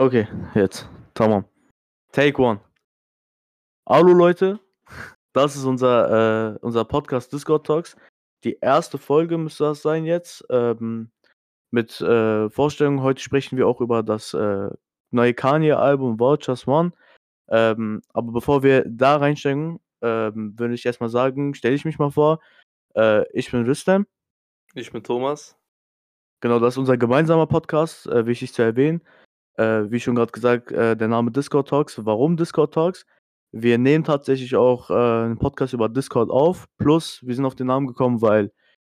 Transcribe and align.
Okay, 0.00 0.28
jetzt. 0.54 0.88
Tamam. 1.12 1.44
Take 2.12 2.40
one. 2.40 2.60
Hallo 3.88 4.12
Leute, 4.12 4.60
das 5.32 5.56
ist 5.56 5.64
unser, 5.64 6.54
äh, 6.54 6.58
unser 6.60 6.84
Podcast 6.84 7.32
Discord 7.32 7.66
Talks. 7.66 7.96
Die 8.44 8.56
erste 8.60 8.96
Folge 8.96 9.36
müsste 9.38 9.64
das 9.64 9.82
sein 9.82 10.04
jetzt. 10.04 10.46
Ähm, 10.50 11.10
mit 11.72 12.00
äh, 12.00 12.48
Vorstellungen. 12.48 13.02
Heute 13.02 13.20
sprechen 13.20 13.58
wir 13.58 13.66
auch 13.66 13.80
über 13.80 14.04
das 14.04 14.34
äh, 14.34 14.70
neue 15.10 15.34
Kanye-Album 15.34 16.20
Vultures 16.20 16.68
One. 16.68 16.92
Ähm, 17.48 18.00
aber 18.12 18.30
bevor 18.30 18.62
wir 18.62 18.84
da 18.86 19.16
reinsteigen, 19.16 19.80
ähm, 20.00 20.56
würde 20.56 20.74
ich 20.74 20.86
erstmal 20.86 21.10
sagen, 21.10 21.54
stelle 21.54 21.74
ich 21.74 21.84
mich 21.84 21.98
mal 21.98 22.12
vor. 22.12 22.38
Äh, 22.94 23.24
ich 23.32 23.50
bin 23.50 23.64
Rüstem. 23.64 24.06
Ich 24.74 24.92
bin 24.92 25.02
Thomas. 25.02 25.58
Genau, 26.40 26.60
das 26.60 26.74
ist 26.74 26.78
unser 26.78 26.96
gemeinsamer 26.96 27.48
Podcast, 27.48 28.06
äh, 28.06 28.26
wichtig 28.26 28.54
zu 28.54 28.62
erwähnen. 28.62 29.02
Äh, 29.58 29.90
wie 29.90 29.98
schon 29.98 30.14
gerade 30.14 30.30
gesagt, 30.30 30.70
äh, 30.70 30.96
der 30.96 31.08
Name 31.08 31.32
Discord 31.32 31.68
Talks. 31.68 32.04
Warum 32.04 32.36
Discord 32.36 32.72
Talks? 32.72 33.04
Wir 33.50 33.76
nehmen 33.76 34.04
tatsächlich 34.04 34.54
auch 34.54 34.88
äh, 34.90 34.94
einen 34.94 35.38
Podcast 35.38 35.72
über 35.72 35.88
Discord 35.88 36.30
auf. 36.30 36.66
Plus, 36.78 37.20
wir 37.26 37.34
sind 37.34 37.44
auf 37.44 37.56
den 37.56 37.66
Namen 37.66 37.88
gekommen, 37.88 38.22
weil 38.22 38.52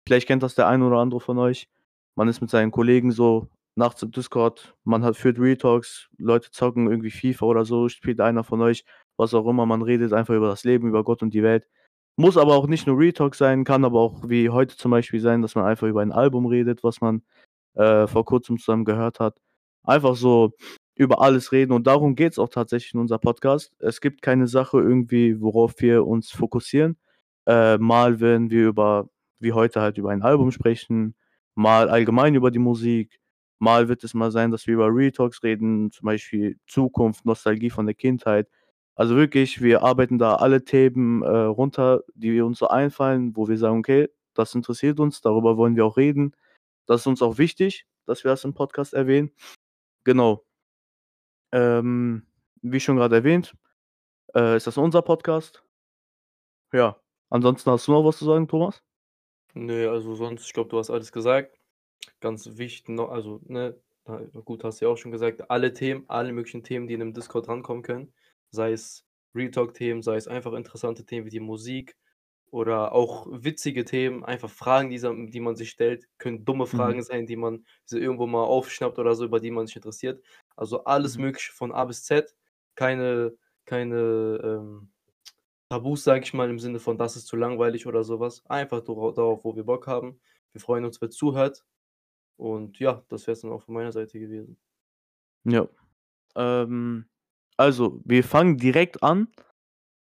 vielleicht 0.06 0.28
kennt 0.28 0.42
das 0.44 0.54
der 0.54 0.68
eine 0.68 0.86
oder 0.86 0.98
andere 0.98 1.20
von 1.20 1.38
euch. 1.38 1.68
Man 2.14 2.28
ist 2.28 2.40
mit 2.40 2.50
seinen 2.50 2.70
Kollegen 2.70 3.10
so 3.10 3.48
nachts 3.74 4.02
im 4.02 4.12
Discord, 4.12 4.76
man 4.84 5.02
hat 5.02 5.16
führt 5.16 5.38
Retalks, 5.38 6.08
Leute 6.18 6.50
zocken 6.50 6.90
irgendwie 6.90 7.10
FIFA 7.10 7.46
oder 7.46 7.64
so, 7.64 7.88
spielt 7.88 8.20
einer 8.20 8.44
von 8.44 8.60
euch, 8.60 8.84
was 9.16 9.32
auch 9.34 9.48
immer, 9.48 9.64
man 9.64 9.80
redet 9.82 10.12
einfach 10.12 10.34
über 10.34 10.48
das 10.48 10.62
Leben, 10.64 10.88
über 10.88 11.02
Gott 11.04 11.22
und 11.22 11.32
die 11.32 11.42
Welt. 11.42 11.66
Muss 12.16 12.36
aber 12.36 12.54
auch 12.54 12.66
nicht 12.66 12.86
nur 12.86 12.98
Retalk 12.98 13.34
sein, 13.34 13.64
kann 13.64 13.86
aber 13.86 13.98
auch 13.98 14.28
wie 14.28 14.50
heute 14.50 14.76
zum 14.76 14.90
Beispiel 14.90 15.20
sein, 15.20 15.40
dass 15.40 15.54
man 15.54 15.64
einfach 15.64 15.88
über 15.88 16.02
ein 16.02 16.12
Album 16.12 16.44
redet, 16.46 16.84
was 16.84 17.00
man 17.00 17.22
äh, 17.74 18.06
vor 18.06 18.26
kurzem 18.26 18.58
zusammen 18.58 18.84
gehört 18.84 19.18
hat 19.18 19.36
einfach 19.84 20.16
so 20.16 20.52
über 20.94 21.20
alles 21.22 21.52
reden 21.52 21.72
und 21.72 21.86
darum 21.86 22.14
geht 22.14 22.32
es 22.32 22.38
auch 22.38 22.48
tatsächlich 22.48 22.94
in 22.94 23.00
unserem 23.00 23.20
Podcast. 23.20 23.72
Es 23.78 24.00
gibt 24.00 24.22
keine 24.22 24.46
Sache 24.46 24.78
irgendwie, 24.78 25.40
worauf 25.40 25.74
wir 25.78 26.06
uns 26.06 26.30
fokussieren. 26.30 26.98
Äh, 27.46 27.78
mal 27.78 28.20
werden 28.20 28.50
wir 28.50 28.68
über, 28.68 29.08
wie 29.40 29.52
heute 29.52 29.80
halt 29.80 29.98
über 29.98 30.10
ein 30.10 30.22
Album 30.22 30.52
sprechen, 30.52 31.14
mal 31.54 31.88
allgemein 31.88 32.34
über 32.34 32.50
die 32.50 32.58
Musik, 32.58 33.18
mal 33.58 33.88
wird 33.88 34.04
es 34.04 34.14
mal 34.14 34.30
sein, 34.30 34.50
dass 34.50 34.66
wir 34.66 34.74
über 34.74 34.88
Retalks 34.88 35.42
reden, 35.42 35.90
zum 35.92 36.06
Beispiel 36.06 36.58
Zukunft, 36.66 37.24
Nostalgie 37.24 37.70
von 37.70 37.86
der 37.86 37.94
Kindheit. 37.94 38.48
Also 38.94 39.16
wirklich, 39.16 39.62
wir 39.62 39.82
arbeiten 39.82 40.18
da 40.18 40.36
alle 40.36 40.64
Themen 40.64 41.22
äh, 41.22 41.28
runter, 41.28 42.02
die 42.14 42.40
uns 42.42 42.58
so 42.58 42.68
einfallen, 42.68 43.34
wo 43.36 43.48
wir 43.48 43.56
sagen, 43.58 43.78
okay, 43.78 44.08
das 44.34 44.54
interessiert 44.54 45.00
uns, 45.00 45.20
darüber 45.20 45.56
wollen 45.56 45.76
wir 45.76 45.86
auch 45.86 45.96
reden. 45.96 46.34
Das 46.86 47.00
ist 47.02 47.06
uns 47.06 47.22
auch 47.22 47.38
wichtig, 47.38 47.86
dass 48.06 48.24
wir 48.24 48.30
das 48.30 48.44
im 48.44 48.54
Podcast 48.54 48.94
erwähnen. 48.94 49.30
Genau. 50.06 50.44
Ähm, 51.52 52.26
wie 52.62 52.80
schon 52.80 52.96
gerade 52.96 53.16
erwähnt, 53.16 53.54
äh, 54.36 54.56
ist 54.56 54.66
das 54.66 54.78
unser 54.78 55.02
Podcast. 55.02 55.62
Ja, 56.72 56.96
ansonsten 57.30 57.70
hast 57.70 57.86
du 57.88 57.92
noch 57.92 58.04
was 58.04 58.18
zu 58.18 58.24
sagen, 58.24 58.48
Thomas? 58.48 58.82
Ne, 59.54 59.88
also 59.88 60.14
sonst, 60.14 60.46
ich 60.46 60.52
glaube, 60.54 60.70
du 60.70 60.78
hast 60.78 60.90
alles 60.90 61.12
gesagt. 61.12 61.58
Ganz 62.20 62.56
wichtig 62.58 62.88
noch, 62.90 63.10
also, 63.10 63.40
ne, 63.46 63.80
gut, 64.44 64.64
hast 64.64 64.80
du 64.80 64.86
ja 64.86 64.90
auch 64.92 64.96
schon 64.96 65.12
gesagt, 65.12 65.50
alle 65.50 65.72
Themen, 65.74 66.04
alle 66.08 66.32
möglichen 66.32 66.64
Themen, 66.64 66.88
die 66.88 66.94
in 66.94 67.00
'nem 67.00 67.14
Discord 67.14 67.48
rankommen 67.48 67.82
können, 67.82 68.12
sei 68.50 68.72
es 68.72 69.06
Real 69.34 69.50
Themen, 69.72 70.02
sei 70.02 70.16
es 70.16 70.28
einfach 70.28 70.52
interessante 70.54 71.04
Themen 71.06 71.26
wie 71.26 71.30
die 71.30 71.40
Musik 71.40 71.96
oder 72.52 72.92
auch 72.94 73.26
witzige 73.30 73.84
Themen, 73.86 74.24
einfach 74.24 74.50
Fragen, 74.50 74.90
die 74.90 75.00
die 75.32 75.40
man 75.40 75.56
sich 75.56 75.70
stellt, 75.70 76.08
können 76.18 76.44
dumme 76.46 76.66
Fragen 76.68 77.02
Mhm. 77.02 77.04
sein, 77.04 77.26
die 77.26 77.36
man 77.36 77.66
so 77.86 77.98
irgendwo 77.98 78.28
mal 78.28 78.44
aufschnappt 78.44 78.98
oder 79.00 79.16
so, 79.16 79.24
über 79.26 79.40
die 79.40 79.50
man 79.52 79.66
sich 79.68 79.76
interessiert. 79.76 80.24
Also, 80.56 80.84
alles 80.84 81.18
Mhm. 81.18 81.18
Mögliche 81.18 81.52
von 81.52 81.72
A 81.72 81.84
bis 81.86 82.04
Z. 82.04 82.36
Keine 82.76 83.36
keine, 83.66 84.40
ähm, 84.44 84.92
Tabus, 85.70 86.04
sage 86.04 86.24
ich 86.24 86.34
mal, 86.34 86.50
im 86.50 86.58
Sinne 86.60 86.78
von: 86.80 86.98
„Das 86.98 87.16
ist 87.16 87.26
zu 87.26 87.36
langweilig“ 87.36 87.86
oder 87.86 88.04
so 88.04 88.20
was. 88.20 88.44
Einfach 88.46 88.82
darauf, 88.82 89.44
wo 89.44 89.56
wir 89.56 89.64
Bock 89.64 89.86
haben. 89.88 90.20
Wir 90.52 90.60
freuen 90.60 90.84
uns, 90.84 91.00
wer 91.00 91.10
zuhört. 91.10 91.64
Und 92.38 92.78
ja, 92.80 93.04
das 93.08 93.26
wäre 93.26 93.34
es 93.34 93.42
dann 93.42 93.52
auch 93.52 93.62
von 93.62 93.74
meiner 93.74 93.92
Seite 93.92 94.20
gewesen. 94.20 94.58
Ja. 95.44 95.66
Ähm, 96.36 97.06
also, 97.56 98.00
wir 98.04 98.24
fangen 98.24 98.58
direkt 98.58 99.02
an. 99.02 99.28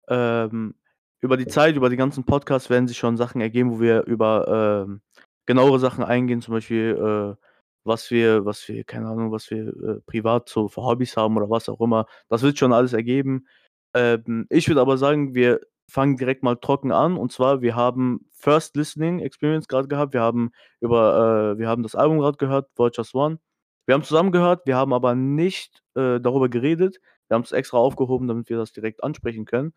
Ähm, 0.08 0.76
über 1.20 1.36
die 1.36 1.46
Zeit, 1.46 1.76
über 1.76 1.90
die 1.90 1.96
ganzen 1.96 2.24
Podcasts 2.24 2.70
werden 2.70 2.88
sich 2.88 2.98
schon 2.98 3.16
Sachen 3.16 3.40
ergeben, 3.40 3.72
wo 3.72 3.80
wir 3.80 4.04
über, 4.04 4.84
ähm, 4.86 5.00
genauere 5.46 5.78
Sachen 5.80 6.04
eingehen, 6.04 6.42
zum 6.42 6.54
Beispiel, 6.54 7.36
äh, 7.38 7.44
was 7.84 8.10
wir 8.10 8.44
was 8.44 8.68
wir 8.68 8.84
keine 8.84 9.08
Ahnung, 9.08 9.32
was 9.32 9.50
wir, 9.50 9.68
äh, 9.68 10.00
privat 10.06 10.48
so 10.48 10.68
für 10.68 10.82
Hobbys 10.82 11.16
haben 11.16 11.36
oder 11.36 11.50
was 11.50 11.68
auch 11.68 11.80
immer. 11.80 12.06
Das 12.28 12.42
wird 12.42 12.58
schon 12.58 12.72
alles 12.72 12.92
ergeben. 12.92 13.46
Ähm, 13.94 14.46
ich 14.50 14.68
würde 14.68 14.80
aber 14.82 14.98
sagen, 14.98 15.34
wir 15.34 15.60
fangen 15.90 16.16
direkt 16.18 16.42
mal 16.42 16.56
trocken 16.56 16.92
an. 16.92 17.16
Und 17.16 17.32
zwar, 17.32 17.62
wir 17.62 17.74
haben 17.76 18.26
First 18.32 18.76
Listening 18.76 19.20
Experience 19.20 19.68
gerade 19.68 19.88
gehabt. 19.88 20.12
Wir 20.14 20.20
haben 20.20 20.50
über 20.80 21.54
äh, 21.54 21.58
wir 21.58 21.68
haben 21.68 21.82
das 21.82 21.94
Album 21.94 22.18
gerade 22.18 22.36
gehört, 22.38 22.68
Vultures 22.76 23.14
One. 23.14 23.38
Wir 23.86 23.94
haben 23.94 24.04
zusammen 24.04 24.32
gehört, 24.32 24.66
wir 24.66 24.76
haben 24.76 24.92
aber 24.92 25.14
nicht, 25.14 25.82
äh, 25.94 26.20
darüber 26.20 26.48
geredet. 26.50 26.98
Wir 27.28 27.36
haben's 27.36 27.52
extra 27.52 27.78
aufgehoben, 27.78 28.28
damit 28.28 28.50
wir 28.50 28.58
das 28.58 28.72
direkt 28.72 29.02
ansprechen 29.02 29.46
können. 29.46 29.72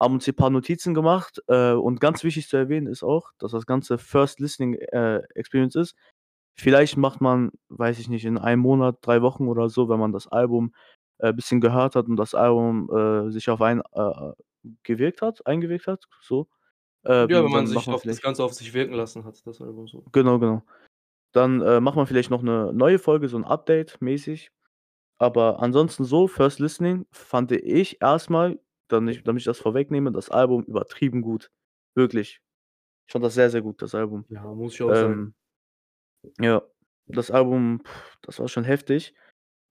Haben 0.00 0.14
uns 0.14 0.24
hier 0.26 0.36
paar 0.36 0.50
Notizen 0.50 0.92
gemacht, 0.94 1.42
äh, 1.48 1.72
und 1.72 2.00
ganz 2.00 2.22
wichtig 2.22 2.48
zu 2.48 2.56
erwähnen 2.58 2.86
ist 2.86 3.02
auch, 3.02 3.30
dass 3.38 3.52
das 3.52 3.64
Ganze 3.66 3.96
First 3.98 4.40
Listening, 4.40 4.74
äh, 4.74 5.22
Experience 5.34 5.74
ist. 5.74 5.96
Vielleicht 6.58 6.96
macht 6.98 7.20
man, 7.22 7.52
weiß 7.70 7.98
ich 7.98 8.08
nicht, 8.08 8.24
in 8.26 8.38
einem 8.38 8.62
Monat, 8.62 8.98
3 9.02 9.22
Wochen 9.22 9.48
oder 9.48 9.68
so, 9.70 9.88
wenn 9.88 9.98
man 10.00 10.12
das 10.12 10.26
Album, 10.28 10.74
äh, 11.18 11.32
bisschen 11.32 11.60
gehört 11.62 11.96
hat 11.96 12.08
und 12.08 12.16
das 12.16 12.34
Album, 12.34 12.90
äh, 12.94 13.30
sich 13.32 13.48
auf 13.50 13.62
einen, 13.62 13.82
äh, 13.92 14.32
gewirkt 14.84 15.22
hat 15.22 15.46
eingewirkt 15.46 15.86
hat, 15.88 16.04
so, 16.22 16.48
Ja, 17.28 17.42
wenn 17.42 17.50
man 17.50 17.66
sich 17.66 17.90
auf 17.90 18.04
das 18.06 18.20
Ganze 18.20 18.44
auf 18.44 18.52
sich 18.54 18.72
wirken 18.72 18.94
lassen 18.94 19.24
hat, 19.24 19.44
das 19.46 19.60
Album 19.60 19.88
so. 19.88 20.12
Genau, 20.12 20.38
genau. 20.38 20.62
Dann, 21.32 21.62
äh, 21.62 21.80
macht 21.80 21.96
man 21.96 22.06
vielleicht 22.06 22.30
noch 22.30 22.42
'ne 22.42 22.72
neue 22.74 22.98
Folge, 22.98 23.28
so 23.28 23.36
'n 23.38 23.44
Update 23.44 24.00
mäßig. 24.02 24.50
Aber 25.18 25.60
ansonsten 25.62 26.04
so, 26.04 26.28
First 26.28 26.60
Listening 26.60 27.06
fand 27.12 27.52
ich 27.52 28.00
erst 28.02 28.30
mal, 28.90 29.20
damit 29.20 29.26
damit 29.26 29.40
ich 29.42 29.46
das 29.46 29.58
vorwegnehme, 29.60 30.12
das 30.12 30.30
Album 30.30 30.64
übertrieben 30.64 31.22
gut. 31.22 31.50
Wirklich. 31.96 32.40
Ich 33.08 33.12
fand 33.12 33.24
das 33.24 33.34
sehr, 33.34 33.50
sehr 33.50 33.62
gut, 33.62 33.82
das 33.82 33.94
Album. 33.96 34.26
Ja, 34.30 34.42
muss 34.54 34.74
ich 34.74 34.82
auch 34.82 34.94
sagen. 34.94 35.20
Ähm 35.20 35.34
ja, 36.40 36.62
das 37.06 37.30
Album, 37.30 37.82
das 38.22 38.38
war 38.40 38.48
schon 38.48 38.64
heftig. 38.64 39.14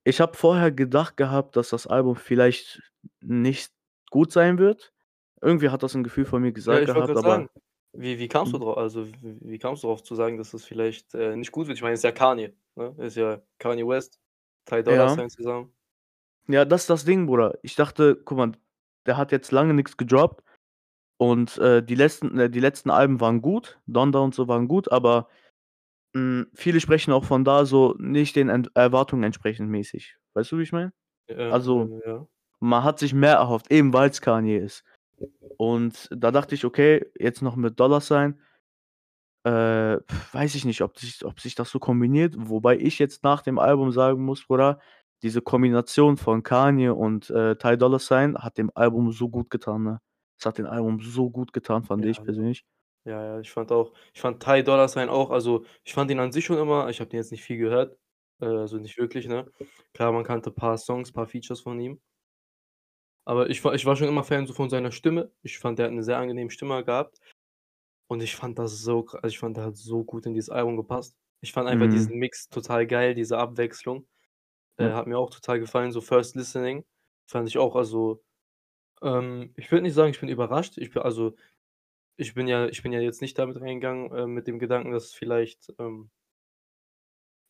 Ich 0.06 0.22
habe 0.22 0.38
vorher 0.38 0.72
gedacht 0.72 1.18
gehabt, 1.18 1.56
dass 1.58 1.70
das 1.70 1.88
Album 1.88 2.16
vielleicht 2.18 2.82
nicht 3.22 3.74
gut 4.12 4.32
sein 4.34 4.60
wird. 4.60 4.94
Irgendwie 5.42 5.70
hat 5.70 5.84
das 5.84 5.96
'n 5.96 6.04
Gefühl 6.04 6.26
von 6.26 6.42
mir 6.42 6.54
Ja, 6.68 6.78
gesagt 6.78 6.86
wollte 6.96 6.96
gehabt, 6.96 7.16
grad 7.16 7.20
sagen, 7.20 7.48
aber 7.48 7.50
wie 7.94 8.18
wie 8.18 8.28
kamst 8.28 8.52
du 8.54 8.58
Mhm. 8.58 8.64
dra 8.64 8.74
also, 8.74 9.06
w 9.06 9.14
wie 9.42 9.60
kamst 9.60 9.84
du 9.84 9.88
darauf 9.88 10.02
zu 10.04 10.16
sagen, 10.16 10.38
dass 10.38 10.50
das 10.52 10.66
vielleicht, 10.66 11.14
äh, 11.14 11.36
nicht 11.36 11.52
gut 11.52 11.68
wird? 11.68 11.78
Ich 11.78 11.84
meine, 11.84 11.94
ist 11.94 12.04
ja 12.04 12.12
Kanye, 12.12 12.56
ne? 12.76 12.96
Ist 12.98 13.18
ja 13.18 13.42
Kanye 13.60 13.88
West, 13.88 14.20
Ty 14.66 14.82
Dolla 14.84 15.08
Ja. 15.08 15.26
Zusammen. 15.30 15.76
Ja, 16.48 16.64
das 16.64 16.82
ist 16.82 16.90
das 16.92 17.06
Ding, 17.06 17.26
Bruder. 17.26 17.58
Ich 17.64 17.76
dachte, 17.76 18.22
guck 18.24 18.38
mal, 18.38 18.52
der 19.06 19.18
hat 19.18 19.32
jetzt 19.32 19.52
lange 19.52 19.74
nix 19.74 19.98
gedroppt 19.98 20.44
und, 21.18 21.58
äh, 21.60 21.84
die 21.84 21.96
letzten 21.96 22.40
äh, 22.40 22.50
die 22.50 22.60
letzten 22.62 22.90
Alben 22.92 23.22
waren 23.22 23.42
gut, 23.42 23.80
Donda 23.88 24.20
und 24.20 24.36
so 24.36 24.48
waren 24.50 24.68
gut, 24.68 24.92
aber, 24.92 25.30
hm, 26.16 26.48
viele 26.56 26.80
sprechen 26.82 27.14
auch 27.14 27.26
von 27.26 27.46
da 27.46 27.66
so 27.66 27.96
nicht 28.00 28.36
den 28.36 28.50
Ent 28.50 28.72
Erwartungen 28.76 29.24
entsprechend 29.24 29.70
mäßig. 29.70 30.18
Weißt 30.36 30.52
du, 30.52 30.58
wie 30.60 30.64
ich 30.64 30.72
meine? 30.74 30.94
Ja, 31.30 31.52
Also, 31.52 32.02
ja, 32.06 32.28
man 32.62 32.84
hat 32.84 33.00
sich 33.00 33.14
mehr 33.14 33.36
erhofft, 33.36 33.72
eben 33.72 33.94
weil's 33.94 34.22
Kanye 34.22 34.58
ist. 34.60 34.84
Und 35.58 36.10
da 36.12 36.32
dachte 36.32 36.56
ich: 36.56 36.66
„Okay, 36.66 37.06
jetzt 37.20 37.42
noch 37.44 37.56
mit 37.58 37.80
Dollar 37.80 38.02
Sign“ 38.02 38.40
äh, 39.44 39.98
weiß 40.34 40.56
ich 40.56 40.66
nicht, 40.66 40.82
ob 40.82 40.98
sich 41.00 41.24
ob 41.26 41.40
sich 41.40 41.56
das 41.56 41.70
so 41.70 41.80
kombiniert, 41.80 42.34
wobei 42.38 42.78
ich 42.78 43.00
jetzt 43.00 43.24
nach 43.24 43.42
dem 43.42 43.60
Album 43.60 43.92
sagen 43.92 44.24
muss, 44.26 44.46
Bruder, 44.46 44.80
diese 45.26 45.42
Kombination 45.44 46.18
von 46.18 46.44
Kanye 46.44 46.90
und, 46.92 47.30
äh, 47.32 47.58
Ty 47.58 47.78
Dolla 47.78 48.00
Sign 48.00 48.38
hat 48.38 48.58
dem 48.60 48.72
Album 48.76 49.12
so 49.12 49.30
gut 49.30 49.50
getan, 49.52 49.84
ne? 49.84 50.02
Es 50.40 50.46
hat 50.48 50.60
dem 50.60 50.68
Album 50.68 51.02
so 51.02 51.30
gut 51.32 51.54
getan, 51.54 51.84
fand 51.84 52.06
Ja, 52.06 52.08
ich 52.08 52.24
persönlich. 52.24 52.64
ja, 53.06 53.24
ja, 53.24 53.40
ich 53.42 53.52
fand 53.52 53.72
auch 53.72 53.94
ich 54.14 54.22
fand 54.22 54.44
Ty 54.44 54.64
Dolla 54.64 54.88
Sign 54.88 55.10
auch 55.10 55.32
also, 55.32 55.66
ich 55.86 55.94
fand 55.94 56.12
ihn 56.12 56.20
an 56.20 56.32
sich 56.32 56.46
schon 56.46 56.58
immer 56.60 56.90
ich 56.90 57.00
habe 57.02 57.10
den 57.10 57.20
jetzt 57.20 57.32
nicht 57.32 57.44
viel 57.44 57.58
gehört, 57.58 57.98
äh, 58.42 58.46
also 58.48 58.78
nicht 58.80 58.98
wirklich, 58.98 59.28
ne? 59.28 59.52
Klar, 59.94 60.12
man 60.14 60.24
kannte 60.26 60.52
paar 60.52 60.78
Songs, 60.78 61.12
paar 61.14 61.28
Features 61.28 61.62
von 61.62 61.80
ihm. 61.80 62.02
Aber 63.28 63.50
ich 63.50 63.64
war 63.66 63.74
ich 63.74 63.86
war 63.86 63.96
schon 63.96 64.08
immer 64.08 64.24
Fan 64.24 64.46
so 64.46 64.54
von 64.54 64.70
seiner 64.70 64.92
Stimme. 64.92 65.32
Ich 65.42 65.58
fand, 65.58 65.80
der 65.80 65.88
hat 65.88 65.94
'ne 65.94 66.04
sehr 66.04 66.18
angenehme 66.18 66.52
Stimme 66.52 66.84
gehabt. 66.86 67.20
Und 68.08 68.22
ich 68.24 68.36
fand 68.36 68.60
das 68.60 68.80
so 68.82 69.06
also, 69.08 69.28
ich 69.28 69.40
fand, 69.40 69.58
der 69.58 69.66
hat 69.66 69.78
so 69.78 70.04
gut 70.06 70.26
in 70.28 70.34
dieses 70.34 70.50
Album 70.52 70.78
gepasst. 70.78 71.18
Ich 71.42 71.54
fand 71.54 71.70
einfach 71.70 71.88
Mhm. 71.88 71.90
diesen 71.90 72.18
Mix 72.18 72.50
total 72.50 72.88
geil, 72.88 73.16
diese 73.16 73.38
Abwechslung. 73.40 74.08
Äh, 74.80 74.92
Ja. 74.92 74.94
hat 74.94 75.08
mir 75.08 75.18
auch 75.20 75.30
total 75.32 75.60
gefallen, 75.60 75.92
so 75.92 76.02
First 76.02 76.36
Listening 76.36 76.86
fand 77.28 77.48
ich 77.48 77.58
auch, 77.58 77.76
also, 77.76 78.24
ähm, 79.04 79.54
ich 79.58 79.72
würde 79.72 79.84
nicht 79.84 79.96
sagen, 79.96 80.12
ich 80.12 80.20
bin 80.22 80.30
überrascht. 80.30 80.78
Ich 80.80 80.92
bin 80.92 81.04
also, 81.04 81.36
ich 82.18 82.34
bin 82.36 82.48
ja 82.48 82.68
ich 82.68 82.84
bin 82.84 82.94
ja 82.94 83.02
jetzt 83.02 83.22
nicht 83.22 83.40
damit 83.40 83.60
reingegangen, 83.62 84.12
äh, 84.14 84.28
mit 84.28 84.48
dem 84.48 84.60
Gedanken, 84.60 84.92
dass 84.94 85.06
es 85.08 85.14
vielleicht, 85.16 85.74
ähm 85.80 86.12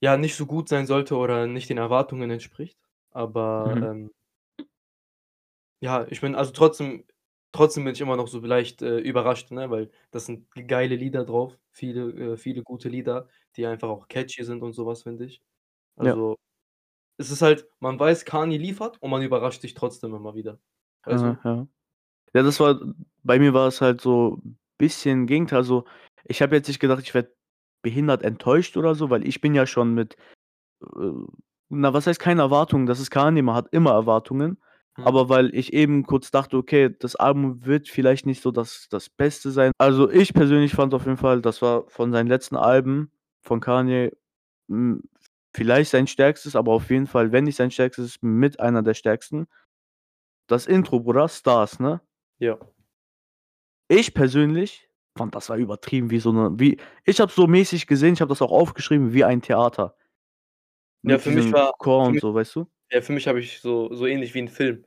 ja, 0.02 0.18
nicht 0.18 0.36
so 0.36 0.46
gut 0.46 0.70
sein 0.70 0.86
sollte 0.88 1.16
oder 1.16 1.48
nicht 1.48 1.70
den 1.70 1.78
Erwartungen 1.78 2.30
entspricht. 2.32 2.80
Aber, 3.12 3.78
Mhm. 3.78 3.82
ähm 3.82 4.12
ja, 5.82 6.06
ich 6.10 6.22
bin 6.22 6.36
also 6.36 6.52
trotzdem 6.52 7.06
trotzdem 7.52 7.86
bin 7.86 7.94
ich 7.94 8.02
immer 8.02 8.16
noch 8.18 8.28
so 8.28 8.40
leicht, 8.40 8.82
äh, 8.82 8.98
überrascht, 9.00 9.52
ne, 9.52 9.70
weil 9.70 9.90
das 10.12 10.26
sind 10.26 10.48
geile 10.68 10.96
Lieder 10.96 11.26
drauf, 11.26 11.58
viele 11.72 12.34
äh, 12.34 12.38
viele 12.38 12.64
gute 12.64 12.90
Lieder, 12.90 13.30
die 13.56 13.66
einfach 13.66 13.90
auch 13.90 14.08
catchy 14.08 14.44
sind 14.44 14.62
und 14.64 14.74
so 14.74 14.86
was, 14.86 15.04
finde 15.04 15.26
ich. 15.26 15.42
Ja. 16.02 16.20
Also, 16.20 16.38
es 17.18 17.32
ist 17.32 17.42
halt 17.42 17.68
man 17.80 18.00
weiß, 18.00 18.26
Kanye 18.26 18.58
liefert 18.58 19.02
und 19.02 19.10
man 19.12 19.22
überrascht 19.24 19.62
sich 19.62 19.74
trotzdem 19.74 20.16
immer 20.16 20.36
wieder. 20.36 20.60
Weißt 21.06 21.24
Ja, 21.24 21.38
ja. 21.44 21.68
Ja, 22.36 22.44
das 22.44 22.60
war 22.60 22.80
bei 23.24 23.40
mir 23.40 23.54
war 23.54 23.68
es 23.70 23.82
halt 23.82 24.02
so 24.02 24.42
bisschen 24.80 25.28
Gegenteil. 25.28 25.60
Also, 25.60 25.86
ich 26.26 26.42
habe 26.42 26.56
jetzt 26.56 26.68
nicht 26.70 26.80
gedacht, 26.82 27.02
ich 27.04 27.14
werde 27.16 27.34
behindert 27.84 28.24
enttäuscht 28.24 28.78
oder 28.78 28.96
so, 28.96 29.10
weil 29.12 29.28
ich 29.28 29.42
bin 29.42 29.56
ja 29.56 29.68
schon 29.68 29.94
mit, 29.96 30.16
äh 30.84 31.12
na, 31.70 31.94
was 31.94 32.08
heißt 32.08 32.20
keine 32.20 32.42
Erwartungen? 32.44 32.86
Das 32.88 33.00
ist 33.00 33.12
Kanye, 33.12 33.42
man 33.44 33.56
hat 33.56 33.70
immer 33.74 33.92
Erwartungen. 33.94 34.60
Mhm. 34.98 35.08
Aber 35.08 35.30
weil 35.30 35.56
ich 35.56 35.74
eben 35.74 36.04
kurz 36.06 36.32
dachte: 36.32 36.58
„Okay, 36.58 36.96
das 37.00 37.16
Album 37.18 37.66
wird 37.66 37.90
vielleicht 37.90 38.26
nicht 38.28 38.42
so 38.44 38.52
das 38.52 38.88
das 38.92 39.10
Beste 39.10 39.52
sein.“ 39.52 39.72
Also, 39.80 40.10
ich 40.12 40.34
persönlich 40.34 40.74
fand 40.76 40.94
auf 40.96 41.06
jeden 41.06 41.18
Fall, 41.18 41.42
das 41.42 41.62
war 41.64 41.88
von 41.90 42.12
seinen 42.14 42.28
letzten 42.28 42.56
Alben 42.58 43.12
von 43.44 43.62
Kanye, 43.62 44.12
hm, 44.70 45.04
vielleicht 45.56 45.92
sein 45.92 46.08
stärkstes, 46.08 46.56
aber 46.56 46.74
auf 46.74 46.90
jeden 46.92 47.08
Fall, 47.08 47.32
wenn 47.32 47.46
nicht 47.46 47.56
sein 47.58 47.72
stärkstes, 47.72 48.18
mit 48.22 48.60
einer 48.60 48.84
der 48.84 48.94
stärksten. 48.96 49.48
Das 50.50 50.68
Intro, 50.68 51.00
Bruder, 51.00 51.28
„Stars“, 51.28 51.80
ne? 51.80 52.02
Ja. 52.42 52.60
Ich 53.90 54.14
persönlich 54.16 54.90
fand, 55.16 55.36
das 55.36 55.50
war 55.50 55.58
übertrieben 55.58 56.10
wie 56.10 56.20
so 56.20 56.32
'ne 56.32 56.50
wie 56.60 56.78
ich 57.06 57.20
habe 57.20 57.32
so 57.32 57.46
mäßig 57.48 57.86
gesehen, 57.88 58.14
ich 58.16 58.22
habe 58.22 58.30
das 58.30 58.42
auch 58.42 58.52
aufgeschrieben, 58.52 59.14
wie 59.14 59.24
ein 59.24 59.42
Theater. 59.44 59.96
Ja, 61.08 61.18
Mit 61.18 61.20
für 61.20 61.30
mich 61.32 61.52
war 61.52 61.72
Chor 61.78 62.08
und 62.08 62.16
mich 62.16 62.22
so, 62.22 62.34
weißt 62.34 62.56
du? 62.56 62.66
ja, 62.92 63.02
für 63.02 63.14
mich 63.14 63.28
habe 63.28 63.40
ich 63.40 63.60
so 63.62 63.94
so 63.94 64.08
ähnlich 64.08 64.34
wie 64.36 64.40
'n 64.42 64.50
Film. 64.50 64.86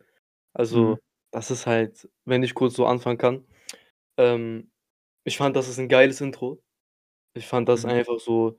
Mhm. 0.71 0.99
Also, 0.99 1.01
das 1.33 1.51
ist 1.51 1.67
halt 1.67 2.09
wenn 2.27 2.43
ich 2.45 2.55
kurz 2.55 2.75
so 2.77 2.87
anfangen 2.87 3.19
kann, 3.19 3.47
ähm, 4.19 4.71
ich 5.25 5.39
fand, 5.39 5.57
das 5.57 5.69
ist 5.69 5.79
'n 5.79 5.89
geiles 5.89 6.21
Intro. 6.23 6.63
Ich 7.35 7.47
fand 7.49 7.69
das 7.69 7.85
Mhm. 7.85 7.85
einfach 7.87 8.21
so 8.21 8.59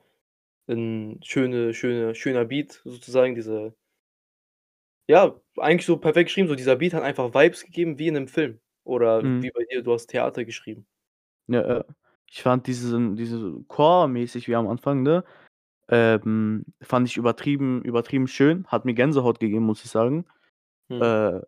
'n 0.70 1.20
schöne 1.24 1.74
schöne 1.76 2.16
schöner 2.16 2.46
Beat 2.46 2.82
sozusagen, 2.86 3.36
diese 3.36 3.76
ja, 5.10 5.42
eigentlich 5.58 5.88
so 5.88 5.98
perfekt 5.98 6.28
geschrieben, 6.28 6.48
so 6.50 6.54
dieser 6.56 6.76
Beat 6.76 6.94
hat 6.94 7.02
einfach 7.02 7.34
Vibes 7.34 7.66
gegeben 7.66 7.98
wie 7.98 8.10
in 8.10 8.14
'nem 8.14 8.28
Film 8.28 8.60
oder 8.84 9.24
Mhm. 9.24 9.42
wie 9.42 9.50
bei 9.50 9.64
dir, 9.72 9.82
du 9.82 9.92
hast 9.92 10.06
Theater 10.06 10.46
geschrieben. 10.46 10.86
Ja, 11.48 11.68
ja. 11.68 11.84
Ich 12.28 12.44
fand 12.44 12.68
diesen 12.68 13.16
diese 13.16 13.64
Chor-mäßig 13.68 14.48
wie 14.48 14.56
am 14.56 14.68
Anfang, 14.68 15.02
ne, 15.02 15.24
ähm, 15.90 16.66
fand 16.82 17.08
ich 17.08 17.18
übertrieben 17.18 17.84
übertrieben 17.84 18.28
schön, 18.28 18.66
hat 18.68 18.86
mir 18.86 18.94
Gänsehaut 18.96 19.40
gegeben, 19.40 19.66
muss 19.66 19.86
ich 19.86 19.92
sagen. 19.92 20.26
Mhm. 20.90 21.10
Äh, 21.10 21.42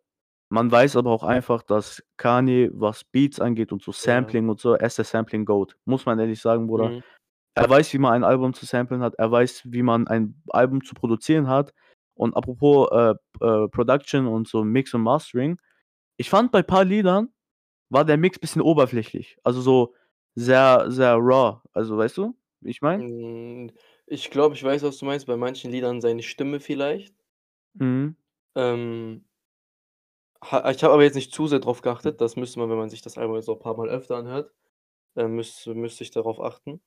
man 0.50 0.72
weiß 0.72 0.98
aber 0.98 1.12
auch 1.12 1.24
einfach, 1.24 1.64
dass 1.64 2.04
Kanye, 2.18 2.72
was 2.74 3.04
Beats 3.06 3.40
angeht 3.42 3.72
und 3.74 3.84
so 3.84 3.92
Ja. 4.04 4.32
Sampling 4.32 4.50
und 4.50 4.60
so, 4.62 4.74
er 4.76 4.88
ist 4.88 4.98
der 5.00 5.06
Sampling 5.06 5.46
Goat, 5.46 5.78
muss 5.86 6.06
man 6.06 6.20
ehrlich 6.20 6.42
sagen, 6.42 6.68
Bruder. 6.68 6.94
Mhm. 6.94 7.02
Er 7.56 7.70
weiß, 7.70 7.94
wie 7.94 7.98
man 7.98 8.14
ein 8.14 8.24
Album 8.24 8.54
zu 8.54 8.66
samplen 8.66 9.02
hat. 9.02 9.16
Er 9.16 9.32
weiß, 9.32 9.64
wie 9.66 9.84
man 9.84 10.08
ein 10.08 10.42
Album 10.50 10.84
zu 10.84 10.96
produzieren 10.96 11.48
hat. 11.48 11.74
Und 12.14 12.36
apropos, 12.36 12.90
äh, 12.92 13.14
äh, 13.46 13.68
Production 13.70 14.28
und 14.28 14.48
so 14.48 14.64
Mix 14.64 14.94
und 14.94 15.02
Mastering, 15.02 15.60
ich 16.18 16.30
fand, 16.30 16.52
bei 16.52 16.62
paar 16.62 16.86
Liedern 16.86 17.30
war 17.90 18.06
der 18.06 18.18
Mix 18.18 18.40
bisschen 18.40 18.62
oberflächlich, 18.62 19.38
also 19.44 19.62
so 19.62 19.96
sehr, 20.36 20.86
sehr 20.90 21.16
raw. 21.16 21.62
Also, 21.74 21.98
weißt 21.98 22.18
du, 22.18 22.36
wie 22.62 22.70
ich 22.70 22.82
meine? 22.82 23.04
Hm, 23.04 23.72
ich 24.06 24.30
glaube, 24.30 24.56
ich 24.56 24.64
weiß, 24.64 24.84
was 24.84 24.98
du 24.98 25.06
meinst, 25.06 25.26
bei 25.26 25.36
manchen 25.36 25.72
Liedern 25.72 26.00
seine 26.00 26.24
Stimme 26.24 26.60
vielleicht. 26.60 27.16
Mhm. 27.74 28.16
Ähm 28.56 29.26
ich 30.44 30.84
habe 30.84 30.94
aber 30.94 31.04
jetzt 31.04 31.16
nicht 31.16 31.34
zu 31.34 31.48
sehr 31.48 31.60
drauf 31.60 31.82
geachtet. 31.82 32.20
Das 32.20 32.36
müsste 32.36 32.60
man, 32.60 32.70
wenn 32.70 32.78
man 32.78 32.90
sich 32.90 33.02
das 33.02 33.18
Album 33.18 33.36
jetzt 33.36 33.48
noch 33.48 33.58
paarmal 33.58 33.90
öfter 33.90 34.18
anhört, 34.18 34.52
dann 35.16 35.34
müsste 35.34 35.76
müsste 35.76 36.04
ich 36.04 36.12
darauf 36.12 36.40
achten. 36.40 36.82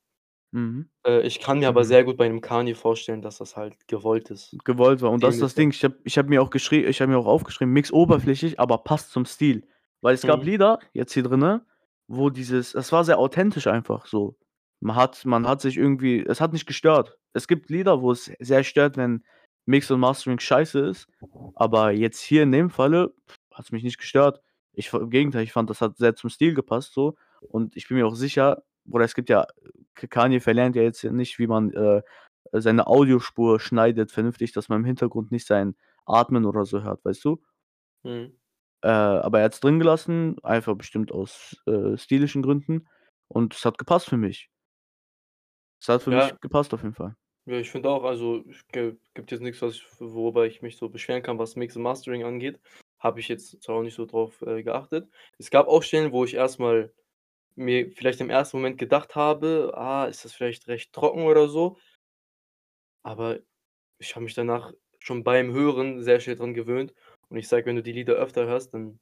Mhm. 0.55 0.89
Äh, 1.05 1.21
ich 1.27 1.39
kann 1.39 1.59
mir 1.59 1.67
aber 1.69 1.83
Mhm. 1.83 1.85
sehr 1.85 2.03
gut 2.03 2.17
bei 2.17 2.27
'nem 2.27 2.41
Kanye 2.41 2.73
vorstellen, 2.75 3.21
dass 3.21 3.37
das 3.37 3.55
halt 3.57 3.87
gewollt 3.87 4.29
ist. 4.31 4.57
Gewollt 4.63 5.01
war. 5.01 5.11
Und 5.11 5.23
das 5.23 5.35
ist 5.35 5.41
das. 5.41 5.55
Ding. 5.55 5.71
Ich 5.71 5.83
habe 5.83 5.95
ich 6.03 6.17
habe 6.17 6.29
mir 6.29 6.41
auch 6.41 6.49
geschri 6.49 6.85
ich 6.85 7.01
habe 7.01 7.11
mir 7.11 7.17
auch 7.17 7.25
aufgeschrieben, 7.25 7.73
Mix 7.73 7.91
oberflächlich, 7.91 8.59
aber 8.59 8.77
passt 8.79 9.11
zum 9.11 9.25
Stil. 9.25 9.67
Weil 10.01 10.13
es 10.13 10.25
gab 10.25 10.43
Mhm. 10.43 10.45
Lieder, 10.45 10.79
jetzt 10.93 11.13
hier 11.13 11.23
drinnen, 11.23 11.61
wo 12.07 12.29
dieses 12.29 12.73
es 12.75 12.91
war 12.91 13.03
sehr 13.03 13.17
authentisch 13.19 13.67
einfach 13.67 14.05
so. 14.05 14.37
Man 14.81 14.95
hat 14.95 15.25
man 15.25 15.47
hat 15.47 15.61
sich 15.61 15.77
irgendwie 15.77 16.23
es 16.25 16.39
hat 16.41 16.53
nicht 16.53 16.65
gestört. 16.67 17.17
Es 17.33 17.47
gibt 17.47 17.69
Lieder, 17.69 18.01
wo 18.01 18.11
es 18.11 18.31
sehr 18.39 18.63
stört, 18.63 18.97
wenn 18.97 19.23
Mix 19.65 19.89
und 19.91 19.99
Mastering 19.99 20.39
scheiße 20.39 20.79
ist, 20.79 21.07
aber 21.55 21.91
jetzt 21.91 22.21
hier 22.21 22.43
in 22.43 22.51
dem 22.51 22.69
Falle 22.69 23.13
hat's 23.53 23.71
mich 23.71 23.83
nicht 23.83 23.97
gestört. 23.97 24.41
Ich 24.73 24.93
im 24.93 25.09
Gegenteil, 25.09 25.43
ich 25.43 25.51
fand, 25.53 25.69
das 25.69 25.81
hat 25.81 25.97
sehr 25.97 26.15
zum 26.15 26.29
Stil 26.29 26.53
gepasst 26.53 26.93
so 26.93 27.15
und 27.49 27.75
ich 27.75 27.87
bin 27.87 27.97
mir 27.97 28.05
auch 28.07 28.15
sicher 28.15 28.63
Bruder, 28.85 29.05
es 29.05 29.15
gibt 29.15 29.29
ja 29.29 29.47
Kanye 29.95 30.39
verlernt 30.41 30.75
ja 30.75 30.83
jetzt 30.83 31.03
nicht, 31.03 31.39
wie 31.39 31.47
man, 31.47 31.71
äh, 31.73 32.01
seine 32.53 32.87
Audiospur 32.87 33.59
schneidet 33.59 34.11
vernünftig, 34.11 34.53
dass 34.53 34.69
man 34.69 34.81
im 34.81 34.85
Hintergrund 34.85 35.31
nicht 35.31 35.47
sein 35.47 35.75
Atmen 36.05 36.45
oder 36.45 36.65
so 36.65 36.83
hört, 36.83 37.03
weißt 37.05 37.23
du? 37.25 37.41
Mhm. 38.03 38.35
Äh, 38.83 38.87
aber 38.87 39.39
er 39.39 39.45
hat's 39.45 39.59
drin 39.59 39.79
gelassen, 39.79 40.37
einfach 40.43 40.75
bestimmt 40.75 41.11
aus, 41.11 41.57
äh, 41.65 41.97
stilischen 41.97 42.41
Gründen 42.43 42.87
und 43.27 43.53
es 43.55 43.65
hat 43.65 43.77
gepasst 43.77 44.07
für 44.09 44.17
mich. 44.17 44.49
Es 45.81 45.87
hat 45.87 46.03
für 46.03 46.11
Ja. 46.11 46.11
mich 46.11 46.37
gepasst 46.41 46.73
auf 46.73 46.83
jeden 46.83 46.95
Fall. 46.95 47.15
Ja, 47.47 47.59
ich 47.59 47.69
finde 47.69 47.89
auch, 47.89 48.03
also, 48.03 48.43
es 48.49 48.65
gibt 49.13 49.31
jetzt 49.31 49.41
nix, 49.41 49.61
was 49.61 49.75
ich 49.75 49.85
worüber 49.99 50.47
ich 50.47 50.63
mich 50.63 50.77
so 50.77 50.89
beschweren 50.89 51.21
kann, 51.21 51.37
was 51.37 51.55
Mix 51.55 51.75
und 51.75 51.83
Mastering 51.83 52.23
angeht. 52.23 52.59
Habe 52.97 53.19
ich 53.19 53.27
jetzt 53.27 53.61
zwar 53.61 53.75
auch 53.75 53.83
nicht 53.83 53.93
so 53.93 54.05
drauf, 54.07 54.41
äh, 54.41 54.63
geachtet. 54.63 55.07
Es 55.37 55.51
gab 55.51 55.67
auch 55.67 55.83
Stellen, 55.83 56.11
wo 56.11 56.25
ich 56.25 56.33
erst 56.33 56.59
mal 56.59 56.91
mir 57.55 57.91
vielleicht 57.91 58.21
im 58.21 58.29
ersten 58.29 58.57
Moment 58.57 58.77
gedacht 58.77 59.15
habe: 59.15 59.73
„Ah, 59.75 60.05
ist 60.05 60.25
das 60.25 60.33
vielleicht 60.33 60.67
recht 60.67 60.93
trocken 60.93 61.23
oder 61.23 61.47
so?“ 61.49 61.77
Aber 63.05 63.39
ich 63.99 64.15
habe 64.15 64.25
mich 64.25 64.35
danach 64.35 64.73
schon 64.99 65.23
beim 65.23 65.53
Hören 65.53 66.03
sehr 66.03 66.19
schnell 66.21 66.37
dran 66.37 66.53
gewöhnt 66.55 66.93
und 67.29 67.37
ich 67.37 67.47
sage, 67.49 67.65
wenn 67.67 67.75
du 67.77 67.83
die 67.83 67.91
Lieder 67.93 68.13
öfter 68.15 68.47
hörst, 68.47 68.73
dann 68.73 68.99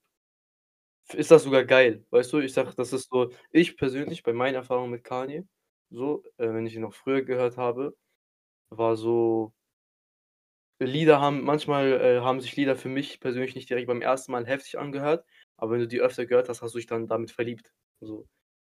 ist 1.14 1.32
das 1.32 1.44
sogar 1.44 1.66
geil, 1.66 2.06
weißt 2.12 2.32
du? 2.34 2.40
Ich 2.40 2.54
sage, 2.54 2.74
das 2.76 2.94
ist 2.94 3.10
so 3.10 3.30
ich 3.52 3.78
persönlich 3.78 4.24
bei 4.24 4.34
meinen 4.34 4.56
Erfahrungen 4.56 4.92
mit 4.92 5.04
Kanye 5.04 5.46
so, 5.90 6.24
äh, 6.38 6.48
wenn 6.54 6.66
ich 6.66 6.76
ihn 6.76 6.82
noch 6.82 6.94
früher 6.94 7.22
gehört 7.24 7.58
habe, 7.58 7.96
war 8.70 8.96
so 8.98 9.54
Lieder 10.82 11.22
haben 11.22 11.44
manchmal, 11.44 11.94
äh, 12.02 12.20
haben 12.22 12.42
sich 12.42 12.56
Lieder 12.56 12.76
für 12.76 12.90
mich 12.90 13.20
persönlich 13.20 13.56
nicht 13.56 13.70
direkt 13.70 13.88
beim 13.88 14.02
1. 14.02 14.32
Mal 14.32 14.46
heftig 14.48 14.78
angehört, 14.80 15.26
aber 15.58 15.72
wenn 15.74 15.80
du 15.80 15.88
die 15.88 16.02
öfter 16.02 16.26
gehört 16.26 16.50
hast, 16.50 16.62
hast 16.62 16.74
du 16.74 16.80
dich 16.80 16.88
dann 16.88 17.08
damit 17.08 17.32
verliebt. 17.32 17.72
So, 18.02 18.28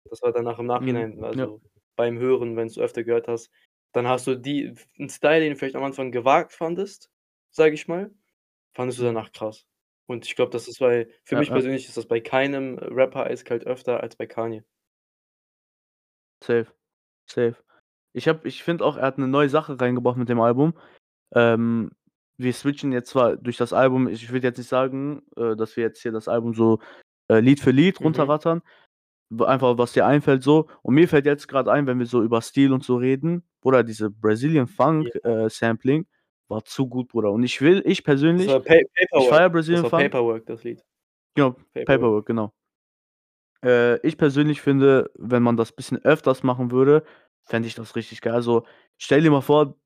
das 0.09 0.21
war 0.21 0.31
danach 0.33 0.59
im 0.59 0.65
Mhm, 0.79 1.05
Nachhinein 1.05 1.23
ja. 1.33 1.49
also, 1.49 1.61
beim 1.95 2.17
Hören, 2.19 2.55
wenn's 2.57 2.75
du 2.75 2.81
öfter 2.81 3.03
gehört 3.03 3.27
hast, 3.27 3.51
dann 3.93 4.07
hast 4.07 4.27
du 4.27 4.35
die 4.35 4.65
f 4.67 4.87
'n 4.99 5.09
Style, 5.09 5.39
den 5.41 5.51
du 5.53 5.57
vielleicht 5.57 5.75
am 5.75 5.83
Anfang 5.83 6.11
gewagt 6.11 6.53
fandest, 6.53 7.11
sage 7.51 7.75
ich 7.75 7.87
mal, 7.87 8.11
fandest 8.75 8.99
du 8.99 9.03
danach 9.03 9.31
krass. 9.33 9.67
Und 10.07 10.25
ich 10.27 10.35
glaube, 10.35 10.51
das 10.51 10.67
ist 10.69 10.79
bei 10.79 11.09
für 11.25 11.35
Ja, 11.35 11.37
mich 11.37 11.51
ja. 11.51 11.53
persönlich 11.53 11.87
ist 11.87 11.97
das 11.97 12.07
bei 12.07 12.21
keinem 12.21 12.77
Rapper 12.79 13.25
eiskalt 13.27 13.65
öfter 13.67 14.01
als 14.01 14.15
bei 14.17 14.27
Kanye. 14.27 14.63
Safe, 16.41 16.67
safe. 17.27 17.55
Ich 18.13 18.27
habe 18.27 18.47
ich 18.47 18.63
finde 18.63 18.85
auch, 18.85 18.97
er 18.97 19.07
hat 19.07 19.17
'ne 19.17 19.27
neue 19.27 19.49
Sache 19.49 19.79
reingebracht 19.79 20.17
mit 20.17 20.29
dem 20.29 20.41
Album. 20.41 20.73
Ähm, 21.35 21.91
wir 22.37 22.53
switchen 22.53 22.91
jetzt 22.93 23.09
zwar 23.11 23.37
durch 23.37 23.57
das 23.57 23.73
Album 23.73 24.07
ich 24.09 24.31
würde 24.31 24.47
jetzt 24.47 24.57
nicht 24.59 24.69
sagen, 24.69 25.23
äh, 25.37 25.55
dass 25.55 25.77
wir 25.77 25.83
jetzt 25.85 26.01
hier 26.01 26.11
das 26.13 26.27
Album 26.27 26.53
so, 26.55 26.79
äh, 27.29 27.39
Lied 27.41 27.59
für 27.61 27.71
Lied 27.71 28.01
Mhm. 28.01 28.03
runterrattern, 28.03 28.59
w 28.61 28.63
einfach, 29.41 29.77
was 29.77 29.93
dir 29.93 30.05
einfällt 30.05 30.43
so. 30.43 30.67
Und 30.81 30.95
mir 30.95 31.07
fällt 31.07 31.25
jetzt 31.25 31.47
grad 31.47 31.67
ein, 31.67 31.87
wenn 31.87 31.99
wir 31.99 32.05
so 32.05 32.21
über 32.23 32.41
Stil 32.41 32.71
und 32.73 32.83
so 32.83 32.95
reden, 32.97 33.43
Bruder, 33.61 33.83
diese 33.83 34.09
Brazilian 34.09 34.67
Funk, 34.67 35.09
Ja. 35.23 35.45
äh, 35.45 35.49
Sampling 35.49 36.05
war 36.49 36.63
zu 36.65 36.87
gut, 36.87 37.07
Bruder. 37.09 37.31
Und 37.31 37.43
ich 37.43 37.61
will 37.61 37.81
ich 37.85 37.99
Das 37.99 38.03
persönlich 38.05 38.47
war 38.47 38.59
Pa 38.59 38.75
ich 38.75 38.87
Paperwork. 38.93 39.29
feiere 39.29 39.43
Das 39.45 39.51
Brazilian 39.53 39.83
war 39.83 39.89
Funk 39.89 40.03
Paperwork, 40.03 40.45
das 40.45 40.63
Lied. 40.63 40.83
Genau, 41.35 41.51
Paperwork. 41.51 41.85
Paperwork, 41.85 42.25
genau. 42.27 42.53
Äh, 43.63 44.05
ich 44.05 44.17
persönlich 44.17 44.61
finde, 44.61 45.09
wenn 45.15 45.43
man 45.43 45.57
das 45.57 45.71
bisschen 45.71 46.03
öfters 46.03 46.43
machen 46.43 46.71
würde, 46.71 47.03
fände 47.45 47.67
ich 47.67 47.75
das 47.75 47.95
richtig 47.95 48.21
geil. 48.21 48.33
Also, 48.33 48.65
stell 48.97 49.21
dir 49.21 49.31
mal 49.31 49.41
vor, 49.41 49.77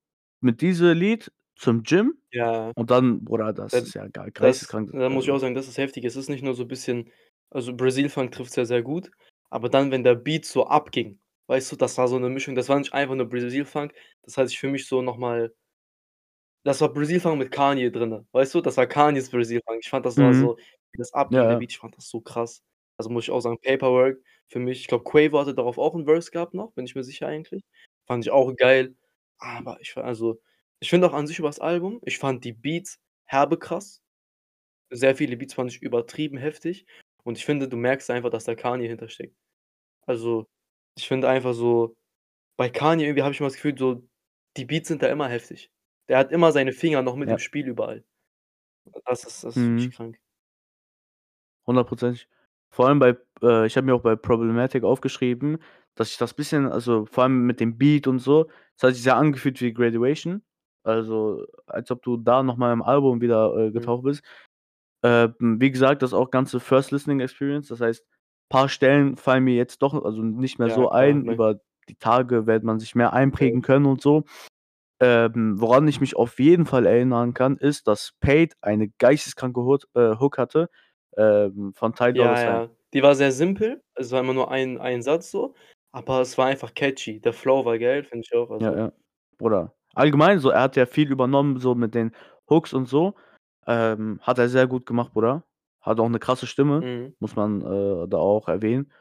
mit 0.42 0.62
diese 0.62 0.94
Lied 0.94 1.32
zum 1.56 1.84
Gym 1.84 2.16
Ja. 2.32 2.72
und 2.76 2.92
dann 2.92 3.24
Bruder, 3.24 3.54
das 3.54 3.72
Da 3.72 3.80
ist 3.80 3.94
ja 3.94 4.08
das 4.08 4.34
geisteskrank, 4.34 4.92
da 4.94 5.10
muss 5.10 5.24
ich 5.26 5.30
also 5.32 5.34
auch 5.38 5.42
sagen, 5.42 5.56
das 5.56 5.68
ist 5.68 5.78
heftig. 5.78 6.06
Es 6.06 6.16
ist 6.16 6.30
nicht 6.30 6.44
nur 6.44 6.54
so 6.54 6.66
bisschen 6.66 7.12
also, 7.50 7.74
Brazil 7.74 8.10
Funk 8.10 8.32
trifft's 8.34 8.56
ja 8.58 8.66
sehr 8.66 8.82
gut, 8.84 9.10
aber 9.50 9.70
dann, 9.70 9.92
wenn 9.92 10.04
der 10.04 10.16
Beat 10.16 10.46
so 10.46 10.68
abging, 10.68 11.20
weißt 11.48 11.72
du, 11.72 11.76
das 11.78 11.98
war 11.98 12.08
so 12.08 12.20
'ne 12.20 12.30
Mischung. 12.30 12.56
Das 12.56 12.70
war 12.70 12.80
nicht 12.80 12.94
einfach 12.94 13.16
nur 13.16 13.28
Brazil 13.30 13.66
Funk, 13.66 13.94
das 14.24 14.38
hat 14.38 14.50
sich 14.50 14.60
für 14.60 14.70
mich 14.70 14.88
so 14.88 15.02
noch 15.02 15.18
mal 15.18 15.54
das 16.66 16.82
war 16.82 16.92
Brazil 16.92 17.20
Funk 17.20 17.40
mit 17.40 17.52
Kanye 17.52 17.92
drinnen, 17.92 18.28
weißt 18.32 18.54
du? 18.56 18.62
Das 18.62 18.78
war 18.78 18.88
Kanyes 18.88 19.30
Brazil 19.30 19.62
Funk. 19.66 19.80
Ich 19.84 19.90
fand, 19.90 20.06
das 20.06 20.20
war 20.20 20.34
Mhm. 20.34 20.34
so 20.34 20.58
wie 20.92 20.98
das 20.98 21.14
Ja, 21.30 21.44
abging, 21.44 21.48
der 21.48 21.56
ja. 21.56 21.58
Beat, 21.58 21.72
ich 21.72 21.78
fand 21.78 21.96
das 21.98 22.10
so 22.10 22.22
krass. 22.22 22.64
Also, 22.98 23.10
muss 23.10 23.26
ich 23.26 23.32
auch 23.32 23.40
sagen, 23.42 23.58
Paperwork 23.62 24.20
für 24.50 24.60
mich 24.60 24.82
ich 24.82 24.88
glaube, 24.88 25.04
Quavo 25.04 25.40
hatte 25.40 25.54
darauf 25.54 25.78
auch 25.78 25.94
'n 25.96 26.06
Verse 26.06 26.32
gehabt 26.32 26.54
noch, 26.54 26.72
bin 26.74 26.86
ich 26.86 26.96
mir 26.96 27.04
sicher 27.04 27.28
eigentlich. 27.28 27.64
Fand 28.08 28.26
ich 28.26 28.32
auch 28.32 28.56
geil, 28.56 28.96
aber 29.38 29.78
ich 29.82 29.96
war 29.96 30.04
also, 30.06 30.40
ich 30.80 30.90
finde 30.90 31.08
auch 31.08 31.14
an 31.14 31.28
sich 31.28 31.40
über 31.40 31.50
das 31.50 31.60
Album 31.60 32.00
ich 32.06 32.18
fand 32.18 32.44
die 32.46 32.54
Beats 32.54 33.00
herbe 33.26 33.58
krass. 33.60 34.02
Sehr 34.92 35.16
viele 35.16 35.38
Beats 35.38 35.54
fand 35.56 35.72
ich 35.72 35.82
übertrieben 35.84 36.38
heftig 36.38 36.86
und 37.28 37.38
ich 37.40 37.46
finde, 37.46 37.70
du 37.70 37.78
merkst 37.78 38.10
einfach, 38.12 38.32
dass 38.32 38.46
da 38.46 38.56
Kanye 38.56 38.88
hintersteckt. 38.90 39.38
Also, 40.08 40.48
ich 40.98 41.08
finde 41.08 41.30
einfach 41.30 41.54
so 41.54 41.96
bei 42.58 42.70
Kanye 42.70 43.06
irgendwie 43.06 43.24
habe 43.24 43.34
ich 43.34 43.40
immer 43.42 43.50
das 43.50 43.56
Gefühl, 43.56 43.78
so 43.78 44.08
die 44.58 44.66
Beats 44.66 44.88
sind 44.90 45.04
da 45.04 45.08
immer 45.10 45.30
heftig. 45.30 45.72
Der 46.10 46.18
hat 46.20 46.32
immer 46.34 46.52
seine 46.54 46.74
Finger 46.74 47.02
noch 47.04 47.16
mit 47.18 47.32
im 47.32 47.38
Ja. 47.38 47.40
Spiel 47.40 47.68
überall. 47.68 48.06
Das 49.06 49.26
ist 49.26 49.44
das 49.46 49.58
ist 49.58 49.70
wirklich 49.70 49.90
Mhm. 49.90 49.92
krank. 49.92 50.20
Hundertprozentig. 51.68 52.28
Vor 52.70 52.88
allem 52.88 53.00
bei 53.00 53.18
äh, 53.42 53.66
ich 53.66 53.76
habe 53.78 53.86
mir 53.86 53.94
auch 53.96 54.02
bei 54.02 54.16
Problematic 54.16 54.84
aufgeschrieben, 54.84 55.58
dass 55.96 56.10
ich 56.12 56.18
das 56.18 56.34
bisschen 56.34 56.68
also, 56.72 57.06
vor 57.06 57.24
allem 57.24 57.46
mit 57.46 57.60
dem 57.60 57.78
Beat 57.78 58.08
und 58.08 58.20
so, 58.20 58.46
das 58.76 58.84
hat 58.90 58.94
sich 58.94 59.04
sehr 59.04 59.18
angefühlt 59.18 59.60
wie 59.62 59.74
„Graduation“. 59.74 60.44
Also, 60.84 61.46
als 61.66 61.92
ob 61.92 62.02
du 62.04 62.16
da 62.18 62.44
noch 62.44 62.56
mal 62.58 62.72
im 62.72 62.82
Album 62.82 63.20
wieder, 63.22 63.54
äh, 63.58 63.72
Mhm. 63.76 63.98
getaucht 63.98 64.04
bist. 64.04 64.24
Ähm, 65.04 65.36
wie 65.40 65.72
gesagt, 65.72 66.02
das 66.02 66.14
auch 66.14 66.32
ganze 66.32 66.60
First 66.60 66.92
Listening 66.92 67.20
Experience. 67.20 67.68
Das 67.70 67.82
heißt, 67.82 68.06
paar 68.50 68.70
Stellen 68.70 69.18
fallen 69.18 69.44
mir 69.44 69.56
jetzt 69.56 69.82
doch 69.82 69.94
also, 70.04 70.22
nicht 70.24 70.60
mehr 70.60 70.70
Ja, 70.70 70.76
so 70.76 70.90
klar, 70.90 70.94
ein. 70.94 71.24
ne? 71.24 71.34
Über 71.34 71.60
die 71.90 71.96
Tage 71.96 72.48
wird 72.48 72.64
man 72.64 72.80
sich 72.80 72.96
mehr 72.96 73.14
einprägen 73.14 73.62
können 73.62 73.86
und 73.86 74.02
so. 74.02 74.24
Ähm, 75.02 75.62
woran 75.62 75.88
ich 75.88 76.02
mich 76.02 76.16
auf 76.16 76.40
jeden 76.40 76.66
Fall 76.66 76.86
erinnern 76.88 77.34
kann, 77.34 77.58
ist, 77.58 77.88
dass 77.88 78.14
„Paid“ 78.22 78.56
eine 78.62 78.90
geisteskranke 78.90 79.62
Hood 79.62 79.88
äh, 79.96 80.16
Hook 80.20 80.38
hatte, 80.40 80.70
ähm, 81.18 81.74
von 81.76 81.94
Ty 81.96 82.14
Dolla 82.16 82.36
Ja, 82.36 82.42
ja. 82.42 82.70
Die 82.94 83.04
war 83.04 83.16
sehr 83.16 83.32
simpel. 83.32 83.84
Es 83.96 84.12
war 84.12 84.22
immer 84.22 84.34
nur 84.34 84.50
ein 84.52 84.80
ein 84.80 85.02
Satz 85.04 85.30
so, 85.32 85.54
aber 85.92 86.22
es 86.22 86.38
war 86.38 86.48
einfach 86.48 86.74
catchy. 86.74 87.20
Der 87.20 87.34
Flow 87.34 87.66
war 87.66 87.78
geil, 87.80 88.04
finde 88.04 88.24
ich 88.26 88.36
auch, 88.36 88.50
Ja, 88.60 88.70
also 88.70 88.78
ja. 88.78 88.92
Bruder, 89.38 89.74
allgemein 89.94 90.40
so, 90.40 90.50
er 90.50 90.62
hat 90.62 90.76
ja 90.76 90.86
viel 90.88 91.12
übernommen, 91.12 91.60
so 91.60 91.76
mit 91.76 91.94
den 91.94 92.12
Hooks 92.50 92.74
und 92.74 92.88
so. 92.88 93.14
Ähm, 93.68 94.20
hat 94.24 94.40
er 94.40 94.50
sehr 94.50 94.68
gut 94.68 94.86
gemacht, 94.86 95.14
Bruder. 95.14 95.44
Hat 95.82 96.00
auch 96.00 96.10
'ne 96.10 96.20
krasse 96.20 96.48
Stimme, 96.48 96.86
Mhm. 96.86 97.14
muss 97.20 97.36
man, 97.36 97.62
äh, 97.62 98.08
da 98.10 98.18
auch 98.18 98.48
erwähnen. 98.48 98.92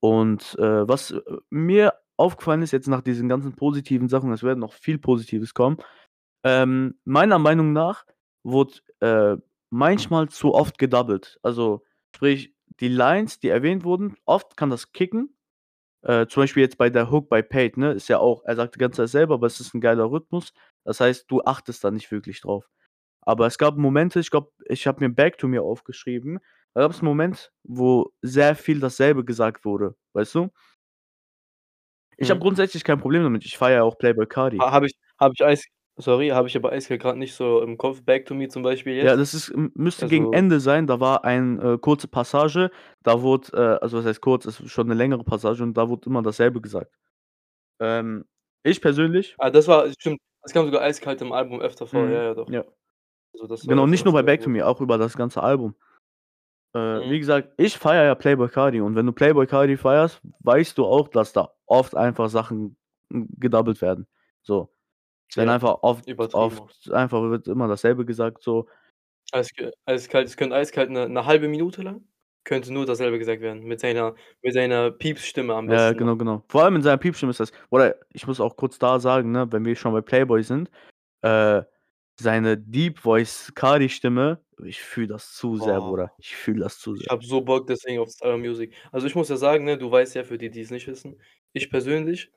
Und, 0.00 0.56
äh, 0.58 0.88
was, 0.88 1.12
äh, 1.12 1.20
mir 1.50 1.94
aufgefallen 2.18 2.62
ist 2.62 2.72
jetzt 2.72 2.88
nach 2.88 3.02
diesen 3.02 3.28
ganzen 3.28 3.54
positiven 3.56 4.08
Sachen, 4.08 4.32
es 4.32 4.42
wird 4.44 4.58
noch 4.58 4.74
viel 4.74 4.98
Positives 4.98 5.54
kommen. 5.54 5.78
Ähm, 6.44 6.98
meiner 7.04 7.38
Meinung 7.40 7.72
nach 7.74 8.06
wurde, 8.44 8.74
äh, 9.00 9.36
manchmal 9.70 10.28
zu 10.30 10.54
oft 10.54 10.78
gedoubelt. 10.78 11.38
Also, 11.42 11.84
sprich, 12.16 12.54
die 12.80 12.88
Lines, 12.88 13.40
die 13.40 13.48
erwähnt 13.50 13.84
wurden, 13.84 14.16
oft 14.26 14.56
kann 14.56 14.70
das 14.70 14.92
kicken. 14.92 15.36
Äh, 16.04 16.26
zum 16.28 16.44
Beispiel 16.44 16.62
jetzt 16.64 16.78
bei 16.78 16.90
der 16.90 17.10
Hook 17.12 17.28
bei 17.30 17.42
„Paid“, 17.42 17.76
ne, 17.78 17.92
ist 17.92 18.08
ja 18.08 18.18
auch 18.20 18.42
er 18.46 18.56
sagt 18.56 18.76
die 18.76 18.80
ganze 18.80 18.98
Zeit 19.02 19.10
selber, 19.10 19.34
aber 19.36 19.46
es 19.48 19.60
ist 19.60 19.74
'n 19.74 19.80
geiler 19.82 20.10
Rhythmus. 20.10 20.52
Das 20.84 21.00
heißt, 21.00 21.30
du 21.30 21.42
achtest 21.44 21.84
da 21.84 21.90
nicht 21.92 22.10
wirklich 22.12 22.40
drauf. 22.42 22.68
Aber 23.22 23.46
es 23.46 23.58
gab 23.58 23.76
Momente, 23.78 24.20
ich 24.20 24.30
glaube, 24.30 24.50
ich 24.66 24.86
habe 24.86 25.00
mir 25.06 25.14
„Back 25.14 25.38
to 25.38 25.48
Me“ 25.48 25.60
aufgeschrieben. 25.62 26.40
Da 26.74 26.82
gab's 26.82 27.02
'n 27.02 27.06
Moment, 27.06 27.52
wo 27.64 28.12
sehr 28.22 28.56
viel 28.56 28.80
dasselbe 28.80 29.24
gesagt 29.24 29.64
wurde, 29.64 29.94
weißt 30.14 30.34
du? 30.36 30.52
Ich 32.18 32.30
habe 32.30 32.40
Mhm. 32.40 32.40
grundsätzlich 32.40 32.84
kein 32.84 32.98
Problem 32.98 33.22
damit. 33.22 33.44
Ich 33.44 33.56
feiere 33.58 33.76
ja 33.76 33.82
auch 33.82 33.98
Playboi 33.98 34.26
Carti. 34.26 34.66
Ha 34.66 34.70
habe 34.72 34.86
ich 34.86 34.92
habe 35.18 35.34
ich 35.34 35.44
eis 35.44 35.64
sorry, 35.96 36.28
habe 36.28 36.48
ich 36.48 36.56
aber 36.56 36.72
eiskalt 36.72 37.00
grad 37.02 37.16
nicht 37.16 37.34
so 37.34 37.62
im 37.62 37.76
Kopf. 37.78 38.02
„Back 38.04 38.26
to 38.26 38.34
Me“ 38.34 38.48
zum 38.48 38.62
Beispiel 38.62 38.94
Ja, 39.00 39.16
jetzt. 39.16 39.16
das 39.16 39.34
ist 39.34 39.52
müsste 39.74 40.06
gegen 40.06 40.26
Also 40.26 40.32
Ende 40.32 40.60
sein. 40.60 40.86
Da 40.86 41.00
war 41.00 41.24
ein 41.24 41.58
äh, 41.60 41.78
kurze 41.78 42.06
Passage, 42.08 42.70
da 43.02 43.20
wurde 43.22 43.48
äh, 43.52 43.82
also 43.82 43.98
was 43.98 44.04
heißt 44.06 44.20
kurz, 44.20 44.44
ist 44.46 44.68
schon 44.70 44.86
'ne 44.86 44.94
längere 44.94 45.24
Passage 45.24 45.62
und 45.62 45.74
da 45.76 45.88
wurde 45.88 46.08
immer 46.08 46.22
dasselbe 46.22 46.60
gesagt. 46.60 46.94
Ähm, 47.80 48.26
ich 48.64 48.80
persönlich 48.82 49.38
Ah, 49.38 49.50
das 49.50 49.66
war 49.68 49.90
stimmt, 49.98 50.20
das 50.42 50.52
kam 50.52 50.66
sogar 50.66 50.82
eiskalt 50.82 51.20
im 51.22 51.32
Album 51.32 51.60
öfter 51.60 51.86
vor. 51.86 52.08
Ja, 52.10 52.16
Mhm, 52.16 52.22
ja, 52.22 52.34
doch. 52.34 52.50
ja. 52.50 52.64
Also, 53.40 53.56
Genau, 53.64 53.86
nicht 53.86 54.04
nur 54.04 54.12
bei 54.14 54.22
„Back 54.22 54.42
to. 54.42 54.50
Me“, 54.50 54.62
auch 54.66 54.80
über 54.80 54.98
das 54.98 55.16
ganze 55.16 55.42
Album. 55.42 55.74
Äh, 56.74 57.02
wie 57.08 57.18
Mhm. 57.18 57.20
gesagt, 57.20 57.50
ich 57.58 57.78
feiere 57.78 58.04
ja 58.04 58.14
Playboi 58.14 58.48
Carti 58.48 58.80
und 58.80 58.96
wenn 58.96 59.06
du 59.06 59.12
Playboi 59.12 59.46
Carti 59.46 59.76
feierst, 59.76 60.20
weißt 60.40 60.78
du 60.78 60.86
auch, 60.86 61.08
dass 61.08 61.32
da 61.32 61.50
oft 61.66 61.96
einfach 61.96 62.28
Sachen, 62.30 62.76
gedoubelt 63.10 63.82
werden. 63.82 64.06
So. 64.42 64.70
Es 65.30 65.36
werden 65.38 65.48
Ja, 65.48 65.52
einfach 65.52 65.78
oft 65.82 66.06
oft 66.32 66.64
einfach 66.92 67.22
wird 67.30 67.48
immer 67.48 67.68
dasselbe 67.68 68.04
gesagt 68.06 68.42
so. 68.42 68.68
Eiske 69.34 69.72
eiskalt 69.86 70.26
es 70.28 70.36
könnte 70.36 70.56
eiskalt 70.56 70.90
'ne 70.90 71.08
'ne 71.08 71.24
1/2 71.26 71.48
Minute 71.48 71.82
lang 71.82 72.06
könnte 72.44 72.72
nur 72.72 72.84
dasselbe 72.86 73.18
gesagt 73.18 73.40
werden 73.40 73.62
mit 73.64 73.80
seiner 73.80 74.14
mit 74.42 74.52
seiner 74.52 74.90
Piepsstimme 74.90 75.54
am 75.54 75.68
Ja, 75.68 75.68
besten 75.68 76.00
noch. 76.00 76.06
genau, 76.06 76.16
genau. 76.16 76.42
Vor 76.48 76.64
allem 76.64 76.74
in 76.76 76.82
seiner 76.82 76.96
Piepsstimme 76.98 77.30
ist 77.30 77.38
das 77.38 77.52
oder 77.70 77.94
ich 78.12 78.26
muss 78.26 78.40
auch 78.40 78.56
kurz 78.56 78.78
da 78.80 78.98
sagen, 78.98 79.30
ne, 79.30 79.50
wenn 79.52 79.64
wir 79.64 79.76
schon 79.76 79.92
bei 79.92 80.00
Playboi 80.00 80.42
sind, 80.42 80.70
äh, 81.22 81.62
seine 82.20 82.58
Deep 82.58 82.98
Voice 83.00 83.52
Carti-Stimme, 83.54 84.44
ich 84.64 84.80
fühle 84.82 85.08
das 85.08 85.34
zu 85.34 85.56
sehr, 85.56 85.80
Boah. 85.80 85.82
Bruder. 85.82 86.12
Ich 86.18 86.36
fühle 86.36 86.60
das 86.60 86.78
zu 86.78 86.94
Ich 86.94 87.06
sehr. 87.06 87.10
habe 87.10 87.24
so 87.24 87.40
Bock 87.42 87.66
deswegen 87.66 88.00
auf 88.00 88.10
Style 88.10 88.38
Music. 88.38 88.74
Also, 88.92 89.06
ich 89.06 89.14
muss 89.14 89.28
ja 89.28 89.36
sagen, 89.36 89.64
ne, 89.64 89.78
du 89.78 89.90
weißt 89.90 90.14
ja, 90.16 90.24
für 90.24 90.38
die, 90.38 90.50
die's 90.50 90.70
nicht 90.70 90.88
wissen, 90.88 91.20
ich 91.52 91.70
persönlich, 91.70 92.32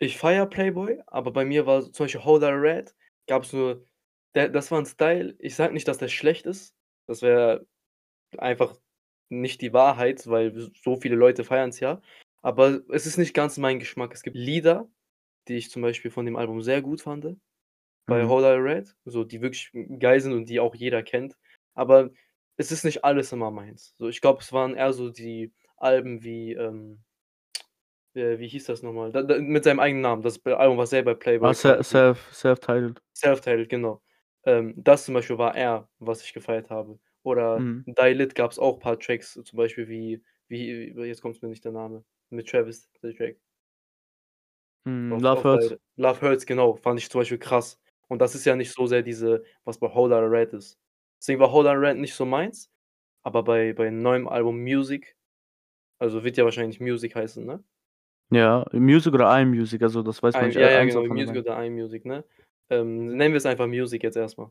ich 0.00 0.18
feiere 0.18 0.46
Playboi, 0.46 1.02
aber 1.06 1.32
bei 1.32 1.44
mir 1.46 1.66
war 1.66 1.82
zum 1.92 2.04
Beispiel 2.06 2.24
„Whole 2.24 2.40
Lotta 2.40 2.54
Red“ 2.56 2.94
gab's 3.28 3.52
nur 3.52 3.86
der 4.34 4.48
das 4.50 4.70
war 4.72 4.80
'n 4.80 4.86
Style, 4.86 5.36
ich 5.40 5.54
sage 5.56 5.74
nicht, 5.74 5.88
dass 5.88 5.98
der 5.98 6.08
schlecht 6.08 6.46
ist. 6.46 6.74
Das 7.08 7.22
wäre 7.22 7.66
einfach 8.38 8.78
nicht 9.30 9.62
die 9.62 9.72
Wahrheit, 9.74 10.26
weil 10.28 10.52
so 10.82 10.96
viele 10.96 11.16
Leute 11.16 11.44
feiern's 11.44 11.80
ja. 11.80 12.02
Aber 12.42 12.82
es 12.90 13.06
ist 13.06 13.18
nicht 13.18 13.34
ganz 13.34 13.58
mein 13.58 13.78
Geschmack. 13.80 14.14
Es 14.14 14.22
gibt 14.22 14.36
Lieder, 14.36 14.88
die 15.48 15.56
ich 15.56 15.70
zum 15.70 15.82
Beispiel 15.82 16.10
von 16.12 16.26
dem 16.26 16.36
Album 16.36 16.62
sehr 16.62 16.82
gut 16.82 17.02
fand, 17.02 17.24
bei 18.08 18.24
Mhm. 18.24 18.28
„Whole 18.28 18.42
Lotta 18.42 18.56
Red“, 18.62 18.96
so 19.04 19.24
die 19.24 19.40
wirklich 19.42 19.70
geil 20.00 20.20
sind 20.20 20.32
und 20.34 20.48
die 20.48 20.60
auch 20.60 20.74
jeder 20.74 21.02
kennt. 21.02 21.38
Aber 21.74 22.10
es 22.56 22.72
ist 22.72 22.84
nicht 22.84 23.04
alles 23.04 23.32
immer 23.32 23.50
meins. 23.50 23.94
So, 23.98 24.08
ich 24.08 24.20
glaube, 24.20 24.40
es 24.42 24.52
waren 24.52 24.74
eher 24.76 24.92
so 24.92 25.10
die 25.10 25.52
Alben 25.76 26.22
wie, 26.24 26.52
ähm 26.54 27.04
äh, 28.14 28.38
wie 28.38 28.48
hieß 28.48 28.64
das 28.66 28.82
noch 28.82 28.92
mal? 28.92 29.12
Da 29.12 29.22
da 29.22 29.38
mit 29.40 29.64
seinem 29.64 29.80
eigenen 29.80 30.02
Namen, 30.02 30.22
das 30.22 30.44
Album, 30.46 30.78
was 30.78 30.92
er 30.92 31.02
bei 31.02 31.14
Ah, 31.40 31.52
self-titled. 31.54 33.00
Self-Titled, 33.16 33.68
genau. 33.68 34.02
Ähm, 34.44 34.74
das 34.76 35.04
zum 35.04 35.14
Beispiel 35.14 35.38
war 35.38 35.54
eher, 35.54 35.88
was 35.98 36.22
ich 36.24 36.32
gefeiert 36.34 36.70
habe. 36.70 36.98
Oder 37.22 37.66
Mhm. 37.66 37.84
„Die 37.86 38.12
Lit“ 38.12 38.34
gab's 38.34 38.58
auch 38.58 38.78
paar 38.80 38.98
Tracks, 38.98 39.34
zum 39.34 39.56
Beispiel 39.56 39.88
wie 39.88 40.22
wie 40.48 40.92
jetzt 41.06 41.22
kommt's 41.22 41.40
mir 41.40 41.48
nicht 41.48 41.64
der 41.64 41.72
Name, 41.72 42.04
mit 42.30 42.48
Travis, 42.48 42.90
der 43.02 43.14
Track. 43.14 43.38
Mhm, 44.86 45.18
„Love 45.20 45.42
Hurts“. 45.44 45.74
„Love 45.96 46.20
Hurts“, 46.22 46.46
genau, 46.46 46.74
fand 46.76 46.98
ich 47.00 47.10
zum 47.10 47.20
Beispiel 47.20 47.38
krass. 47.38 47.78
Und 48.08 48.20
das 48.20 48.34
ist 48.34 48.44
ja 48.46 48.56
nicht 48.56 48.72
so 48.72 48.86
sehr 48.86 49.02
diese 49.02 49.44
was 49.64 49.78
bei 49.78 49.88
„Whole 49.94 50.10
Lotta 50.14 50.26
Red“ 50.26 50.52
ist. 50.54 50.78
Deswegen 51.20 51.40
war 51.40 51.52
„Whole 51.52 51.64
Lotta 51.68 51.78
Red“ 51.80 51.98
nicht 51.98 52.14
so 52.14 52.24
meins, 52.26 52.70
aber 53.22 53.42
bei 53.44 53.72
bei 53.74 53.90
neuem 53.90 54.28
Album 54.28 54.60
„Music“ 54.62 55.16
also, 56.00 56.24
wird 56.24 56.36
ja 56.38 56.44
wahrscheinlich 56.44 56.80
„Music“ 56.80 57.14
heißen, 57.16 57.44
ne? 57.46 57.64
Ja, 58.30 58.64
„Music“ 58.72 59.12
oder 59.14 59.30
„iMusic“, 59.40 59.82
also, 59.82 60.02
das 60.02 60.22
weiß 60.22 60.40
man 60.40 60.48
I 60.48 60.48
nicht, 60.48 60.56
ja, 60.58 60.68
äh, 60.68 60.70
ja, 60.70 60.84
genau, 60.84 61.04
„Music“ 61.08 61.36
beiden. 61.36 61.44
oder 61.44 61.62
„iMusic“, 61.64 62.04
ne? 62.04 62.24
Ähm, 62.70 63.16
nennen 63.16 63.34
wir's 63.34 63.46
einfach 63.46 63.66
„Music“ 63.66 64.02
jetzt 64.02 64.16
erst 64.16 64.38
mal. 64.38 64.50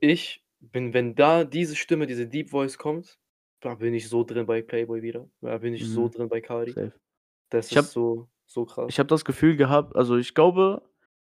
Ich 0.00 0.44
bin 0.60 0.92
wenn 0.94 1.14
da 1.16 1.44
diese 1.44 1.74
Stimme, 1.76 2.06
diese 2.06 2.28
Deep 2.28 2.50
Voice 2.50 2.78
kommt, 2.78 3.18
da 3.60 3.74
bin 3.74 3.94
ich 3.94 4.08
so 4.08 4.22
drin 4.24 4.46
bei 4.46 4.62
Playboi 4.62 5.02
wieder. 5.02 5.28
Da 5.40 5.58
bin 5.58 5.74
ich 5.74 5.88
so 5.88 6.08
Mhm, 6.08 6.08
drin 6.08 6.28
bei 6.28 6.40
Carti. 6.40 6.76
safe. 6.76 6.92
Das 7.50 7.72
Ich 7.72 7.76
ist 7.76 7.92
so 7.92 8.28
so 8.46 8.66
ich 8.88 8.98
krass. 8.98 9.00
habe 9.00 9.08
das 9.08 9.24
Gefühl 9.24 9.56
gehabt 9.56 9.96
also, 9.96 10.16
ich 10.18 10.34
glaube, 10.34 10.87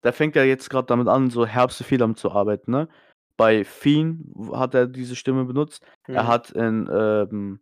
der 0.06 0.14
fängt 0.14 0.36
ja 0.38 0.44
jetzt 0.46 0.70
grad 0.72 0.90
damit 0.92 1.10
an, 1.10 1.32
so 1.32 1.46
herbste 1.48 1.84
Fehler 1.86 2.16
zu 2.16 2.32
arbeiten, 2.32 2.72
ne? 2.72 2.90
Bei 3.38 3.66
„Fiend“ 3.66 4.26
w 4.36 4.56
hat 4.58 4.76
er 4.76 4.88
diese 4.88 5.16
Stimme 5.18 5.46
benutzt. 5.46 5.86
Er 6.14 6.28
Mhm. 6.28 6.28
hat 6.28 6.52
in, 6.52 6.90
ähm 6.94 7.62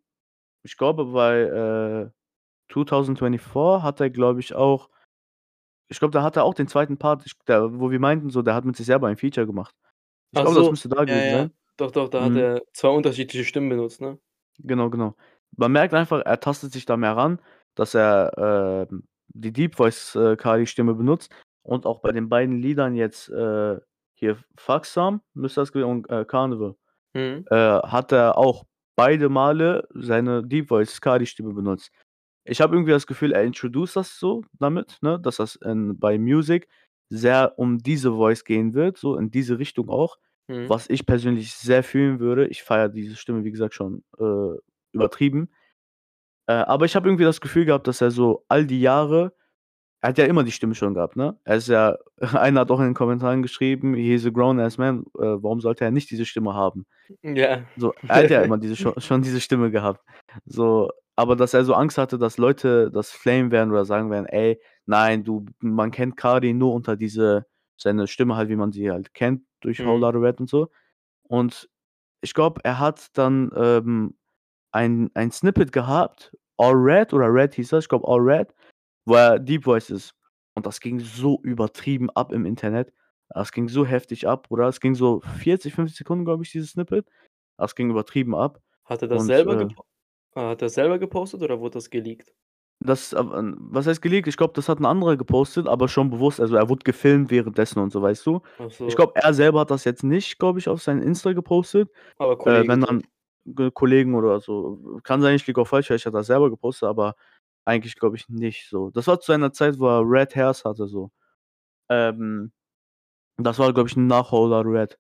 ich 0.63 0.77
glaube, 0.77 1.05
bei, 1.07 1.41
äh, 1.41 2.11
„2024“ 2.73 3.83
hat 3.83 4.01
er, 4.01 4.09
glaube 4.11 4.39
ich, 4.41 4.55
auch 4.55 4.89
ich 5.91 5.99
glaube, 5.99 6.11
da 6.11 6.23
hat 6.23 6.35
er 6.37 6.43
auch 6.43 6.53
den 6.53 6.67
2. 6.67 6.97
Part, 6.97 7.25
ich 7.25 7.33
da 7.45 7.79
wo 7.79 7.91
wir 7.91 7.99
meinten 7.99 8.29
so, 8.29 8.41
der 8.41 8.55
hat 8.55 8.65
mit 8.65 8.75
sich 8.77 8.85
selber 8.85 9.07
ein 9.07 9.17
Feature 9.17 9.45
gemacht. 9.47 9.75
Ich 10.31 10.41
glaube, 10.41 10.55
das 10.57 10.65
so, 10.65 10.71
müsste 10.71 10.89
da 10.89 11.05
ja, 11.05 11.05
gewesen 11.05 11.29
ja. 11.29 11.31
sein. 11.31 11.53
Doch, 11.77 11.91
doch, 11.91 12.09
da 12.09 12.23
hat 12.23 12.31
Mhm. 12.31 12.37
er 12.37 12.61
2 12.73 12.89
unterschiedliche 12.89 13.45
Stimmen 13.45 13.69
benutzt, 13.69 14.01
ne? 14.01 14.19
Genau, 14.59 14.89
genau. 14.89 15.15
Man 15.57 15.71
merkt 15.71 15.93
einfach, 15.93 16.21
er 16.25 16.39
tastet 16.39 16.71
sich 16.73 16.85
da 16.85 16.97
mehr 16.97 17.15
ran, 17.15 17.39
dass 17.75 17.93
er, 17.95 18.87
ähm, 18.89 19.07
die 19.29 19.51
Deep 19.51 19.75
Voice, 19.75 20.15
äh, 20.15 20.35
Carti-Stimme 20.35 20.93
benutzt 20.93 21.31
und 21.63 21.85
auch 21.87 22.01
bei 22.01 22.11
den 22.13 22.29
beiden 22.29 22.57
Liedern 22.61 22.95
jetzt, 22.95 23.29
äh, 23.29 23.79
hier 24.15 24.37
„Fuck 24.57 24.85
Some“ 24.85 25.21
müsste 25.33 25.61
das 25.61 25.71
und, 25.71 26.09
äh, 26.09 26.25
„Carnival“, 26.25 26.75
Mhm. 27.15 27.45
äh, 27.47 27.55
hat 27.57 28.11
er 28.11 28.37
auch 28.37 28.65
beide 28.95 29.29
Male 29.29 29.87
seine 29.93 30.43
Deep 30.45 30.69
Voice 30.69 31.01
Carti-Stimme 31.01 31.53
benutzt. 31.53 31.91
Ich 32.45 32.61
habe 32.61 32.75
irgendwie 32.75 32.91
das 32.93 33.07
Gefühl, 33.07 33.33
er 33.33 33.43
introduced 33.43 33.95
das 33.97 34.19
so 34.19 34.43
damit, 34.59 34.99
ne, 35.01 35.19
dass 35.21 35.37
das 35.37 35.55
in 35.57 35.99
bei 35.99 36.17
„Music“ 36.19 36.67
sehr 37.09 37.53
um 37.59 37.79
diese 37.79 38.13
Voice 38.13 38.45
gehen 38.45 38.73
wird, 38.75 38.97
so 38.97 39.17
in 39.17 39.31
diese 39.31 39.59
Richtung 39.59 39.89
auch, 39.89 40.17
Mhm. 40.49 40.73
was 40.73 40.89
ich 40.89 41.05
persönlich 41.07 41.53
sehr 41.55 41.83
fühlen 41.83 42.19
würde. 42.19 42.47
Ich 42.47 42.63
feiere 42.63 42.89
diese 42.89 43.15
Stimme, 43.17 43.43
wie 43.45 43.51
gesagt, 43.51 43.75
schon, 43.75 44.03
äh, 44.19 44.57
übertrieben. 44.93 45.49
Äh, 46.47 46.53
aber 46.53 46.85
ich 46.85 46.95
habe 46.95 47.07
irgendwie 47.07 47.23
das 47.25 47.41
Gefühl 47.41 47.65
gehabt, 47.65 47.87
dass 47.87 48.01
er 48.01 48.11
so 48.11 48.45
all 48.49 48.65
die 48.65 48.81
Jahre 48.81 49.33
er 50.03 50.09
hat 50.11 50.19
ja 50.19 50.25
immer 50.27 50.45
die 50.45 50.51
Stimme 50.53 50.75
schon 50.75 50.95
gehabt, 50.95 51.17
ne? 51.17 51.39
Er 51.45 51.57
ist 51.57 51.69
ja 51.69 51.97
einer 52.35 52.61
hat 52.61 52.71
auch 52.71 52.79
in 52.81 52.87
den 52.87 52.95
Kommentaren 52.95 53.43
geschrieben: 53.43 53.95
„He 53.95 54.15
is 54.15 54.27
a 54.27 54.31
grown 54.31 54.59
ass 54.61 54.77
man, 54.79 55.01
äh, 55.19 55.23
warum 55.43 55.61
sollte 55.61 55.85
er 55.85 55.91
nicht 55.91 56.11
diese 56.11 56.25
Stimme 56.27 56.55
haben?“ 56.55 56.85
Ja. 57.23 57.65
So, 57.75 57.93
er 58.07 58.17
hat 58.17 58.29
ja 58.29 58.41
immer 58.41 58.57
diese 58.57 58.75
scho 58.77 58.93
schon 58.99 59.21
diese 59.23 59.41
Stimme 59.41 59.71
gehabt. 59.71 60.01
So, 60.45 60.89
aber 61.15 61.35
dass 61.35 61.53
er 61.53 61.65
so 61.65 61.73
Angst 61.75 61.97
hatte, 61.97 62.17
dass 62.19 62.37
Leute 62.37 62.91
das 62.91 63.11
flamen 63.11 63.51
werden 63.51 63.71
oder 63.71 63.85
sagen 63.85 64.11
werden: 64.11 64.27
„Ey, 64.27 64.61
nein, 64.85 65.23
du 65.23 65.45
man 65.61 65.91
kennt 65.91 66.17
Cardi 66.17 66.53
nur 66.53 66.73
unter 66.73 66.95
diese 66.97 67.45
seine 67.77 68.07
Stimme 68.07 68.35
halt, 68.37 68.49
wie 68.49 68.55
man 68.57 68.71
sie 68.71 68.91
halt 68.91 69.13
kennt 69.13 69.43
durch 69.61 69.79
Mhm. 69.79 69.87
Lotta 70.01 70.19
Red 70.19 70.39
und 70.41 70.49
so.“ 70.49 70.69
Und 71.23 71.69
ich 72.21 72.33
glaube, 72.33 72.61
er 72.63 72.79
hat 72.79 73.07
dann, 73.17 73.51
ähm, 73.55 74.15
ein 74.71 75.11
ein 75.15 75.31
Snippet 75.31 75.71
gehabt, 75.71 76.35
All 76.57 76.73
Red 76.75 77.13
oder 77.13 77.33
Red 77.33 77.55
hieß 77.55 77.69
das, 77.69 77.85
ich 77.85 77.89
glaube 77.89 78.07
All 78.07 78.19
Red, 78.21 78.53
wo 79.05 79.15
er 79.15 79.39
Deep 79.39 79.63
Voice 79.65 79.89
ist. 79.89 80.15
Und 80.55 80.65
das 80.65 80.79
ging 80.79 80.99
so 80.99 81.39
übertrieben 81.43 82.09
ab 82.11 82.31
im 82.33 82.45
Internet. 82.45 82.93
Das 83.29 83.51
ging 83.51 83.67
so 83.69 83.85
heftig 83.85 84.27
ab, 84.27 84.47
Bruder. 84.49 84.67
Es 84.67 84.79
ging 84.81 84.95
so 84.95 85.21
40, 85.21 85.73
50 85.75 85.97
Sekunden, 85.99 86.25
glaube 86.25 86.43
ich, 86.43 86.51
dieses 86.51 86.71
Snippet. 86.71 87.07
Das 87.57 87.75
ging 87.75 87.89
übertrieben 87.91 88.35
ab 88.35 88.61
Hat 88.85 89.01
er 89.01 89.07
das 89.07 89.25
und, 89.25 89.25
selber 89.25 89.55
äh 89.55 89.67
äh, 90.35 90.41
hat 90.41 90.61
er's 90.61 90.73
selber 90.75 90.99
gepostet 90.99 91.41
oder 91.41 91.59
wurde 91.61 91.75
das 91.75 91.89
geleakt? 91.89 92.33
Das, 92.81 93.13
ähm 93.13 93.55
was 93.59 93.87
heißt 93.87 94.01
geleakt? 94.01 94.27
Ich 94.27 94.35
glaube, 94.37 94.53
das 94.55 94.67
hat 94.69 94.79
'n 94.79 94.85
anderer 94.85 95.15
gepostet, 95.17 95.67
aber 95.67 95.87
schon 95.87 96.09
bewusst. 96.09 96.39
Also, 96.41 96.55
er 96.55 96.67
wurde 96.69 96.83
gefilmt 96.83 97.31
währenddessen 97.31 97.79
und 97.79 97.91
so, 97.91 98.01
weißt 98.01 98.25
du? 98.25 98.41
Ach 98.59 98.71
Ich 98.85 98.95
so. 98.95 98.95
glaube, 98.95 99.13
er 99.15 99.33
selber 99.33 99.61
hat 99.61 99.71
das 99.71 99.85
jetzt 99.85 100.03
nicht, 100.03 100.37
glaube 100.39 100.59
ich, 100.59 100.67
auf 100.67 100.81
sein 100.81 101.01
Insta 101.01 101.31
gepostet. 101.33 101.89
Aber 102.19 102.37
Äh, 102.45 102.63
Kollege 102.63 102.67
wenn 102.67 102.81
so. 102.81 102.87
dann 102.87 103.03
Ge 103.45 103.71
Kollegen 103.71 104.15
oder 104.15 104.39
so. 104.41 104.99
Kann 105.03 105.21
sein, 105.21 105.35
ich 105.35 105.47
liege 105.47 105.61
auch 105.61 105.67
falsch, 105.67 105.87
vielleicht 105.87 106.05
hat 106.07 106.13
er's 106.15 106.27
selber 106.27 106.49
gepostet, 106.49 106.89
aber 106.89 107.15
eigentlich 107.65 107.95
glaube 107.97 108.15
ich 108.17 108.29
nicht 108.29 108.69
so. 108.69 108.89
Das 108.91 109.07
war 109.07 109.19
zu 109.19 109.31
einer 109.33 109.53
Zeit, 109.53 109.79
wo 109.79 109.87
er 109.87 110.01
Red 110.05 110.35
Hairs 110.35 110.65
hatte 110.65 110.87
so. 110.87 111.11
Ähm, 111.89 112.53
das 113.37 113.59
war, 113.59 113.73
glaube 113.73 113.89
ich, 113.89 113.97
nach 113.97 114.31
Whole 114.31 114.49
Lotta 114.51 114.69
Red. 114.69 114.99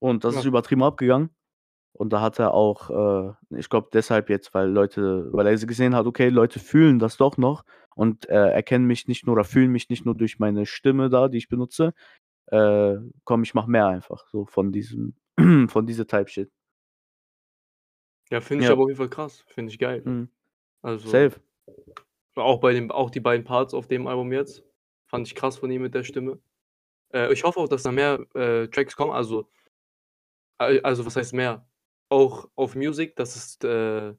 Und 0.00 0.24
das 0.24 0.36
ist 0.36 0.44
Ja. 0.44 0.46
übertrieben 0.46 0.82
abgegangen. 0.84 1.30
Und 1.94 2.12
da 2.12 2.20
hat 2.22 2.38
er 2.40 2.54
auch, 2.54 2.90
äh 2.90 3.34
ich 3.58 3.68
glaube 3.70 3.88
deshalb 3.92 4.30
jetzt, 4.30 4.54
weil 4.54 4.68
Leute 4.70 5.28
weil 5.32 5.46
er 5.48 5.56
gesehen 5.58 5.94
hat: 5.96 6.06
„Okay, 6.06 6.28
Leute 6.30 6.60
fühlen 6.60 6.98
das 7.00 7.16
doch 7.18 7.38
noch 7.38 7.64
und, 7.96 8.28
äh, 8.30 8.50
erkennen 8.52 8.86
mich 8.86 9.08
nicht 9.08 9.26
nur 9.26 9.34
oder 9.34 9.44
fühlen 9.44 9.72
mich 9.72 9.90
nicht 9.90 10.04
nur 10.06 10.14
durch 10.16 10.38
meine 10.40 10.66
Stimme 10.66 11.10
da, 11.10 11.28
die 11.28 11.38
ich 11.38 11.48
benutze. 11.48 11.94
Äh, 12.48 12.96
komm, 13.24 13.42
ich 13.44 13.54
mache 13.54 13.70
mehr 13.70 13.86
einfach 13.88 14.26
so 14.28 14.46
von 14.46 14.72
diesem 14.72 15.16
von 15.68 15.86
diese 15.86 16.06
Type 16.08 16.28
Shit.“ 16.30 16.50
Ja, 18.30 18.40
finde 18.40 18.62
ich 18.62 18.70
Ja. 18.70 18.70
aber 18.70 18.82
auf 18.82 18.88
jeden 18.88 18.98
Fall 18.98 19.08
krass. 19.10 19.44
Finde 19.48 19.72
ich 19.72 19.78
geil. 19.78 20.06
Mhm. 20.06 20.30
Also, 20.82 21.28
Safe. 21.28 21.40
Auch 22.36 22.60
bei 22.60 22.72
dem 22.74 22.90
auch 22.92 23.10
die 23.10 23.20
beiden 23.20 23.44
Parts 23.44 23.74
auf 23.74 23.88
dem 23.88 24.06
Album 24.08 24.32
jetzt, 24.32 24.64
fand 25.06 25.26
ich 25.28 25.34
krass 25.34 25.58
von 25.58 25.70
ihm 25.70 25.82
mit 25.82 25.94
der 25.94 26.04
Stimme. 26.04 26.40
Äh, 27.14 27.32
ich 27.32 27.44
hoffe 27.44 27.60
auch, 27.60 27.68
dass 27.68 27.84
da 27.84 27.92
mehr, 27.92 28.26
äh, 28.34 28.68
Tracks 28.68 28.96
kommen, 28.96 29.12
also 29.12 29.48
al 30.60 30.80
also, 30.80 31.06
was 31.06 31.16
heißt 31.16 31.32
mehr? 31.34 31.68
Auch 32.08 32.48
auf 32.56 32.74
Music, 32.74 33.14
dass 33.16 33.36
es, 33.36 33.56
äh, 33.64 34.14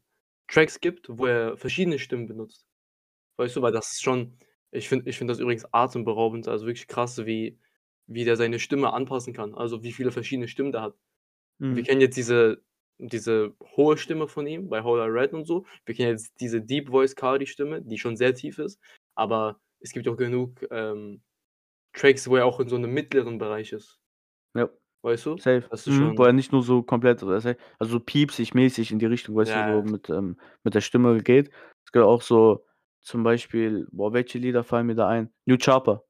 Tracks 0.48 0.80
gibt, 0.80 1.08
wo 1.10 1.26
er 1.26 1.58
verschiedene 1.58 2.00
Stimmen 2.00 2.28
benutzt. 2.28 2.66
Weißt 3.38 3.56
du, 3.58 3.62
weil 3.64 3.72
das 3.74 3.94
ist 3.94 4.04
schon 4.04 4.40
ich 4.72 4.90
finde 4.90 5.10
ich 5.10 5.18
finde 5.18 5.34
das 5.34 5.40
übrigens 5.42 5.66
atemberaubend, 5.74 6.48
also, 6.50 6.66
wirklich 6.68 6.88
krass, 6.88 7.26
wie 7.26 7.60
wie 8.08 8.26
der 8.26 8.38
seine 8.38 8.60
Stimme 8.60 8.94
anpassen 8.94 9.34
kann, 9.34 9.56
also, 9.56 9.84
wie 9.84 9.94
viele 9.94 10.12
verschiedene 10.12 10.48
Stimmen 10.50 10.72
der 10.74 10.82
hat. 10.84 10.96
Wir 11.70 11.84
Mhm. 11.84 11.86
kennen 11.86 12.02
jetzt 12.02 12.18
diese 12.18 12.64
diese 13.00 13.56
hohe 13.78 13.98
Stimme 13.98 14.28
von 14.28 14.48
ihm 14.48 14.70
bei 14.70 14.80
Lotta 14.80 15.06
Red 15.06 15.34
und 15.34 15.46
so. 15.46 15.66
Wir 15.86 15.96
kennen 15.96 16.12
jetzt 16.12 16.34
diese 16.42 16.62
Deep 16.62 16.90
Voice 16.90 17.16
Cardi-Stimme, 17.16 17.82
die 17.84 17.98
schon 18.00 18.18
sehr 18.18 18.36
tief 18.36 18.60
ist, 18.60 18.80
aber 19.16 19.60
es 19.82 19.92
gibt 19.94 20.08
auch 20.10 20.18
genug, 20.18 20.66
ähm, 20.72 21.24
Tracks, 21.94 22.30
wo 22.30 22.38
er 22.38 22.46
auch 22.46 22.60
in 22.62 22.70
so 22.70 22.78
'nem 22.78 22.94
mittleren 22.94 23.38
Bereich 23.40 23.74
ist. 23.74 23.98
Ja. 24.56 24.70
Weißt 25.04 25.26
du? 25.26 25.40
Safe. 25.40 25.70
Das 25.70 25.88
ist 25.88 26.00
Mhm. 26.00 26.18
Wo 26.18 26.26
er 26.26 26.34
nicht 26.34 26.52
nur 26.52 26.64
so 26.64 26.84
komplett 26.84 27.24
also, 27.24 27.56
so 27.82 28.00
piepsig-mäßig 28.00 28.92
in 28.92 29.00
die 29.00 29.06
Richtung, 29.08 29.36
weißt 29.36 29.56
du, 29.56 29.62
Ja, 29.62 29.68
so 29.68 29.84
ja. 29.84 29.84
mit, 29.84 30.10
ähm 30.10 30.38
mit 30.64 30.76
der 30.76 30.82
Stimme 30.82 31.20
geht. 31.24 31.50
Es 31.86 31.92
gibt 31.92 32.06
auch 32.06 32.22
so 32.22 32.66
zum 33.04 33.24
Beispiel 33.24 33.88
boah, 33.92 34.14
welche 34.14 34.40
Lieder 34.40 34.64
fallen 34.64 34.88
mir 34.88 34.96
da 34.96 35.08
ein? 35.10 35.34
New 35.46 35.58
Chopper, 35.58 36.06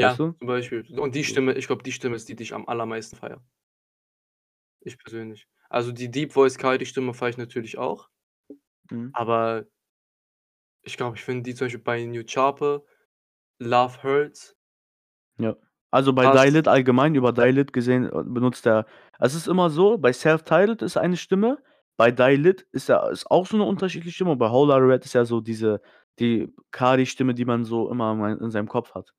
weißt 0.00 0.18
Ja, 0.18 0.20
du? 0.20 0.34
zum 0.40 0.48
Beispiel. 0.48 0.84
Und 0.98 1.14
die. 1.14 1.22
Stimme 1.24 1.54
ich 1.54 1.66
glaube, 1.68 1.84
die 1.84 1.92
Stimme 1.92 2.16
ist 2.16 2.28
die, 2.28 2.34
die 2.34 2.42
ich 2.42 2.52
am 2.54 2.66
allermeisten 2.66 3.16
feiere. 3.16 3.44
Ich 4.82 4.98
persönlich. 4.98 5.46
Also, 5.74 5.90
die 5.90 6.08
Deep 6.08 6.32
Voice 6.32 6.56
Cardi-Stimme 6.56 7.14
feiere 7.14 7.30
ich 7.30 7.36
natürlich 7.36 7.78
auch. 7.78 8.08
Mhm. 8.90 9.14
Aber 9.14 9.66
ich 10.86 10.96
glaube, 10.98 11.16
ich 11.16 11.22
finde 11.24 11.42
die 11.42 11.54
zum 11.54 11.66
Beispiel 11.66 11.80
bei 11.82 12.04
New 12.04 12.22
Chopper, 12.24 12.82
Love 13.60 14.02
Hurts 14.04 14.54
Ja. 15.38 15.56
Also, 15.90 16.12
bei 16.12 16.28
Die 16.28 16.38
Krass. 16.38 16.50
Lit 16.50 16.66
allgemein 16.68 17.14
über 17.14 17.32
Die 17.32 17.42
Lit 17.50 17.72
gesehen, 17.72 18.06
äh, 18.06 18.22
benutzt 18.24 18.66
er 18.66 18.86
es 19.20 19.34
ist 19.34 19.46
immer 19.46 19.70
so, 19.70 19.96
bei 19.98 20.12
Self 20.12 20.42
Titled 20.42 20.82
ist 20.82 20.96
eine 20.96 21.16
Stimme, 21.16 21.58
bei 21.96 22.10
Die 22.10 22.36
Lit 22.36 22.66
ist 22.72 22.88
er 22.90 23.10
ist 23.10 23.30
auch 23.30 23.46
so 23.46 23.56
'ne 23.56 23.64
unterschiedliche 23.64 24.14
Stimme 24.14 24.32
und 24.32 24.38
bei 24.38 24.50
Whole 24.50 24.72
Lotta 24.72 24.84
Red 24.84 25.04
ist 25.04 25.12
ja 25.14 25.24
so 25.24 25.40
diese 25.40 25.80
die 26.18 26.52
Cardi-Stimme, 26.72 27.34
die 27.34 27.44
man 27.44 27.64
so 27.64 27.90
immer 27.90 28.38
in 28.40 28.50
seinem 28.50 28.68
Kopf 28.68 28.94
hat. 28.94 29.12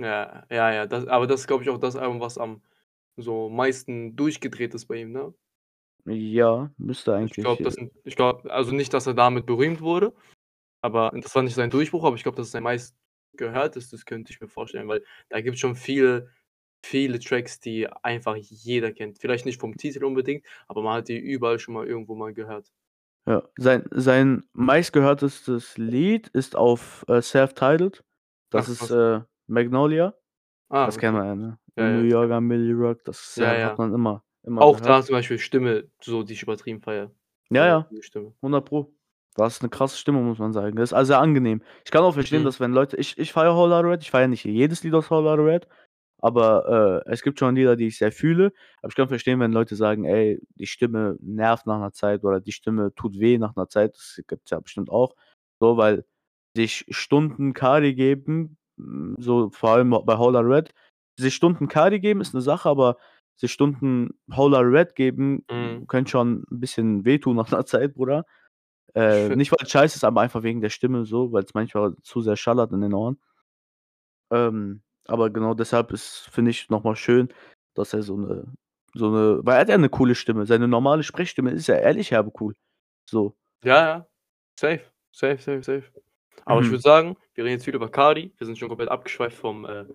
Ja, 0.00 0.44
ja, 0.50 0.72
ja, 0.74 0.86
das 0.86 1.06
aber 1.06 1.26
das 1.26 1.40
ist, 1.40 1.46
glaube 1.46 1.62
ich, 1.64 1.70
auch 1.70 1.78
das 1.78 1.96
Album, 1.96 2.20
was 2.20 2.36
am 2.36 2.62
so 3.16 3.48
meisten 3.48 4.14
durchgedreht 4.14 4.74
ist 4.74 4.86
bei 4.86 4.96
ihm, 4.96 5.12
ne? 5.12 5.32
Ja, 6.06 6.70
müsste 6.78 7.14
Ich 7.14 7.16
eigentlich, 7.16 7.38
glaube, 7.38 7.64
äh 7.64 7.70
sind 7.70 7.92
ich 8.04 8.16
glaube 8.16 8.50
also, 8.52 8.72
nicht, 8.72 8.92
dass 8.94 9.06
er 9.06 9.14
damit 9.14 9.46
berühmt 9.46 9.80
wurde, 9.80 10.12
aber 10.82 11.10
das 11.14 11.34
war 11.34 11.42
nicht 11.42 11.54
sein 11.54 11.70
Durchbruch, 11.70 12.04
aber 12.04 12.16
ich 12.16 12.22
glaube, 12.22 12.36
das 12.36 12.46
ist 12.48 12.52
sein 12.52 12.62
meistgehörtestes, 12.62 14.04
könnte 14.06 14.32
ich 14.32 14.40
mir 14.40 14.48
vorstellen, 14.48 14.88
weil 14.88 15.04
da 15.28 15.40
gibt's 15.40 15.60
schon 15.60 15.76
viele 15.76 16.30
viele 16.84 17.18
Tracks, 17.18 17.58
die 17.58 17.88
einfach 18.04 18.36
jeder 18.36 18.92
kennt. 18.92 19.18
Vielleicht 19.18 19.44
nicht 19.44 19.60
vom 19.60 19.76
Titel 19.76 20.04
unbedingt, 20.04 20.46
aber 20.68 20.82
man 20.82 20.98
hat 20.98 21.08
die 21.08 21.18
überall 21.18 21.58
schon 21.58 21.74
mal 21.74 21.86
irgendwo 21.86 22.14
mal 22.14 22.32
gehört. 22.32 22.70
Ja, 23.26 23.42
sein 23.58 23.84
sein 23.90 24.44
meistgehörtestes 24.52 25.78
Lied 25.78 26.28
ist 26.28 26.54
auf, 26.54 27.04
äh, 27.08 27.20
Self 27.22 27.54
Titled. 27.54 28.04
Das 28.50 28.66
Ach 28.68 28.82
ist, 28.82 28.90
äh, 28.90 29.20
Magnolia. 29.48 30.14
Ah, 30.68 30.86
Das 30.86 30.98
kennt 30.98 31.16
okay. 31.16 31.26
man 31.26 31.40
ja, 31.40 31.46
ne? 31.48 31.58
Ja, 31.76 31.90
New 31.90 32.04
ja, 32.04 32.10
York 32.10 32.28
klar. 32.28 32.38
I 32.38 32.44
Milly 32.44 32.72
Rock, 32.72 33.04
das, 33.04 33.34
Ja, 33.36 33.52
äh, 33.52 33.64
hat 33.64 33.78
ja. 33.78 33.84
man 33.84 33.94
immer 33.94 34.22
immer 34.46 34.64
Auch 34.64 34.80
da 34.80 35.02
gehört. 35.02 35.02
zum 35.02 35.12
Beispiel 35.14 35.38
Stimme, 35.38 35.90
so 36.00 36.22
die 36.22 36.32
ich 36.32 36.42
übertrieben 36.42 36.80
feiere. 36.80 37.14
Ja, 37.50 37.64
Äh, 37.64 37.76
ja, 37.90 37.92
Stimme. 38.00 38.36
100 38.42 38.64
Pro. 38.66 38.92
Das 39.34 39.54
ist 39.56 39.62
'ne 39.62 39.68
krasse 39.68 39.98
Stimme, 39.98 40.20
muss 40.22 40.38
man 40.38 40.52
sagen. 40.52 40.76
Das 40.76 40.90
ist 40.90 40.92
also, 40.94 41.08
sehr 41.08 41.20
angenehm. 41.20 41.62
Ich 41.84 41.90
kann 41.90 42.02
auch 42.02 42.14
verstehen, 42.14 42.42
Mhm. 42.42 42.46
dass 42.46 42.58
wenn 42.58 42.72
Leute 42.72 42.96
ich 42.96 43.18
ich 43.18 43.32
feiere 43.32 43.54
Whole 43.54 43.68
Lotta 43.70 43.88
Red, 43.88 44.02
ich 44.02 44.10
feiere 44.10 44.28
nicht 44.28 44.44
jedes 44.44 44.82
Lied 44.82 44.94
aus 44.94 45.10
Whole 45.10 45.22
Lotta 45.24 45.42
Red, 45.42 45.68
aber, 46.20 47.02
äh, 47.06 47.10
es 47.12 47.22
gibt 47.22 47.38
schon 47.38 47.54
Lieder, 47.56 47.76
die 47.76 47.88
ich 47.88 47.98
sehr 47.98 48.12
fühle. 48.12 48.52
Aber 48.82 48.90
ich 48.90 48.96
kann 48.96 49.08
verstehen, 49.08 49.40
wenn 49.40 49.52
Leute 49.52 49.76
sagen: 49.76 50.04
„Ey, 50.06 50.40
die 50.56 50.66
Stimme 50.66 51.16
nervt 51.20 51.66
nach 51.66 51.78
'ner 51.80 51.92
Zeit“ 51.92 52.24
oder 52.24 52.40
„die 52.40 52.52
Stimme 52.52 52.94
tut 52.94 53.18
weh 53.20 53.38
nach 53.38 53.56
'ner 53.56 53.68
Zeit.“ 53.68 53.94
Das 53.96 54.20
gibt's 54.28 54.50
ja 54.50 54.60
bestimmt 54.60 54.90
auch. 54.90 55.14
So, 55.60 55.76
weil 55.78 56.04
sich 56.56 56.86
Stunden 56.90 57.52
Cardi 57.54 57.94
geben, 57.94 58.58
hm, 58.78 59.16
so 59.18 59.50
vor 59.50 59.70
allem 59.72 59.90
bei 59.90 60.18
Whole 60.18 60.32
Lotta 60.40 60.48
Red 60.48 60.74
sich 61.18 61.34
Stunden 61.34 61.68
Cardi 61.68 62.00
geben 62.00 62.20
ist 62.22 62.34
'ne 62.34 62.40
Sache, 62.42 62.68
aber 62.70 62.96
sich 63.36 63.52
Stunden 63.52 64.10
Lotta 64.28 64.60
Red 64.60 64.94
geben 64.96 65.44
Mhm. 65.50 65.86
könnte 65.88 66.10
schon 66.12 66.44
'n 66.50 66.60
bisschen 66.60 67.04
wehtun 67.04 67.36
nach 67.36 67.50
'ner 67.52 67.66
Zeit, 67.66 67.94
Bruder. 67.94 68.26
Ich 69.08 69.26
Äh, 69.26 69.30
nicht, 69.30 69.52
weil's 69.52 69.70
scheiße 69.72 69.96
ist, 69.98 70.04
aber 70.04 70.22
einfach 70.22 70.42
wegen 70.44 70.60
der 70.62 70.70
Stimme 70.70 71.06
so, 71.06 71.32
weil's 71.32 71.54
manchmal 71.54 71.94
zu 72.02 72.22
sehr 72.22 72.36
schallert 72.36 72.72
in 72.72 72.80
den 72.82 72.94
Ohren. 72.94 73.18
Ähm, 74.32 74.82
aber 75.06 75.30
genau 75.30 75.54
deshalb 75.54 75.92
ist 75.92 76.28
finde 76.32 76.50
ich 76.50 76.68
noch 76.68 76.82
mal 76.84 76.96
schön, 76.96 77.28
dass 77.74 77.92
er 77.92 78.02
so 78.02 78.16
'ne 78.16 78.44
so 78.94 79.10
'ne 79.10 79.40
weil 79.44 79.54
er 79.56 79.60
hat 79.60 79.68
ja 79.68 79.78
'ne 79.78 79.88
coole 79.88 80.14
Stimme. 80.14 80.46
Seine 80.46 80.66
normale 80.68 81.02
Sprechstimme 81.02 81.50
ist 81.52 81.68
ja 81.68 81.76
ehrlich 81.76 82.10
herbe 82.10 82.32
cool, 82.40 82.54
so. 83.08 83.36
Ja, 83.64 83.86
ja, 83.86 84.06
safe, 84.60 84.84
safe, 85.12 85.38
safe, 85.42 85.62
safe. 85.62 85.90
Aber 86.44 86.60
ich 86.60 86.70
Mhm. 86.70 86.72
würde 86.72 86.82
sagen, 86.82 87.16
wir 87.34 87.44
reden 87.44 87.54
jetzt 87.54 87.64
viel 87.64 87.74
über 87.74 87.90
Cardi. 87.90 88.32
Wir 88.36 88.46
sind 88.46 88.58
schon 88.58 88.68
komplett 88.68 88.90
abgeschweift 88.90 89.36
vom, 89.38 89.64
äh 89.64 89.86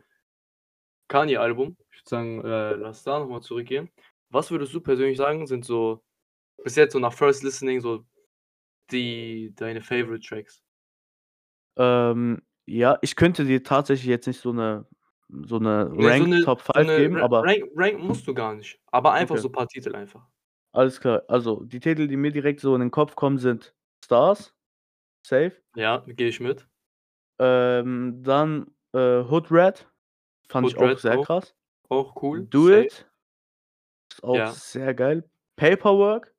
Kanye-Album. 1.12 1.78
Ich 1.91 2.00
würde 2.02 2.10
sagen, 2.10 2.41
äh, 2.45 2.76
lass 2.76 3.04
da 3.04 3.19
noch 3.19 3.28
mal 3.30 3.41
zurückgehen. 3.41 3.91
Was 4.30 4.52
würdest 4.52 4.74
du 4.74 4.82
persönlich 4.82 5.17
sagen, 5.17 5.47
sind 5.47 5.65
so 5.65 6.04
bis 6.63 6.76
jetzt 6.78 6.93
so 6.93 7.00
nach 7.00 7.13
First 7.13 7.43
Listening 7.43 7.82
so 7.82 8.06
die 8.91 9.54
deine 9.56 9.82
Favorite 9.82 10.28
Tracks? 10.28 10.60
Ähm, 11.78 12.41
ja, 12.65 12.97
ich 13.02 13.15
könnte 13.15 13.45
dir 13.45 13.63
tatsächlich 13.63 14.08
jetzt 14.08 14.28
nicht 14.28 14.39
so 14.41 14.52
'ne 14.52 14.86
so 15.30 15.60
'ne 15.60 15.89
Ne, 15.97 16.12
so 16.13 16.24
Rank 16.24 16.26
'ne 16.26 16.39
Top 16.41 16.62
so 16.74 16.82
5 16.82 16.84
'ne 16.84 16.95
geben, 16.95 17.21
aber 17.21 17.47
Rank 17.47 17.63
ranken 17.76 18.06
musst 18.08 18.26
du 18.28 18.34
gar 18.34 18.56
nicht, 18.56 18.80
aber 18.88 19.13
einfach 19.13 19.36
Okay. 19.36 19.38
so 19.38 19.50
paar 19.50 19.67
Titel 19.67 19.93
einfach. 19.95 20.26
Alles 20.76 21.00
klar. 21.02 21.24
Also, 21.28 21.63
die 21.65 21.80
Titel, 21.82 22.08
die 22.08 22.15
mir 22.15 22.32
direkt 22.32 22.62
so 22.62 22.74
in 22.76 22.80
den 22.82 22.91
Kopf 22.91 23.15
kommen, 23.15 23.38
sind 23.38 23.76
„Stars“, 24.04 24.54
safe. 25.26 25.62
Ja, 25.76 26.04
gehe 26.08 26.28
ich 26.30 26.39
mit. 26.39 26.67
Ähm, 27.39 28.21
dann, 28.24 28.67
äh, 28.93 29.24
„Hood 29.24 29.47
Rat“, 29.52 29.90
fand 30.52 30.68
ich 30.68 30.76
Hood 30.76 30.80
auch 30.80 30.98
Rat 30.98 31.00
sehr 31.00 31.18
auch. 31.18 31.20
krass. 31.20 31.56
Auch 31.90 32.22
cool, 32.24 32.50
„Do 32.52 32.70
safe. 32.70 32.88
It“ 32.88 33.06
ist 34.12 34.24
auch 34.24 34.46
Ja. 34.46 34.46
sehr 34.46 34.94
geil. 34.94 35.30
„Paperwork“ 35.56 36.34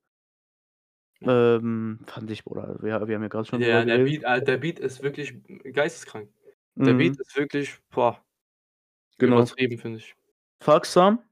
Ja. 1.23 1.33
ähm, 1.61 2.01
fand 2.07 2.31
ich 2.31 2.45
Bruder, 2.45 2.79
wir 2.83 3.07
wir 3.07 3.15
haben 3.15 3.23
ja 3.23 3.29
grad 3.29 3.47
schon 3.47 3.65
Ja, 3.69 3.85
der. 3.85 3.85
Beat 3.99 4.25
ah, 4.25 4.41
der 4.41 4.57
Beat 4.57 4.79
ist 4.79 5.03
wirklich 5.03 5.35
geisteskrank. 5.75 6.31
Der 6.85 6.95
Beat 6.95 7.13
Mhm. 7.13 7.19
ist 7.19 7.37
wirklich, 7.37 7.79
boah 7.91 8.25
Genau. 9.21 9.53
übertrieben, 9.53 9.79
finde 9.79 9.99
ich. 9.99 10.15
Fuck 10.61 10.87
Some. 10.87 11.23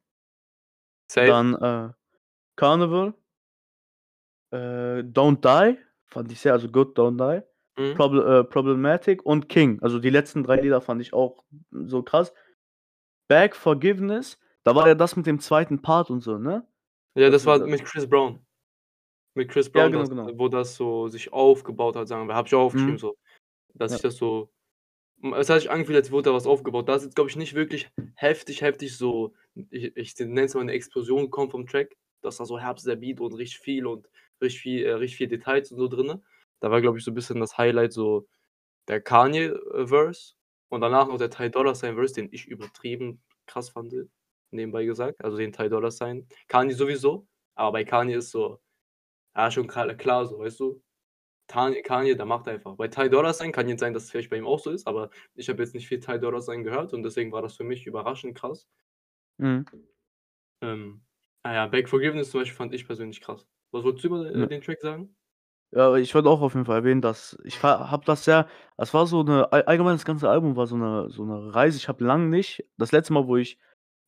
Safe. 1.11 1.41
Dann, 1.41 1.55
äh, 1.55 1.91
Carnival. 2.57 3.15
Äh, 4.53 5.03
Don't 5.05 5.41
Die 5.41 5.79
fand 6.07 6.33
ich 6.33 6.41
sehr 6.41 6.53
also 6.53 6.69
Good, 6.69 6.99
Don't 6.99 7.17
Die. 7.19 7.45
Mhm. 7.79 8.01
Proble 8.01 8.41
äh, 8.41 8.45
Problematic 8.45 9.25
und 9.25 9.49
King. 9.49 9.81
Also, 9.83 9.99
die 9.99 10.11
letzten 10.11 10.43
3 10.45 10.57
Lieder 10.57 10.81
fand 10.81 11.01
ich 11.03 11.13
auch 11.13 11.45
so 11.71 12.03
krass. 12.03 12.33
Beg 13.31 13.55
Forgiveness, 13.55 14.39
da 14.65 14.75
war 14.75 14.89
ja 14.89 14.97
das 14.97 15.15
mit 15.15 15.25
dem 15.25 15.39
2. 15.39 15.83
Part 15.83 16.11
und 16.11 16.21
so, 16.21 16.37
ne? 16.37 16.67
Ja, 17.17 17.29
Das 17.31 17.45
war 17.45 17.59
mit 17.67 17.85
Chris 17.85 18.09
Brown. 18.09 18.39
Mit 19.35 19.51
Chris 19.51 19.71
Ja, 19.75 19.89
Brown, 19.89 19.89
genau, 19.89 20.09
das 20.09 20.09
genau. 20.09 20.33
wo 20.37 20.49
das 20.49 20.77
so 20.77 21.09
sich 21.09 21.33
aufgebaut 21.33 21.97
hat, 21.97 22.09
sagen 22.09 22.29
wir. 22.29 22.35
Habe 22.37 22.49
ich 22.49 22.55
auch 22.55 22.63
aufgeschrieben 22.67 22.99
Mhm. 22.99 23.01
so, 23.01 23.17
dass 23.75 23.99
Ja. 23.99 24.01
das 24.01 24.17
so 24.17 24.51
es 25.39 25.51
hat 25.51 25.61
sich 25.63 25.71
angefühlt, 25.71 25.97
als 25.99 26.13
wurde 26.13 26.31
da 26.31 26.35
was 26.35 26.47
aufgebaut. 26.47 26.89
Da 26.89 26.97
ist 26.97 27.05
jetzt, 27.05 27.17
glaube 27.17 27.31
ich, 27.31 27.37
nicht 27.37 27.55
wirklich 27.55 27.91
heftig 28.17 28.63
heftig 28.63 28.97
so 28.97 29.35
ich 29.71 29.97
ich 29.97 30.17
nenne 30.21 30.43
es 30.45 30.55
mal 30.55 30.65
'ne 30.65 30.73
Explosion 30.73 31.25
gekommen 31.25 31.51
vom 31.51 31.67
Track, 31.67 31.97
dass 32.23 32.39
da 32.39 32.47
so 32.47 32.59
Herz 32.61 32.85
der 32.85 32.97
Beat 32.97 33.21
und 33.21 33.35
richtig 33.35 33.61
viel 33.61 33.87
und 33.87 34.09
richtig 34.43 34.63
viel 34.63 34.85
äh, 34.87 34.93
richtig 34.95 35.19
viel 35.19 35.29
Details 35.29 35.73
und 35.73 35.79
so 35.79 35.89
drinnen. 35.89 36.25
Da 36.61 36.71
war, 36.71 36.81
glaube 36.83 36.99
ich, 36.99 37.05
so 37.05 37.13
bisschen 37.13 37.41
das 37.41 37.59
Highlight 37.59 37.93
so 37.95 38.29
der 38.89 39.01
Kanye, 39.03 39.47
äh, 39.75 39.87
Verse 39.89 40.35
und 40.71 40.81
danach 40.83 41.09
noch 41.09 41.19
der 41.19 41.31
Ty 41.31 41.51
Dolla 41.51 41.75
Sign 41.77 41.97
Verse, 41.97 42.15
den 42.15 42.31
ich 42.33 42.49
übertrieben 42.49 43.23
krass 43.47 43.71
fand, 43.71 43.95
nebenbei 44.53 44.85
gesagt, 44.87 45.25
also 45.25 45.37
den 45.39 45.53
Ty 45.53 45.69
Dolla 45.71 45.91
Sign. 45.93 46.29
Kanye 46.49 46.75
sowieso, 46.75 47.29
aber 47.57 47.73
bei 47.73 47.85
Kanye 47.85 48.17
ist 48.19 48.31
so 48.33 48.61
ja, 49.37 49.51
schon 49.51 49.69
klar 49.69 49.95
klar 49.97 50.27
so, 50.27 50.39
weißt 50.41 50.61
du? 50.61 50.83
Kanye 51.49 51.83
Kanye, 51.83 52.17
der 52.17 52.27
macht 52.27 52.49
einfach. 52.49 52.77
Bei 52.77 52.89
Ty 52.89 53.11
Dolla 53.11 53.33
Sign 53.35 53.53
kann 53.53 53.69
jetzt 53.69 53.81
sein, 53.81 53.95
dass 53.95 54.05
es 54.05 54.11
vielleicht 54.13 54.31
bei 54.31 54.39
ihm 54.39 54.47
auch 54.47 54.61
so 54.61 54.71
ist, 54.73 54.87
aber 54.89 55.11
ich 55.35 55.49
habe 55.51 55.63
jetzt 55.63 55.75
nicht 55.75 55.89
viel 55.89 56.01
Ty 56.01 56.21
Dolla 56.21 56.41
Sign 56.43 56.65
gehört 56.65 56.95
und 56.95 57.03
deswegen 57.05 57.33
war 57.33 57.43
das 57.43 57.57
für 57.57 57.65
mich 57.65 57.87
überraschend 57.87 58.37
krass. 58.39 58.69
Mhm. 59.39 59.65
Ähm, 60.63 61.03
ah 61.43 61.53
ja, 61.55 61.67
Beg 61.67 61.89
Forgiveness 61.89 62.31
zum 62.31 62.41
Beispiel 62.41 62.57
fand 62.57 62.75
ich 62.75 62.87
persönlich 62.87 63.21
krass. 63.21 63.47
Was 63.73 63.85
wolltest 63.85 64.05
du 64.05 64.09
über, 64.09 64.31
Ja. 64.37 64.47
den 64.47 64.61
Track 64.63 64.81
sagen? 64.81 65.17
Ja, 65.73 65.95
ich 65.95 66.13
wollte 66.17 66.29
auch 66.29 66.41
auf 66.43 66.55
jeden 66.55 66.67
Fall 66.67 66.79
erwähnen, 66.79 67.01
dass 67.01 67.39
ich 67.45 67.63
ha 67.63 67.91
habe 67.93 68.05
das 68.05 68.25
sehr 68.25 68.49
es 68.77 68.93
war 68.93 69.07
so 69.07 69.23
'ne 69.23 69.53
all 69.53 69.63
allgemein 69.63 69.95
das 69.95 70.05
ganze 70.05 70.29
Album 70.29 70.57
war 70.57 70.67
so 70.67 70.77
'ne 70.77 71.09
so 71.11 71.25
'ne 71.25 71.55
Reise. 71.55 71.77
Ich 71.77 71.87
habe 71.89 72.03
lang 72.05 72.29
nicht 72.29 72.65
das 72.77 72.91
letzte 72.91 73.13
Mal, 73.13 73.29
wo 73.29 73.37
ich 73.37 73.57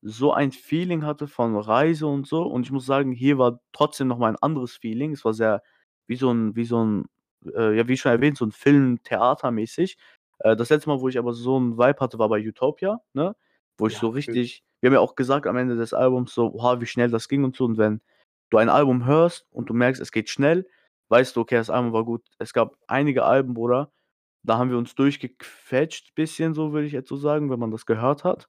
so 0.02 0.32
ein 0.32 0.50
Feeling 0.50 1.04
hatte 1.04 1.28
von 1.28 1.54
Reise 1.56 2.08
und 2.08 2.26
so 2.26 2.42
und 2.42 2.64
ich 2.66 2.72
muss 2.72 2.84
sagen, 2.86 3.12
hier 3.12 3.38
war 3.38 3.60
trotzdem 3.72 4.08
noch 4.08 4.18
mal 4.18 4.28
ein 4.30 4.36
anderes 4.42 4.76
Feeling. 4.76 5.12
Es 5.12 5.24
war 5.24 5.34
sehr 5.34 5.62
wie 6.08 6.16
so 6.16 6.30
'n 6.30 6.56
wie 6.56 6.64
so 6.64 6.78
'n 6.82 7.06
äh, 7.54 7.76
ja, 7.76 7.86
wie 7.86 7.96
schon 7.96 8.10
erwähnt, 8.10 8.36
so 8.38 8.44
'n 8.44 8.50
Film 8.50 9.00
theatermäßig. 9.04 9.98
Äh, 10.40 10.56
das 10.56 10.68
letzte 10.70 10.88
Mal, 10.90 11.00
wo 11.00 11.06
ich 11.08 11.16
aber 11.18 11.32
so 11.32 11.56
'n 11.58 11.78
Vibe 11.78 12.00
hatte, 12.00 12.18
war 12.18 12.28
bei 12.28 12.40
Utopia, 12.44 12.98
ne? 13.12 13.36
Wo 13.78 13.86
ich 13.86 13.98
so 13.98 14.08
Ja, 14.08 14.22
ich. 14.26 14.40
richtig 14.40 14.64
wir 14.80 14.88
haben 14.90 14.94
ja 14.94 15.00
auch 15.00 15.14
gesagt 15.14 15.46
am 15.46 15.56
Ende 15.56 15.76
des 15.76 15.94
Albums 15.94 16.34
so: 16.34 16.52
„Oha, 16.54 16.80
wie 16.80 16.86
schnell 16.86 17.08
das 17.10 17.28
ging“ 17.28 17.44
und 17.44 17.54
so. 17.54 17.64
Und 17.66 17.78
wenn 17.78 18.00
du 18.50 18.58
ein 18.58 18.68
Album 18.68 19.06
hörst 19.06 19.46
und 19.52 19.70
du 19.70 19.74
merkst, 19.74 20.02
es 20.02 20.10
geht 20.10 20.28
schnell, 20.28 20.66
weißt 21.12 21.36
du: 21.36 21.42
„Okay, 21.42 21.56
das 21.56 21.70
Album 21.70 21.94
war 21.94 22.04
gut.“ 22.06 22.28
Es 22.40 22.54
gab 22.54 22.76
einige 22.88 23.24
Alben, 23.26 23.54
Bruder, 23.54 23.92
da 24.44 24.58
haben 24.58 24.70
wir 24.70 24.78
uns 24.78 24.96
durchgequetscht 24.96 26.14
bisschen 26.16 26.54
so, 26.54 26.72
würde 26.74 26.88
ich 26.88 26.94
jetzt 26.94 27.10
so 27.10 27.16
sagen, 27.16 27.50
wenn 27.50 27.60
man 27.60 27.72
das 27.72 27.86
gehört 27.86 28.24
hat. 28.24 28.48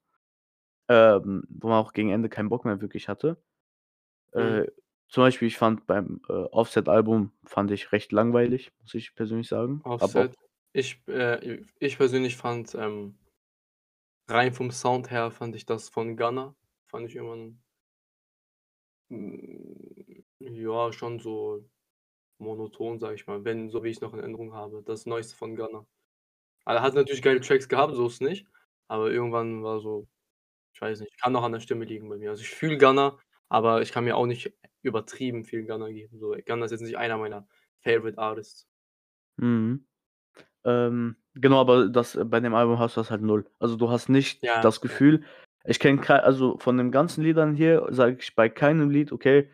Ähm, 0.89 1.43
wo 1.49 1.69
man 1.69 1.77
auch 1.79 1.93
gegen 1.93 2.11
Ende 2.11 2.29
keinen 2.29 2.49
Bock 2.49 2.65
mehr 2.65 2.81
wirklich 2.81 3.09
hatte. 3.09 3.41
Mhm. 4.37 4.59
Äh, 4.59 4.67
zum 5.09 5.23
Beispiel, 5.23 5.47
ich 5.49 5.57
fand 5.57 5.87
beim, 5.87 6.21
äh, 6.29 6.33
Offset-Album 6.33 7.31
fand 7.45 7.71
ich 7.71 7.91
recht 7.93 8.11
langweilig, 8.13 8.71
muss 8.81 8.93
ich 8.95 9.15
persönlich 9.15 9.47
sagen. 9.49 9.85
Habe 9.99 10.19
auch 10.19 10.27
Offset. 10.27 10.35
Ich 10.73 11.01
äh, 11.07 11.63
ich 11.79 11.97
persönlich 11.97 12.35
fand, 12.37 12.75
ähm 12.75 13.17
rein 14.27 14.53
vom 14.53 14.69
Sound 14.69 15.11
her 15.11 15.31
fand 15.31 15.55
ich 15.55 15.65
das 15.65 15.87
von 15.87 16.17
Gunna 16.17 16.57
fand 16.87 17.07
ich 17.07 17.15
irgendwann 17.15 17.63
hm, 19.09 20.23
ja, 20.39 20.91
schon 20.93 21.19
so 21.19 21.63
monoton, 22.43 22.99
sage 22.99 23.15
ich 23.15 23.27
mal, 23.27 23.45
wenn 23.45 23.69
so 23.69 23.83
wie 23.83 23.89
ich's 23.89 24.01
noch 24.01 24.13
in 24.13 24.19
Erinnerung 24.19 24.53
habe, 24.53 24.83
das 24.85 25.05
Neueste 25.07 25.35
von 25.35 25.55
Gunna. 25.55 25.85
Aber 26.65 26.77
er 26.79 26.83
hat 26.83 26.93
natürlich 26.95 27.21
geile 27.21 27.41
Tracks 27.41 27.69
gehabt, 27.69 27.95
so 27.95 28.07
ist 28.07 28.21
nicht, 28.21 28.47
aber 28.87 29.11
irgendwann 29.11 29.63
war 29.63 29.79
so 29.79 30.07
ich 30.73 30.81
weiß 30.81 31.01
nicht, 31.01 31.19
kann 31.21 31.35
auch 31.35 31.43
an 31.43 31.53
der 31.53 31.59
Stimme 31.61 31.85
liegen 31.85 32.09
bei 32.09 32.17
mir. 32.17 32.31
Also, 32.31 32.41
ich 32.43 32.49
fühle 32.51 32.77
Gunna, 32.79 33.19
aber 33.49 33.81
ich 33.83 33.91
kann 33.91 34.05
mir 34.05 34.17
auch 34.17 34.25
nicht 34.27 34.53
übertrieben 34.83 35.45
viel 35.45 35.65
Gunna 35.67 35.89
geben. 35.91 36.19
So, 36.19 36.35
Gunna 36.45 36.65
ist 36.65 36.71
jetzt 36.71 36.81
nicht 36.81 36.97
einer 36.97 37.17
meiner 37.17 37.47
Favorite 37.83 38.17
Artists. 38.19 38.67
Mhm. 39.37 39.85
Ähm, 40.65 41.17
genau, 41.35 41.61
aber 41.61 41.89
das 41.89 42.19
bei 42.25 42.39
dem 42.41 42.55
Album 42.55 42.79
hast 42.79 42.97
du 42.97 43.01
das 43.01 43.11
halt 43.11 43.21
0. 43.23 43.45
Also, 43.59 43.77
du 43.77 43.89
hast 43.91 44.09
nicht 44.09 44.43
Ja, 44.43 44.61
das. 44.61 44.81
Gefühl 44.81 45.23
ich 45.65 45.79
kenne 45.79 46.23
also, 46.23 46.57
von 46.59 46.77
den 46.77 46.91
ganzen 46.91 47.23
Liedern 47.23 47.55
hier 47.55 47.87
sage 47.91 48.17
ich 48.19 48.35
bei 48.35 48.49
keinem 48.49 48.89
Lied: 48.89 49.11
„Okay, 49.13 49.49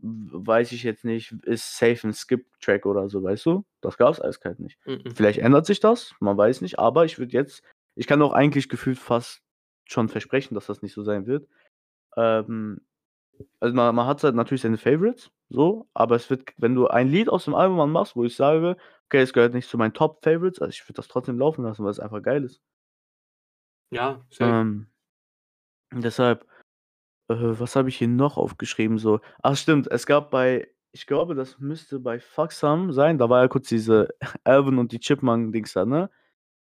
weiß 0.00 0.72
ich 0.72 0.82
jetzt 0.84 1.04
nicht, 1.04 1.32
ist 1.44 1.76
safe 1.78 2.06
'n 2.06 2.12
Skip-Track“ 2.14 2.86
oder 2.86 3.08
so, 3.08 3.22
weißt 3.22 3.46
du? 3.46 3.64
Das 3.80 3.96
gab's 3.98 4.20
eiskalt 4.20 4.60
nicht. 4.60 4.78
Mhm. 4.86 5.16
Vielleicht 5.16 5.38
ändert 5.40 5.66
sich 5.66 5.80
das, 5.80 6.14
man 6.20 6.36
weiß 6.36 6.60
nicht, 6.62 6.78
aber 6.78 7.04
ich 7.06 7.18
würde 7.18 7.32
jetzt 7.32 7.62
ich 7.96 8.06
kann 8.06 8.20
auch 8.22 8.32
eigentlich 8.34 8.68
gefühlt 8.68 8.98
fast 8.98 9.42
schon 9.86 10.08
versprechen, 10.10 10.54
dass 10.54 10.66
das 10.66 10.82
nicht 10.82 10.92
so 10.94 11.02
sein 11.04 11.26
wird. 11.26 11.48
Ähm, 12.16 12.82
also, 13.60 13.74
ma 13.76 13.92
man 13.92 14.06
hat 14.06 14.22
halt 14.24 14.34
natürlich 14.36 14.62
seine 14.62 14.78
Favorites 14.78 15.30
so, 15.50 15.88
aber 15.94 16.16
es 16.16 16.30
wird 16.30 16.52
wenn 16.58 16.74
du 16.76 16.88
ein 16.88 17.08
Lied 17.08 17.28
aus 17.30 17.46
dem 17.46 17.54
Album 17.56 17.80
anmachst, 17.80 18.16
wo 18.16 18.24
ich 18.24 18.36
sage: 18.36 18.76
„Okay, 19.06 19.20
es 19.22 19.32
gehört 19.34 19.54
nicht 19.54 19.68
zu 19.70 19.78
meinen 19.78 19.94
Top 19.94 20.24
Favorites“, 20.24 20.60
also, 20.62 20.70
ich 20.72 20.84
würde 20.88 20.94
das 20.96 21.08
trotzdem 21.08 21.38
laufen 21.40 21.64
lassen, 21.64 21.84
weil 21.84 21.92
es 21.92 22.00
einfach 22.00 22.22
geil 22.22 22.44
ist. 22.44 22.58
Ja, 23.92 24.24
safe. 24.30 24.60
Ähm 24.60 24.86
deshalb, 25.92 26.46
äh, 27.28 27.34
was 27.38 27.76
habe 27.76 27.88
ich 27.88 27.96
hier 27.98 28.08
noch 28.08 28.36
aufgeschrieben 28.36 28.98
so? 28.98 29.20
Ach 29.42 29.56
stimmt, 29.56 29.88
es 29.90 30.06
gab 30.06 30.30
bei 30.30 30.68
ich 30.92 31.06
glaube, 31.06 31.34
das 31.34 31.58
müsste 31.58 32.00
bei 32.00 32.18
Some 32.50 32.92
sein, 32.92 33.18
da 33.18 33.28
war 33.28 33.42
ja 33.42 33.48
kurz 33.48 33.68
diese 33.68 34.08
Alvin 34.44 34.78
und 34.78 34.92
die 34.92 34.98
Chipmunk-Dings 35.00 35.74
da, 35.74 35.84
ne? 35.84 36.10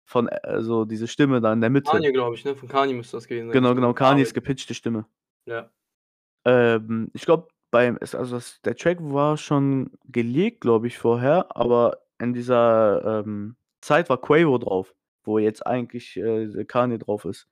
Von 0.05 0.27
äh, 0.27 0.61
so 0.61 0.85
diese 0.85 1.07
Stimme 1.07 1.41
da 1.41 1.51
in 1.53 1.61
der 1.61 1.69
Mitte. 1.71 1.91
Kanye, 1.91 2.11
glaube 2.11 2.35
ich, 2.35 2.45
ne? 2.45 2.55
Von 2.55 2.69
Kanye 2.69 2.93
müsste 2.93 3.17
das 3.17 3.23
sein, 3.25 3.49
Genau, 3.49 3.73
genau, 3.75 3.93
Kanyes 3.93 4.29
Bearbeitung. 4.29 4.33
gepitchte 4.35 4.73
Stimme. 4.75 5.05
Ja. 5.45 5.71
Ähm, 6.45 7.09
ich 7.13 7.23
glaube, 7.25 7.47
beim 7.71 7.97
also, 8.01 8.17
das 8.35 8.61
der 8.61 8.75
Track 8.75 8.99
war 9.01 9.37
schon 9.37 9.91
geleakt, 10.05 10.61
glaube 10.61 10.87
ich, 10.87 10.97
vorher, 10.97 11.55
aber 11.55 11.99
in 12.19 12.33
dieser, 12.33 13.21
ähm, 13.25 13.55
Zeit 13.81 14.09
war 14.09 14.19
Quavo 14.21 14.57
drauf, 14.57 14.93
wo 15.23 15.39
jetzt 15.39 15.65
eigentlich, 15.65 16.17
äh, 16.17 16.65
Kanye 16.65 16.99
drauf 16.99 17.25
ist. 17.25 17.47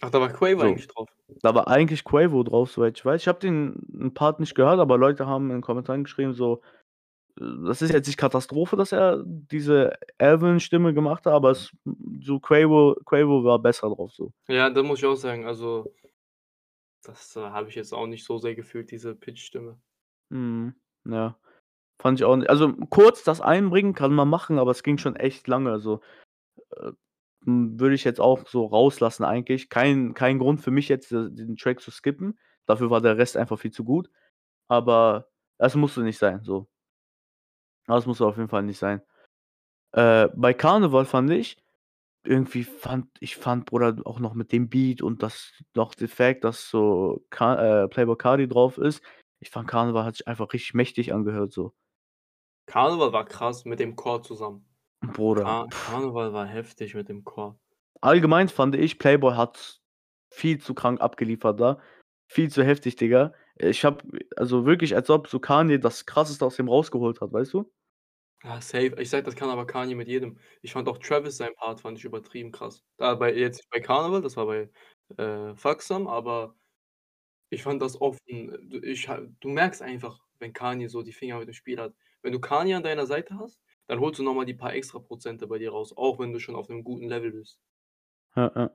Ach, 0.00 0.10
da 0.10 0.20
war 0.20 0.28
Quavo 0.30 0.60
So, 0.60 0.66
eigentlich 0.66 0.88
drauf? 0.88 1.08
Da 1.42 1.54
war 1.54 1.68
eigentlich 1.68 2.04
Quavo 2.04 2.42
drauf, 2.44 2.70
soweit 2.72 2.98
ich 2.98 3.04
weiß. 3.04 3.22
Ich 3.22 3.28
habe 3.28 3.40
den 3.40 3.82
'n 3.94 4.14
Part 4.14 4.40
nicht 4.40 4.54
gehört, 4.54 4.80
aber 4.80 4.98
Leute 4.98 5.26
haben 5.26 5.46
in 5.50 5.56
den 5.58 5.62
Kommentaren 5.62 6.04
geschrieben 6.04 6.32
so, 6.34 6.62
das 7.36 7.82
ist 7.82 7.92
jetzt 7.92 8.06
nicht 8.08 8.18
Katastrophe, 8.18 8.76
dass 8.76 8.92
er 8.92 9.22
diese 9.26 9.94
Alvin-Stimme 10.18 10.94
gemacht 10.94 11.26
hat, 11.26 11.34
aber 11.34 11.50
es 11.52 11.72
so 12.22 12.40
Quavo 12.40 12.96
Quavo 13.06 13.44
war 13.44 13.58
besser 13.60 13.88
drauf 13.90 14.12
so. 14.12 14.32
Ja, 14.50 14.70
da 14.70 14.82
muss 14.82 14.98
ich 15.00 15.04
auch 15.06 15.14
sagen, 15.14 15.46
also 15.46 15.92
das, 17.04 17.36
äh, 17.36 17.40
habe 17.40 17.68
ich 17.70 17.74
jetzt 17.76 17.92
auch 17.94 18.06
nicht 18.06 18.24
so 18.24 18.38
sehr 18.38 18.54
gefühlt, 18.54 18.90
diese 18.90 19.14
Pitch-Stimme. 19.14 19.80
Mhm, 20.30 20.74
ja. 21.04 21.36
Fand 22.00 22.20
ich 22.20 22.24
auch 22.26 22.36
nicht 22.36 22.50
also, 22.50 22.74
kurz 22.90 23.24
das 23.24 23.40
einbringen 23.40 23.94
kann 23.94 24.14
man 24.14 24.28
machen, 24.28 24.58
aber 24.58 24.72
es 24.72 24.82
ging 24.84 24.98
schon 24.98 25.16
echt 25.16 25.48
lange. 25.48 25.70
Also, 25.72 26.00
äh, 26.76 26.92
würde 27.78 27.94
ich 27.94 28.04
jetzt 28.04 28.20
auch 28.20 28.46
so 28.46 28.66
rauslassen 28.66 29.24
eigentlich. 29.24 29.68
Kein 29.68 30.14
kein 30.14 30.38
Grund 30.38 30.60
für 30.60 30.70
mich 30.70 30.88
jetzt, 30.88 31.12
äh, 31.12 31.30
den 31.30 31.56
Track 31.56 31.80
zu 31.80 31.90
skippen. 31.90 32.38
Dafür 32.66 32.90
war 32.90 33.00
der 33.00 33.18
Rest 33.18 33.36
einfach 33.36 33.58
viel 33.58 33.72
zu 33.72 33.84
gut, 33.84 34.10
aber 34.68 35.28
es 35.58 35.74
musste 35.74 36.02
nicht 36.02 36.18
sein, 36.18 36.42
so. 36.42 36.68
Das 37.86 38.06
musste 38.06 38.26
auf 38.26 38.36
jeden 38.36 38.48
Fall 38.48 38.62
nicht 38.62 38.78
sein. 38.78 39.02
Äh, 39.92 40.28
bei 40.34 40.54
Karneval 40.54 41.06
fand 41.06 41.30
ich 41.30 41.56
irgendwie 42.28 42.64
fand 42.64 43.08
ich 43.20 43.36
fand, 43.36 43.66
Bruder, 43.66 43.96
auch 44.04 44.18
noch 44.20 44.34
mit 44.34 44.52
dem 44.52 44.68
Beat 44.68 45.02
und 45.02 45.22
das 45.22 45.52
noch 45.74 45.94
der 45.94 46.08
Fact, 46.08 46.44
dass 46.44 46.68
so 46.68 47.24
Ka 47.30 47.84
äh, 47.84 47.88
Playboi 47.88 48.16
Carti 48.16 48.48
drauf 48.48 48.78
ist. 48.78 49.02
Ich 49.40 49.50
fand, 49.50 49.68
Karneval 49.68 50.04
hat 50.04 50.16
sich 50.16 50.28
einfach 50.28 50.52
richtig 50.52 50.74
mächtig 50.74 51.12
angehört 51.14 51.52
so. 51.52 51.72
Karneval 52.66 53.12
war 53.12 53.24
krass 53.24 53.64
mit 53.64 53.80
dem 53.80 53.96
Chor 53.96 54.22
zusammen. 54.22 54.67
Bruder. 55.02 55.44
Kar 55.44 55.68
Karneval 55.78 56.32
war 56.32 56.46
heftig 56.46 56.94
mit 56.94 57.08
dem 57.08 57.24
Chor. 57.24 57.58
Allgemein 58.02 58.48
fand 58.48 58.76
ich, 58.76 58.98
Playboi 58.98 59.34
hat 59.34 59.80
viel 60.30 60.58
zu 60.58 60.74
krank 60.74 61.00
abgeliefert 61.00 61.58
da. 61.60 61.80
Viel 62.28 62.50
zu 62.50 62.62
heftig, 62.62 62.96
Digga. 62.96 63.32
Ich 63.56 63.84
habe 63.84 64.04
also 64.36 64.66
wirklich, 64.66 64.94
als 64.94 65.10
ob 65.10 65.28
so 65.28 65.40
Kanye 65.40 65.78
das 65.80 66.06
Krasseste 66.06 66.44
aus 66.46 66.58
ihm 66.58 66.68
rausgeholt 66.68 67.20
hat, 67.20 67.32
weißt 67.32 67.54
du? 67.54 67.70
Ja, 68.44 68.60
safe. 68.60 68.94
Ich 69.00 69.10
sage, 69.10 69.24
das 69.24 69.34
kann 69.34 69.50
aber 69.50 69.66
Kanye 69.66 69.96
mit 69.96 70.06
jedem. 70.06 70.38
Ich 70.62 70.72
fand 70.72 70.88
auch 70.88 70.98
Travis 70.98 71.36
seinen 71.38 71.56
Part 71.56 71.80
fand 71.80 71.98
ich 71.98 72.04
übertrieben 72.04 72.52
krass. 72.52 72.84
Da 72.96 73.14
bei 73.16 73.34
jetzt 73.34 73.56
nicht 73.58 73.70
bei 73.70 73.80
Karneval, 73.80 74.22
das 74.22 74.36
war 74.36 74.46
bei, 74.46 74.70
äh, 75.16 75.54
Some, 75.80 76.08
aber 76.08 76.54
ich 77.50 77.62
fand 77.62 77.82
das 77.82 78.00
oft 78.00 78.20
'n 78.28 78.70
d 78.70 78.78
ich 78.86 79.06
du 79.40 79.48
merkst 79.50 79.82
einfach, 79.82 80.20
wenn 80.40 80.52
Kanye 80.54 80.88
so 80.88 81.02
die 81.02 81.12
Finger 81.12 81.38
mit 81.40 81.48
dem 81.48 81.54
Spiel 81.54 81.80
hat. 81.80 81.94
Wenn 82.22 82.32
du 82.32 82.40
Kanye 82.40 82.74
an 82.76 82.84
deiner 82.84 83.06
Seite 83.06 83.38
hast, 83.38 83.60
dann 83.88 84.00
holst 84.00 84.18
du 84.20 84.24
noch 84.24 84.34
mal 84.34 84.46
die 84.46 84.54
paar 84.54 84.74
extra 84.74 85.00
Prozente 85.00 85.46
bei 85.48 85.58
dir 85.58 85.70
raus, 85.72 85.96
auch 85.96 86.18
wenn 86.20 86.32
du 86.32 86.40
schon 86.40 86.56
auf 86.56 86.68
'nem 86.70 86.84
guten 86.84 87.08
Level 87.08 87.32
bist. 87.32 87.54
Ja, 88.36 88.52
ja. 88.54 88.70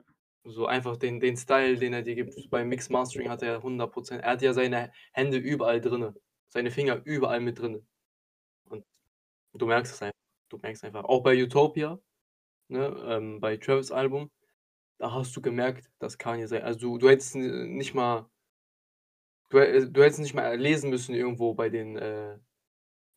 So 0.46 0.66
einfach 0.66 0.98
den 0.98 1.20
den 1.20 1.38
Style, 1.38 1.78
den 1.78 1.94
er 1.94 2.02
dir 2.02 2.14
gibt. 2.14 2.34
Beim 2.50 2.68
Mix 2.68 2.90
Mastering 2.90 3.30
hat 3.30 3.40
er 3.42 3.52
ja 3.54 3.62
100 3.62 3.92
% 3.92 4.22
er 4.22 4.32
hat 4.32 4.42
ja 4.42 4.52
seine 4.52 4.92
Hände 5.12 5.38
überall 5.38 5.80
drinne, 5.80 6.14
seine 6.48 6.70
Finger 6.70 7.00
überall 7.04 7.40
mit 7.40 7.58
drinne. 7.58 7.82
Und 8.68 8.84
du 9.54 9.66
merkst 9.66 9.94
es 9.94 10.02
einfach. 10.02 10.14
Du 10.50 10.58
merkst 10.58 10.84
einfach 10.84 11.04
auch 11.04 11.22
bei 11.22 11.42
„Utopia“, 11.42 12.00
ne, 12.68 12.86
ähm, 13.08 13.40
bei 13.40 13.56
Travis' 13.58 13.92
Album, 13.92 14.30
da 14.98 15.12
hast 15.12 15.36
du 15.36 15.42
gemerkt, 15.42 15.90
dass 16.00 16.18
Kanye 16.18 16.48
sei 16.48 16.62
also, 16.64 16.80
du 16.80 16.98
du 16.98 17.10
hättest 17.10 17.36
nicht 17.36 17.94
mal 17.94 18.30
du 19.50 19.58
hä 19.60 19.86
du 19.90 20.02
hättest 20.02 20.20
nicht 20.20 20.34
mal 20.34 20.56
lesen 20.58 20.90
müssen 20.90 21.14
irgendwo 21.14 21.54
bei 21.54 21.68
den, 21.68 21.96
äh 21.96 22.38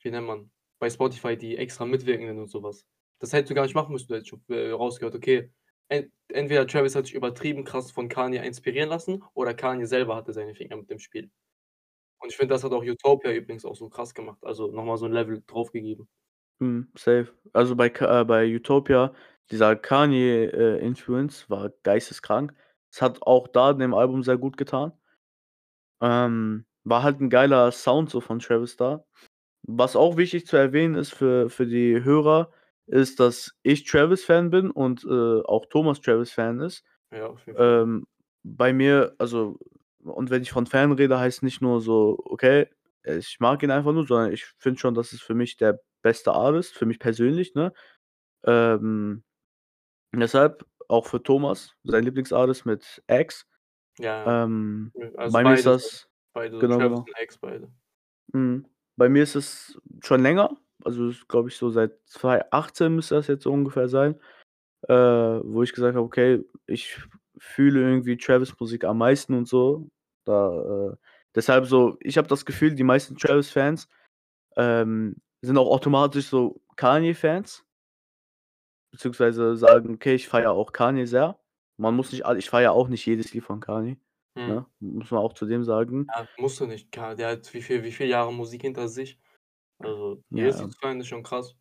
wie 0.02 0.12
nennt 0.12 0.28
man 0.28 0.52
bei 0.80 0.90
Spotify 0.90 1.38
die 1.38 1.58
extra 1.58 1.86
Mitwirkenden 1.86 2.40
und 2.40 2.48
so 2.50 2.64
was. 2.64 2.86
Das 3.20 3.34
hättest 3.34 3.52
du 3.52 3.56
gar 3.56 3.64
nicht 3.64 3.76
machen 3.76 3.92
müssen. 3.94 4.08
Du 4.08 4.16
hättest 4.16 4.30
schon, 4.30 4.44
äh, 4.50 4.72
rausgehört, 4.72 5.16
okay, 5.16 5.52
en 5.90 6.12
entweder 6.30 6.68
Travis 6.68 6.96
hat 6.96 7.06
sich 7.08 7.16
übertrieben 7.16 7.64
krass 7.64 7.92
von 7.92 8.10
Kanye 8.10 8.40
inspirieren 8.46 8.90
lassen 8.90 9.24
oder 9.34 9.54
Kanye 9.54 9.86
selber 9.88 10.16
hatte 10.16 10.34
seine 10.34 10.56
Finger 10.56 10.78
mit 10.78 10.92
im 10.92 11.00
Spiel. 11.00 11.32
Und 12.20 12.30
ich 12.32 12.38
finde, 12.38 12.54
das 12.56 12.64
hat 12.66 12.74
auch 12.74 12.84
„Utopia“ 12.84 13.32
übrigens 13.34 13.66
auch 13.66 13.76
so 13.78 13.90
krass 13.90 14.14
gemacht, 14.16 14.40
also, 14.44 14.72
noch 14.72 14.86
mal 14.86 14.98
so 14.98 15.06
'n 15.08 15.14
Level 15.14 15.44
drauf 15.48 15.72
gegeben. 15.72 16.08
Mhm, 16.62 16.88
safe. 16.96 17.28
Also, 17.54 17.76
bei 17.76 17.88
äh, 17.90 18.24
bei 18.26 18.46
„Utopia“, 18.56 19.14
dieser 19.52 19.76
Kanye, 19.76 20.46
äh, 20.46 20.80
war 21.50 21.70
geisteskrank. 21.84 22.54
Es 22.92 23.02
hat 23.02 23.22
auch 23.22 23.48
da 23.48 23.74
dem 23.74 23.94
Album 23.94 24.24
sehr 24.24 24.38
gut 24.38 24.58
getan. 24.58 24.92
Ähm, 26.02 26.66
war 26.84 27.02
halt 27.04 27.20
'n 27.22 27.30
geiler 27.30 27.72
Sound 27.72 28.10
so 28.10 28.22
von 28.22 28.40
Travis 28.40 28.78
da. 28.78 29.04
Was 29.70 29.98
auch 29.98 30.16
wichtig 30.16 30.48
zu 30.48 30.56
erwähnen 30.56 30.96
ist 30.96 31.14
für 31.14 31.50
für 31.50 31.66
die 31.68 32.02
Hörer, 32.02 32.52
ist, 32.86 33.20
dass 33.20 33.54
ich 33.64 33.84
Travis-Fan 33.84 34.50
bin 34.50 34.72
und, 34.72 35.04
äh, 35.04 35.42
auch 35.44 35.66
Thomas 35.66 36.00
Travis-Fan 36.00 36.62
ist. 36.62 36.86
Ja, 37.12 37.28
auf 37.28 37.46
jeden 37.48 37.60
Fall. 37.60 37.78
Ähm, 37.84 38.06
bei 38.44 38.74
mir 38.74 39.16
also 39.20 39.60
und 40.04 40.30
wenn 40.32 40.44
ich 40.44 40.52
von 40.52 40.68
Fan 40.68 40.94
rede, 40.94 41.20
heißt 41.20 41.44
nicht 41.44 41.62
nur 41.62 41.82
so, 41.82 42.20
okay, 42.26 42.68
ich 43.04 43.40
mag 43.42 43.64
ihn 43.64 43.72
einfach 43.72 43.94
nur, 43.94 44.08
sondern 44.08 44.34
ich 44.34 44.46
finde 44.60 44.80
schon, 44.80 44.96
das 44.96 45.14
ist 45.14 45.24
für 45.24 45.36
mich 45.36 45.58
der 45.58 45.82
beste 46.04 46.32
Artist, 46.34 46.74
für 46.78 46.86
mich 46.88 47.00
persönlich, 47.00 47.56
ne? 47.56 47.74
Ähm, 48.46 49.24
deshalb 50.16 50.66
auch 50.90 51.08
für 51.08 51.24
Thomas, 51.24 51.76
sein 51.84 52.04
Lieblingsartist 52.06 52.66
mit 52.68 53.04
„X“. 53.10 53.48
Ja, 54.00 54.28
Ähm. 54.28 54.94
Also, 55.18 55.38
bei 55.38 55.46
mir 55.46 55.54
ist 55.56 55.66
das 55.68 56.10
Beide 56.34 56.58
so 56.58 56.68
genau, 56.68 56.78
Travis 56.78 57.00
genau. 57.00 57.08
und 57.08 57.16
„X“, 57.22 57.38
beide. 57.40 57.72
Mhm. 58.34 58.68
Bei 59.00 59.10
mir 59.10 59.22
ist 59.24 59.36
es 59.36 59.80
schon 60.04 60.22
länger, 60.24 60.58
also, 60.84 61.12
glaube 61.28 61.50
ich, 61.50 61.56
so 61.58 61.70
seit 61.70 61.92
2018 62.08 62.96
müsste 62.96 63.14
das 63.16 63.28
jetzt 63.28 63.44
so 63.44 63.52
ungefähr 63.54 63.88
sein, 63.88 64.16
äh, 64.90 64.94
wo 64.96 65.64
ich 65.64 65.74
gesagt 65.74 65.96
habe: 65.96 66.06
„Okay, 66.06 66.44
ich 66.68 67.00
fühle 67.38 67.82
irgendwie 67.82 68.18
Travis 68.18 68.60
Musik 68.60 68.86
am 68.86 69.00
meisten 69.00 69.34
und 69.36 69.48
so.“ 69.48 69.90
Da, 70.26 70.92
äh 70.94 70.98
deshalb 71.36 71.66
so 71.68 71.98
ich 72.02 72.18
habe 72.18 72.28
das 72.30 72.46
Gefühl, 72.46 72.76
die 72.76 72.84
meisten 72.84 73.18
Travis-Fans, 73.18 73.90
ähm, 74.58 75.18
sind 75.42 75.58
auch 75.58 75.70
automatisch 75.72 76.28
so 76.28 76.62
Kanye-Fans. 76.78 77.64
Beziehungsweise 78.94 79.56
sagen: 79.58 79.96
„Okay, 79.96 80.16
ich 80.16 80.28
feiere 80.28 80.52
auch 80.52 80.72
Kanye 80.72 81.06
sehr.“ 81.06 81.38
Man 81.78 81.96
muss 81.96 82.12
nicht 82.12 82.24
ich 82.38 82.50
feiere 82.50 82.72
auch 82.72 82.88
nicht 82.88 83.06
jedes 83.06 83.34
Lied 83.34 83.44
von 83.44 83.60
Kanye, 83.60 83.98
Mhm. 84.38 84.58
ne? 84.58 84.66
Muss 84.80 85.12
man 85.12 85.22
auch 85.22 85.34
zudem 85.34 85.64
sagen. 85.64 86.14
Ja, 86.16 86.28
musst 86.38 86.60
du 86.60 86.66
nicht. 86.68 86.96
Der 86.96 87.28
hat 87.30 87.54
wie 87.54 87.62
viel 87.62 87.84
wie 87.84 87.92
viele 87.92 88.10
Jahre 88.10 88.34
Musik 88.34 88.62
hinter 88.62 88.88
sich. 88.88 89.20
Also, 89.80 90.24
jedes 90.34 90.58
Ja. 90.58 90.70
Zu 90.70 90.70
ist 91.00 91.08
schon 91.08 91.24
krass. 91.24 91.56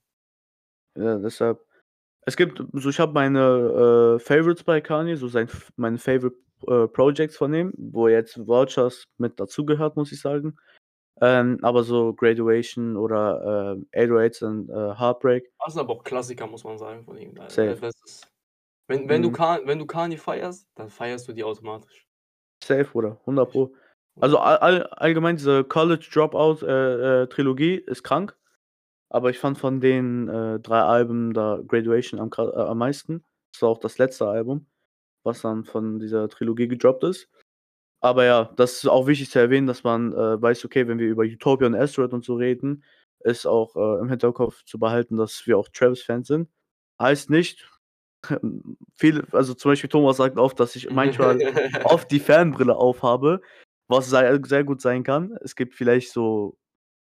Ja, 0.97 1.19
deshalb 1.19 1.61
es 2.27 2.37
gibt 2.37 2.63
so 2.75 2.91
ich 2.91 3.01
habe 3.01 3.13
meine, 3.15 4.17
äh, 4.17 4.21
Favorites 4.21 4.65
bei 4.65 4.81
Kanye, 4.81 5.17
so 5.17 5.29
sein 5.29 5.49
meine 5.77 5.99
Favorite, 5.99 6.37
äh, 6.69 6.89
Projects 6.89 7.37
von 7.37 7.55
ihm, 7.55 7.73
wo 7.79 8.09
jetzt 8.09 8.39
„Vultures“ 8.47 9.05
mit 9.19 9.41
dazugehört, 9.41 9.97
muss 9.97 10.13
ich 10.13 10.21
sagen. 10.21 10.57
Ähm, 11.23 11.59
aber 11.63 11.85
so 11.85 12.15
„Graduation“ 12.15 12.97
oder, 12.97 13.77
äh, 13.95 14.01
„808s 14.03 14.43
and, 14.43 14.71
äh, 14.71 14.75
Heartbreak“ 14.99 15.51
Das 15.61 15.73
sind 15.75 15.81
aber 15.81 15.95
auch 15.95 16.05
Klassiker, 16.05 16.47
muss 16.47 16.65
man 16.65 16.79
sagen 16.79 17.05
von 17.05 17.17
ihm. 17.17 17.35
Safe. 17.49 17.81
ist 18.05 18.31
wenn 18.89 19.09
wenn 19.09 19.23
du 19.23 19.31
Mhm. 19.31 19.33
Ka 19.33 19.61
wenn 19.65 19.79
du 19.81 19.87
Kanye 19.87 20.19
feierst, 20.19 20.69
dann 20.77 20.91
feierst 20.91 21.29
du 21.29 21.33
die 21.35 21.45
automatisch. 21.45 22.07
Safe, 22.63 22.85
Bruder, 22.85 23.19
100 23.27 23.47
Safe. 23.47 23.53
Pro. 23.53 23.75
Also, 24.21 24.39
100 24.39 24.39
Pro. 24.39 24.39
all 24.39 24.57
all 24.59 24.83
allgemein 24.97 25.37
diese 25.37 25.65
„College 25.65 26.09
Dropout“, 26.13 26.63
äh, 26.67 27.23
äh, 27.23 27.27
Trilogie 27.29 27.75
ist 27.77 28.03
krank, 28.03 28.37
aber 29.11 29.31
ich 29.31 29.39
fand 29.39 29.59
von 29.59 29.81
den, 29.81 30.29
äh, 30.29 30.61
3 30.61 30.81
Alben 30.83 31.35
da 31.35 31.61
„Graduation“ 31.67 32.21
am 32.21 32.31
äh, 32.39 32.43
am 32.61 32.79
meisten. 32.79 33.25
Das 33.55 33.63
war 33.63 33.71
auch 33.71 33.79
das 33.81 33.99
letzte 33.99 34.29
Album, 34.29 34.67
was 35.25 35.43
dann 35.43 35.65
von 35.65 35.99
dieser 36.01 36.29
Trilogie 36.29 36.69
gedroppt 36.69 37.05
ist. 37.05 37.29
Aber 38.03 38.25
ja, 38.25 38.53
das 38.57 38.75
ist 38.79 38.89
auch 38.89 39.07
wichtig 39.09 39.31
zu 39.31 39.39
erwähnen, 39.41 39.67
dass 39.69 39.85
man, 39.85 40.13
äh, 40.15 40.43
weiß, 40.43 40.65
okay, 40.67 40.89
wenn 40.89 40.99
wir 41.01 41.09
über 41.09 41.25
„Utopia“ 41.25 41.67
und 41.69 41.75
„Asteroid“ 41.77 42.13
und 42.15 42.25
so 42.25 42.37
reden, 42.37 42.85
ist 43.21 43.47
auch, 43.47 43.77
äh, 43.77 44.01
im 44.03 44.11
Hinterkopf 44.11 44.65
zu 44.65 44.79
behalten, 44.79 45.17
dass 45.19 45.47
wir 45.47 45.59
auch 45.59 45.69
Travis-Fans 45.71 46.29
sind. 46.29 46.51
Heißt 47.01 47.31
nicht 47.31 47.69
viele 48.97 49.25
also, 49.33 49.55
zum 49.55 49.71
Beispiel 49.73 49.91
Thomas 49.91 50.17
sagt 50.17 50.39
oft, 50.39 50.59
dass 50.61 50.77
ich 50.77 50.91
manchmal 50.91 51.45
oft 51.83 52.11
die 52.11 52.21
Fanbrille 52.21 52.77
aufhabe, 52.77 53.41
was 53.89 54.09
sei 54.11 54.39
sehr 54.45 54.65
gut 54.65 54.81
sein 54.81 55.03
kann. 55.05 55.37
Es 55.43 55.55
gibt 55.57 55.75
vielleicht 55.75 56.13
so 56.13 56.57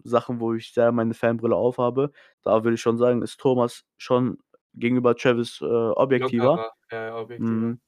Sachen, 0.05 0.41
wo 0.41 0.55
ich 0.55 0.73
sehr 0.73 0.91
meine 0.93 1.15
Fanbrille 1.15 1.55
aufhabe. 1.57 2.13
Da 2.43 2.65
würde 2.65 2.75
ich 2.75 2.81
schon 2.81 2.99
sagen, 2.99 3.23
ist 3.23 3.39
Thomas 3.39 3.85
schon 3.99 4.39
gegenüber 4.75 5.15
Travis, 5.17 5.61
äh, 5.61 5.65
objektiver. 5.65 6.51
Lockerer, 6.51 6.73
ja, 6.91 7.17
objektiver. 7.19 7.73
Mhm. 7.73 7.81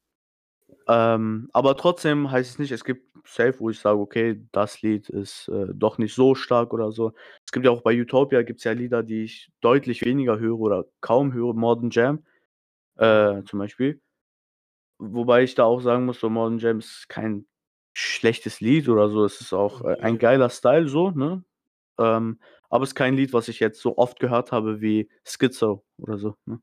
Ähm, 0.89 1.49
aber 1.53 1.77
trotzdem 1.77 2.31
heißt 2.31 2.51
es 2.53 2.59
nicht 2.59 2.73
es 2.73 2.85
gibt 2.85 3.09
safe, 3.27 3.61
wo 3.61 3.71
ich 3.71 3.81
sage: 3.81 3.99
„Okay, 4.01 4.43
das 4.53 4.83
Lied 4.83 5.09
ist, 5.11 5.49
äh, 5.49 5.67
doch 5.75 5.99
nicht 5.99 6.15
so 6.15 6.35
stark“ 6.35 6.73
oder 6.75 6.93
so. 6.93 7.13
Es 7.47 7.53
gibt 7.53 7.67
ja 7.67 7.73
auch 7.73 7.83
bei 7.83 7.99
„Utopia“ 8.01 8.43
gibt's 8.43 8.65
ja 8.65 8.73
Lieder, 8.73 9.03
die 9.03 9.25
ich 9.25 9.51
deutlich 9.63 10.05
weniger 10.05 10.39
höre 10.39 10.59
oder 10.61 10.85
kaum 11.01 11.33
höre, 11.35 11.55
„Modern 11.55 11.91
Jam“, 11.91 12.17
Ja. 12.19 12.34
Äh, 12.97 13.43
zum 13.45 13.59
Beispiel. 13.61 14.01
Wobei 15.01 15.43
ich 15.43 15.55
da 15.55 15.65
auch 15.65 15.81
sagen 15.81 16.07
muss, 16.07 16.21
so 16.21 16.31
„Modern 16.31 16.59
Jam“ 16.59 16.79
ist 16.79 17.09
kein 17.09 17.47
schlechtes 17.95 18.61
Lied 18.61 18.89
oder 18.89 19.09
so. 19.11 19.25
Es 19.25 19.41
ist 19.41 19.53
auch, 19.53 19.83
äh, 19.83 19.97
ein 20.01 20.19
geiler 20.19 20.51
Style 20.51 20.89
so, 20.89 21.11
ne? 21.11 21.45
Ähm, 21.99 22.41
aber 22.71 22.85
ist 22.85 22.95
kein 22.95 23.17
Lied, 23.17 23.33
was 23.33 23.49
ich 23.49 23.61
jetzt 23.61 23.81
so 23.81 23.99
oft 23.99 24.21
gehört 24.21 24.53
habe 24.53 24.81
wie 24.81 25.11
„Schizo“ 25.25 25.85
oder 25.99 26.19
so, 26.19 26.37
ne? 26.47 26.61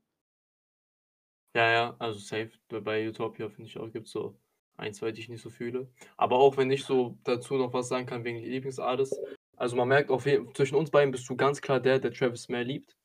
Ja, 1.54 1.70
ja, 1.70 1.96
also, 1.98 2.18
safe. 2.18 2.50
Bei 2.68 3.06
„Utopia“ 3.08 3.48
finde 3.50 3.68
ich 3.68 3.76
auch, 3.78 3.90
gibt's 3.92 4.10
so 4.12 4.38
1, 4.76 4.94
2, 4.94 5.12
die 5.12 5.20
ich 5.20 5.28
nicht 5.28 5.42
so 5.42 5.50
fühle. 5.50 5.90
Aber 6.16 6.36
auch 6.38 6.56
wenn 6.56 6.70
ich 6.70 6.84
so 6.84 7.18
dazu 7.24 7.56
noch 7.56 7.74
was 7.74 7.88
sagen 7.88 8.06
kann 8.06 8.24
wegen 8.24 8.38
Lieblingsartist 8.38 9.22
also, 9.58 9.76
man 9.76 9.86
merkt 9.86 10.10
auf 10.10 10.24
jeden 10.26 10.52
zwischen 10.54 10.74
uns 10.76 10.90
beiden 10.90 11.12
bist 11.12 11.28
du 11.28 11.36
ganz 11.36 11.60
klar 11.60 11.78
der, 11.78 11.98
der 12.00 12.12
Travis 12.12 12.48
mehr 12.48 12.64
liebt. 12.64 12.96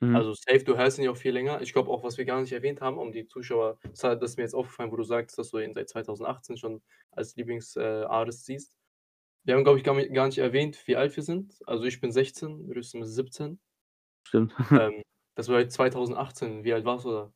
Mhm. 0.00 0.14
Also, 0.14 0.34
safe, 0.34 0.62
du 0.64 0.76
hörst 0.76 0.98
ihn 0.98 1.04
ja 1.04 1.10
auch 1.10 1.16
viel 1.16 1.32
länger. 1.32 1.60
Ich 1.62 1.72
glaube 1.72 1.90
auch, 1.90 2.02
was 2.02 2.18
wir 2.18 2.24
gar 2.26 2.40
nicht 2.40 2.52
erwähnt 2.52 2.80
haben, 2.80 2.98
um 2.98 3.12
die 3.12 3.26
Zuschauer 3.26 3.78
das 3.92 4.22
ist 4.22 4.36
mir 4.36 4.42
jetzt 4.42 4.54
aufgefallen, 4.54 4.92
wo 4.92 4.96
du 4.96 5.04
sagst, 5.04 5.38
dass 5.38 5.50
du 5.50 5.58
ihn 5.58 5.74
seit 5.74 5.88
2018 5.88 6.56
schon 6.58 6.82
als 7.12 7.34
Lieblings 7.36 7.76
äh, 7.76 8.04
siehst. 8.30 8.74
Wir 9.44 9.54
haben, 9.54 9.64
glaube 9.64 9.78
ich, 9.78 9.84
gar 9.84 9.94
mi 9.94 10.08
gar 10.10 10.26
nicht 10.26 10.38
erwähnt, 10.38 10.86
wie 10.86 10.96
alt 10.96 11.16
wir 11.16 11.22
sind. 11.22 11.56
Also, 11.66 11.84
ich 11.84 12.00
bin 12.00 12.12
16, 12.12 12.66
du 12.68 12.74
bist 12.74 12.92
17. 12.92 13.60
Stimmt. 14.24 14.54
Ähm, 14.72 15.02
das 15.36 15.48
war 15.48 15.56
halt 15.56 15.72
2018. 15.72 16.64
Wie 16.64 16.72
alt 16.72 16.84
warst 16.84 17.04
du 17.06 17.12
da? 17.12 17.32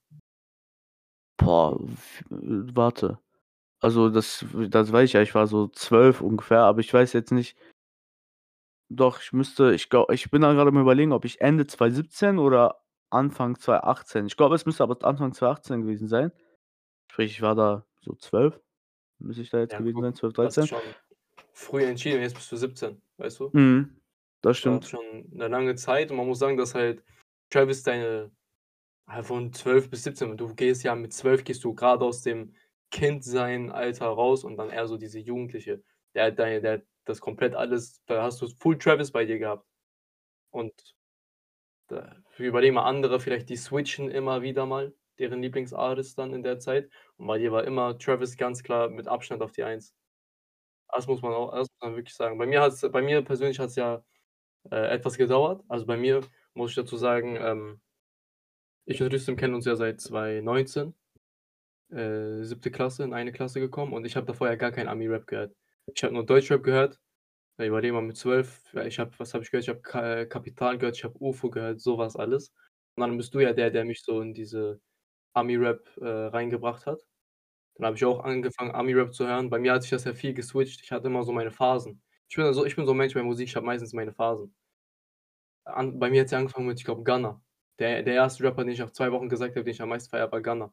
Boah, 1.38 1.78
warte. 2.30 3.18
Also, 3.80 4.10
das 4.10 4.44
das 4.70 4.92
weiß 4.92 5.06
ich 5.06 5.14
ja, 5.14 5.22
ich 5.22 5.34
war 5.34 5.46
so 5.46 5.68
12 5.68 6.20
ungefähr, 6.22 6.60
aber 6.60 6.80
ich 6.80 6.92
weiß 6.92 7.12
jetzt 7.14 7.32
nicht 7.32 7.56
Doch, 8.92 9.20
ich 9.22 9.32
müsste 9.32 9.72
ich 9.72 9.88
glau 9.88 10.08
ich 10.10 10.32
bin 10.32 10.42
da 10.42 10.52
grade 10.52 10.70
am 10.70 10.76
Überlegen, 10.80 11.12
ob 11.12 11.24
ich 11.24 11.40
Ende 11.40 11.64
2017 11.68 12.38
oder 12.40 12.82
Anfang 13.08 13.56
2018 13.56 14.26
ich 14.26 14.36
glaube, 14.36 14.56
es 14.56 14.66
müsste 14.66 14.82
aber 14.82 14.96
Anfang 15.06 15.32
2018 15.32 15.82
gewesen 15.82 16.08
sein. 16.08 16.32
Sprich, 17.10 17.32
ich 17.32 17.42
war 17.42 17.54
da 17.56 17.86
so 18.00 18.14
12, 18.14 18.60
müsste 19.18 19.42
ich 19.42 19.50
da 19.50 19.60
jetzt 19.60 19.74
Ja, 19.74 19.78
gewesen 19.78 20.02
sein, 20.02 20.14
guck, 20.14 20.16
12, 20.16 20.34
hast 20.42 20.60
dich 20.60 20.66
13. 20.66 20.68
schon 20.68 20.94
früh 21.52 21.84
entschieden, 21.84 22.22
jetzt 22.22 22.34
bist 22.34 22.50
du 22.52 22.56
17, 22.56 23.02
weißt 23.18 23.40
du? 23.40 23.54
Mhm, 23.54 24.00
das 24.42 24.56
stimmt. 24.58 24.88
schon 24.88 25.28
'ne 25.32 25.48
lange 25.48 25.74
Zeit 25.76 26.10
und 26.10 26.16
man 26.16 26.26
muss 26.26 26.38
sagen, 26.38 26.56
dass 26.56 26.74
halt 26.74 27.04
Travis 27.50 27.82
deine 27.82 28.32
von 29.22 29.52
12 29.52 29.90
bis 29.90 30.04
17 30.04 30.36
du 30.36 30.54
gehst 30.54 30.84
ja 30.84 30.94
mit 30.96 31.12
12 31.14 31.44
gehst 31.44 31.64
du 31.64 31.74
grade 31.74 32.04
aus 32.04 32.22
dem 32.22 32.54
Kindsein-Alter 32.92 34.06
raus 34.06 34.44
und 34.44 34.56
dann 34.58 34.70
eher 34.70 34.88
so 34.88 34.96
diese 34.98 35.20
Jugendliche. 35.20 35.82
Der 36.14 36.26
hat 36.26 36.38
deine 36.40 36.60
der 36.62 36.72
hat 36.74 36.82
das 37.10 37.20
komplett 37.20 37.54
alles 37.54 38.02
da 38.06 38.22
hast 38.22 38.40
du 38.42 38.48
Full 38.48 38.78
Travis 38.78 39.12
bei 39.12 39.24
dir 39.24 39.38
gehabt. 39.38 39.66
Und 40.50 40.72
da 41.88 42.16
überleg 42.38 42.72
mal 42.72 42.84
andere 42.84 43.20
vielleicht, 43.20 43.48
die 43.48 43.56
switchen 43.56 44.10
immer 44.10 44.42
wieder 44.42 44.66
mal, 44.66 44.94
deren 45.18 45.42
Lieblingsartist 45.42 46.18
dann 46.18 46.34
in 46.34 46.42
der 46.42 46.58
Zeit. 46.58 46.90
Und 47.16 47.26
bei 47.26 47.38
dir 47.38 47.52
war 47.52 47.64
immer 47.64 47.98
Travis 47.98 48.36
ganz 48.36 48.62
klar 48.62 48.88
mit 48.90 49.08
Abstand 49.08 49.42
auf 49.42 49.52
die 49.52 49.64
1. 49.64 49.94
Das 50.92 51.06
muss 51.06 51.22
man 51.22 51.32
auch 51.32 51.52
das 51.52 51.68
muss 51.70 51.80
man 51.82 51.96
wirklich 51.96 52.14
sagen. 52.14 52.38
Bei 52.38 52.46
mir 52.46 52.60
hat's 52.62 52.80
bei 52.90 53.02
mir 53.02 53.22
persönlich 53.22 53.58
hat's 53.60 53.76
ja, 53.76 54.04
äh, 54.70 54.76
etwas 54.94 55.18
gedauert. 55.18 55.64
Also, 55.68 55.86
bei 55.86 55.96
mir 55.96 56.22
muss 56.54 56.70
ich 56.70 56.76
dazu 56.76 56.96
sagen, 56.96 57.36
ähm 57.40 57.80
ich 58.86 59.00
und 59.02 59.12
Rüstem 59.12 59.36
kennen 59.36 59.54
uns 59.54 59.66
ja 59.66 59.76
seit 59.76 60.00
2019, 60.00 60.94
äh, 61.90 62.42
7. 62.44 62.70
Klasse, 62.72 63.04
in 63.04 63.14
eine 63.14 63.32
Klasse 63.32 63.60
gekommen 63.60 63.92
und 63.92 64.04
ich 64.04 64.16
habe 64.16 64.26
davor 64.26 64.48
ja 64.48 64.56
gar 64.56 64.72
keinen 64.72 64.88
Ami-Rap 64.88 65.26
gehört. 65.26 65.54
Ich 65.96 66.04
habe 66.04 66.14
nur 66.14 66.24
Deutschrap 66.26 66.62
gehört. 66.62 67.00
Ja, 67.58 67.66
überlege 67.66 67.94
mal 67.94 68.02
mit 68.02 68.16
12, 68.18 68.62
ja, 68.74 68.84
ich 68.86 68.98
habe 69.00 69.12
was 69.18 69.34
habe 69.34 69.44
ich 69.44 69.50
gehört? 69.50 69.64
Ich 69.64 69.70
habe 69.70 69.82
Ka 69.82 70.26
Kapital 70.26 70.78
gehört, 70.78 70.96
ich 70.96 71.04
habe 71.04 71.16
UFO 71.20 71.50
gehört, 71.50 71.80
so 71.80 71.98
was 71.98 72.16
alles. 72.16 72.52
Und 72.96 73.02
dann 73.02 73.16
bist 73.18 73.34
du 73.34 73.40
ja 73.40 73.52
der, 73.54 73.70
der 73.70 73.84
mich 73.86 74.02
so 74.04 74.20
in 74.22 74.34
diese 74.34 74.80
Ami-Rap, 75.34 75.88
äh, 76.00 76.06
reingebracht 76.08 76.86
hat. 76.86 77.02
Dann 77.76 77.86
habe 77.86 77.96
ich 77.96 78.04
auch 78.06 78.20
angefangen, 78.24 78.72
Ami-Rap 78.74 79.14
zu 79.14 79.26
hören. 79.28 79.50
Bei 79.50 79.58
mir 79.60 79.74
hat 79.74 79.82
sich 79.84 79.90
das 79.92 80.04
ja 80.04 80.14
viel 80.14 80.34
geswitcht. 80.34 80.82
Ich 80.84 80.92
hatte 80.92 81.08
immer 81.08 81.24
so 81.24 81.32
meine 81.32 81.52
Phasen. 81.52 82.02
Ich 82.28 82.36
bin 82.36 82.52
so 82.54 82.64
ich 82.66 82.76
bin 82.76 82.86
so 82.86 82.92
'n 82.94 82.98
Mensch 82.98 83.14
bei 83.14 83.22
Musik, 83.24 83.48
ich 83.48 83.56
habe 83.56 83.66
meistens 83.66 83.92
meine 83.94 84.12
Phasen. 84.14 84.54
An 85.66 85.98
bei 85.98 86.10
mir 86.10 86.22
hat's 86.22 86.30
ja 86.32 86.38
angefangen 86.38 86.66
mit, 86.66 86.78
ich 86.78 86.84
glaube, 86.84 87.04
Gunna. 87.04 87.40
Der 87.78 88.02
der 88.02 88.14
erste 88.14 88.44
Rapper, 88.44 88.64
den 88.64 88.72
ich 88.72 88.78
nach 88.78 88.90
2 88.90 89.10
Wochen 89.12 89.28
gesagt 89.28 89.54
habe, 89.56 89.64
den 89.64 89.72
ich 89.72 89.82
am 89.82 89.88
meisten 89.88 90.10
feiere, 90.10 90.30
war 90.32 90.40
Gunna. 90.42 90.70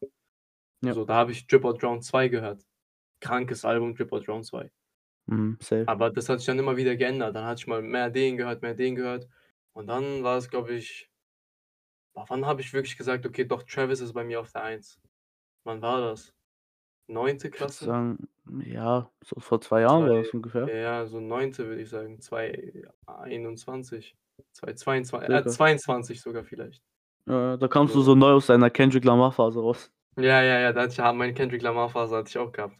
Ja. 0.84 0.93
So, 0.93 1.06
da 1.06 1.15
habe 1.15 1.32
ich 1.34 1.47
Drip 1.47 1.65
or 1.65 1.77
Drown 1.77 2.01
2 2.01 2.27
gehört. 2.30 2.63
Krankes 3.21 3.65
Album, 3.65 3.95
Drip 3.95 4.12
or 4.13 4.21
Drown 4.21 4.43
2. 4.43 4.71
Mhm, 5.27 5.57
safe. 5.61 5.87
Aber 5.87 6.11
das 6.11 6.29
hat 6.29 6.39
sich 6.39 6.45
dann 6.47 6.59
immer 6.59 6.77
wieder 6.77 6.95
geändert. 6.95 7.35
Dann 7.35 7.45
hatte 7.45 7.61
ich 7.61 7.67
mal 7.67 7.81
mehr 7.81 8.09
den 8.11 8.37
gehört, 8.37 8.61
mehr 8.61 8.75
den 8.75 8.95
gehört. 8.95 9.27
Und 9.73 9.87
dann 9.87 10.23
war 10.23 10.37
es, 10.37 10.49
glaube 10.49 10.73
ich 10.75 11.09
wann 12.15 12.45
habe 12.45 12.59
ich 12.61 12.73
wirklich 12.73 12.97
gesagt: 12.97 13.25
„Okay, 13.25 13.45
doch, 13.45 13.63
Travis 13.63 14.01
ist 14.01 14.11
bei 14.13 14.23
mir 14.25 14.39
auf 14.41 14.51
der 14.51 14.63
1?“ 14.63 14.99
Wann 15.63 15.81
war 15.81 16.01
das? 16.01 16.33
9. 17.07 17.51
Ich 17.59 17.59
würde 17.59 17.73
Klasse? 17.73 17.85
sagen, 17.85 18.29
ja, 18.63 19.11
so 19.21 19.39
vor 19.39 19.59
2 19.61 19.81
Jahren 19.81 20.07
war 20.07 20.17
2 20.17 20.19
das 20.19 20.33
ungefähr. 20.33 20.71
ja, 20.71 21.05
so 21.07 21.19
9. 21.19 21.65
würde 21.65 21.81
ich 21.81 21.89
sagen, 21.89 22.19
2021, 22.21 24.15
2022 24.53 25.29
äh, 25.29 25.45
Circa. 25.45 25.57
22 25.57 26.21
sogar 26.21 26.43
vielleicht. 26.43 26.83
Ja, 27.27 27.57
da 27.57 27.67
kamst 27.67 27.93
du 27.95 28.01
So. 28.01 28.01
so 28.01 28.15
neu 28.15 28.31
aus 28.33 28.47
deiner 28.47 28.69
Kendrick 28.69 29.03
Lamar 29.05 29.31
Phase 29.31 29.59
raus. 29.59 29.91
Ja, 30.17 30.41
ja, 30.41 30.59
ja, 30.59 30.73
da 30.73 30.81
hatte 30.81 30.91
ich 30.93 30.97
ja 30.97 31.13
meine 31.13 31.33
Kendrick 31.33 31.61
Lamar 31.61 31.89
Phase 31.89 32.15
hatte 32.17 32.29
ich 32.29 32.37
auch 32.37 32.51
gehabt. 32.51 32.77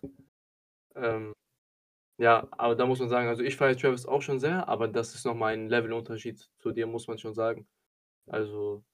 Ähm, 0.95 1.33
ja, 2.17 2.47
aber 2.51 2.75
da 2.75 2.86
muss 2.86 2.99
man 2.99 3.10
sagen, 3.10 3.27
also, 3.27 3.43
ich 3.43 3.56
feiere 3.58 3.77
Travis 3.77 4.06
auch 4.06 4.21
schon 4.21 4.39
sehr, 4.39 4.67
aber 4.67 4.88
das 4.88 5.15
ist 5.15 5.25
noch 5.25 5.36
mal 5.36 5.53
ein 5.53 5.69
Levelunterschied 5.69 6.49
zu 6.60 6.71
dir, 6.71 6.88
muss 6.88 7.08
man 7.08 7.17
schon 7.19 7.34
sagen. 7.36 7.67
Also 8.27 8.86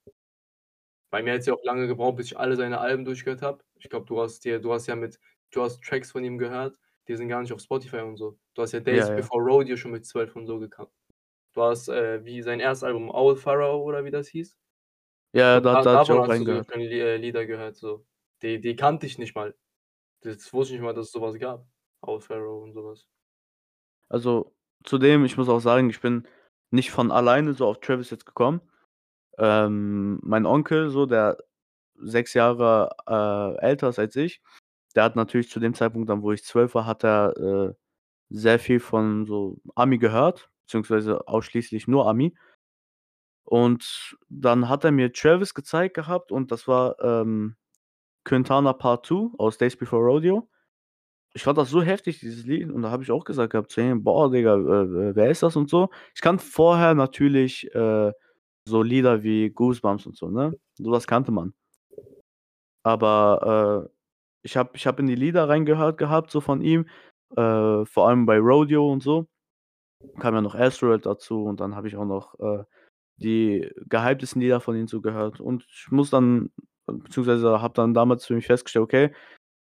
bei 1.10 1.22
mir 1.24 1.34
hat's 1.34 1.46
ja 1.46 1.54
auch 1.54 1.64
lange 1.64 1.88
gebraucht, 1.88 2.18
bis 2.18 2.28
ich 2.28 2.38
alle 2.40 2.56
seine 2.56 2.80
Alben 2.80 3.06
durchgehört 3.06 3.42
habe. 3.42 3.64
Ich 3.78 3.90
glaube, 3.90 4.06
du 4.06 4.22
hast 4.22 4.44
dir 4.46 4.60
du 4.60 4.74
hast 4.74 4.88
ja 4.88 4.96
mit 4.96 5.20
du 5.52 5.62
hast 5.64 5.82
Tracks 5.84 6.12
von 6.12 6.24
ihm 6.24 6.38
gehört, 6.38 6.78
die 7.08 7.16
sind 7.16 7.28
gar 7.30 7.42
nicht 7.42 7.54
auf 7.54 7.62
Spotify 7.62 7.98
und 8.00 8.18
so. 8.18 8.40
Du 8.56 8.62
hast 8.64 8.72
ja 8.74 8.80
Days 8.80 9.10
Ja, 9.10 9.14
ja. 9.14 9.30
Before 9.30 9.44
Rodeo 9.44 9.76
schon 9.78 9.92
mit 9.92 10.06
12 10.06 10.36
und 10.36 10.48
so 10.48 10.60
gekannt. 10.60 10.90
Du 11.54 11.64
hast, 11.64 11.90
äh, 11.90 12.26
wie 12.26 12.42
sein 12.44 12.60
erstes 12.62 12.84
Album 12.86 13.10
Owl 13.12 13.38
Pharaoh 13.38 13.84
oder 13.84 14.06
wie 14.06 14.12
das 14.12 14.28
hieß? 14.30 14.58
Ja, 15.34 15.60
da 15.60 15.76
da 15.78 16.04
davon 16.04 16.20
auch 16.20 16.28
hast 16.28 16.40
du 16.40 16.46
sogar 16.46 16.62
reingehört. 16.62 16.68
schon 16.72 16.82
äh, 16.82 17.18
Lieder 17.18 17.46
gehört 17.46 17.76
so. 17.78 18.06
Die 18.42 18.60
die 18.62 18.76
kannte 18.76 19.06
ich 19.06 19.18
nicht 19.18 19.36
mal. 19.36 19.56
Das 20.22 20.54
wusste 20.54 20.76
ich 20.76 20.80
nicht 20.82 20.86
mal, 20.86 20.94
dass 20.96 21.08
es 21.08 21.14
so 21.14 21.22
was 21.22 21.40
gab. 21.40 21.68
Owl 22.08 22.22
Pharaoh 22.22 22.64
und 22.64 22.74
so 22.74 22.86
was. 22.86 23.06
Also, 24.10 24.54
zudem, 24.84 25.26
ich 25.26 25.38
muss 25.38 25.50
auch 25.50 25.60
sagen, 25.60 25.90
ich 25.90 26.02
bin 26.02 26.28
nicht 26.72 26.92
von 26.92 27.12
alleine 27.12 27.54
so 27.54 27.68
auf 27.68 27.80
Travis 27.80 28.10
jetzt 28.10 28.26
gekommen. 28.26 28.62
Ähm, 29.40 30.20
mein 30.24 30.46
Onkel 30.46 30.90
so, 30.90 31.06
der 31.06 31.38
6 31.98 32.34
Jahre, 32.36 32.90
äh, 33.08 33.62
älter 33.66 33.90
ist 33.90 34.00
als 34.00 34.16
ich, 34.16 34.42
der 34.96 35.04
hat 35.06 35.16
natürlich 35.16 35.50
zu 35.50 35.60
dem 35.60 35.74
Zeitpunkt 35.76 36.10
dann, 36.10 36.22
wo 36.24 36.32
ich 36.32 36.44
12 36.46 36.76
war, 36.76 36.86
hat 36.86 37.04
er, 37.04 37.38
äh, 37.38 37.74
sehr 38.30 38.60
viel 38.60 38.80
von 38.80 39.26
so 39.26 39.60
Ami 39.76 39.98
gehört, 40.00 40.50
beziehungsweise 40.66 41.28
ausschließlich 41.28 41.88
nur 41.88 42.08
Ami. 42.10 42.36
Und 43.46 44.18
dann 44.30 44.70
hat 44.70 44.84
er 44.84 44.92
mir 44.92 45.12
Travis 45.14 45.54
gezeigt 45.54 45.96
gehabt 45.96 46.32
und 46.32 46.52
das 46.52 46.68
war, 46.68 47.00
ähm, 47.02 47.56
Quintana 48.26 48.74
Part 48.74 49.06
2 49.08 49.32
aus 49.38 49.58
Days 49.58 49.78
Before 49.78 50.04
Rodeo. 50.04 50.50
Ich 51.36 51.42
fand 51.44 51.58
das 51.58 51.72
so 51.72 51.82
heftig, 51.82 52.20
dieses 52.20 52.46
Lied, 52.46 52.72
und 52.72 52.84
da 52.84 52.92
habe 52.92 53.02
ich 53.02 53.10
auch 53.10 53.24
gesagt 53.26 53.52
gehabt 53.54 53.76
„Boah, 54.04 54.30
Digga, 54.32 54.54
äh, 54.56 55.10
äh, 55.10 55.16
wer 55.16 55.32
ist 55.32 55.42
das?“ 55.42 55.56
und 55.56 55.68
so. 55.70 55.90
Ich 56.14 56.22
kannte 56.22 56.44
vorher 56.46 56.94
natürlich, 56.94 57.74
äh, 57.74 58.12
so 58.68 58.84
Lieder 58.84 59.24
wie 59.24 59.50
Goosebumps 59.52 60.06
und 60.08 60.16
so, 60.18 60.30
ne? 60.30 60.56
So 60.76 60.92
was 60.92 61.08
kannte 61.08 61.32
man. 61.32 61.54
Aber, 62.86 63.88
äh, 63.90 63.90
ich 64.44 64.58
habe 64.58 64.72
ich 64.76 64.88
habe 64.88 65.02
in 65.02 65.08
die 65.08 65.16
Lieder 65.16 65.50
reingehört 65.50 65.98
gehabt, 65.98 66.32
so 66.32 66.42
von 66.42 66.62
ihm, 66.62 66.88
äh, 67.38 67.86
vor 67.86 68.08
allem 68.10 68.26
bei 68.26 68.40
Rodeo 68.40 68.92
und 68.92 69.04
so. 69.04 69.28
Kam 70.20 70.36
ja 70.36 70.42
noch 70.42 70.56
Asteroid 70.56 71.06
dazu 71.06 71.46
und 71.46 71.60
dann 71.62 71.76
habe 71.76 71.88
ich 71.90 71.98
auch 71.98 72.06
noch, 72.06 72.40
äh, 72.40 72.64
die 73.18 73.72
gehyptesten 73.90 74.42
Lieder 74.42 74.62
von 74.62 74.76
ihm 74.78 74.88
so 74.88 75.02
gehört. 75.02 75.40
Und 75.42 75.66
ich 75.70 75.88
muss 75.92 76.10
dann 76.12 76.52
beziehungsweise 76.88 77.62
habe 77.62 77.74
dann 77.76 77.94
damals 77.96 78.26
für 78.28 78.36
mich 78.36 78.48
festgestellt: 78.48 78.84
„Okay, 78.86 79.12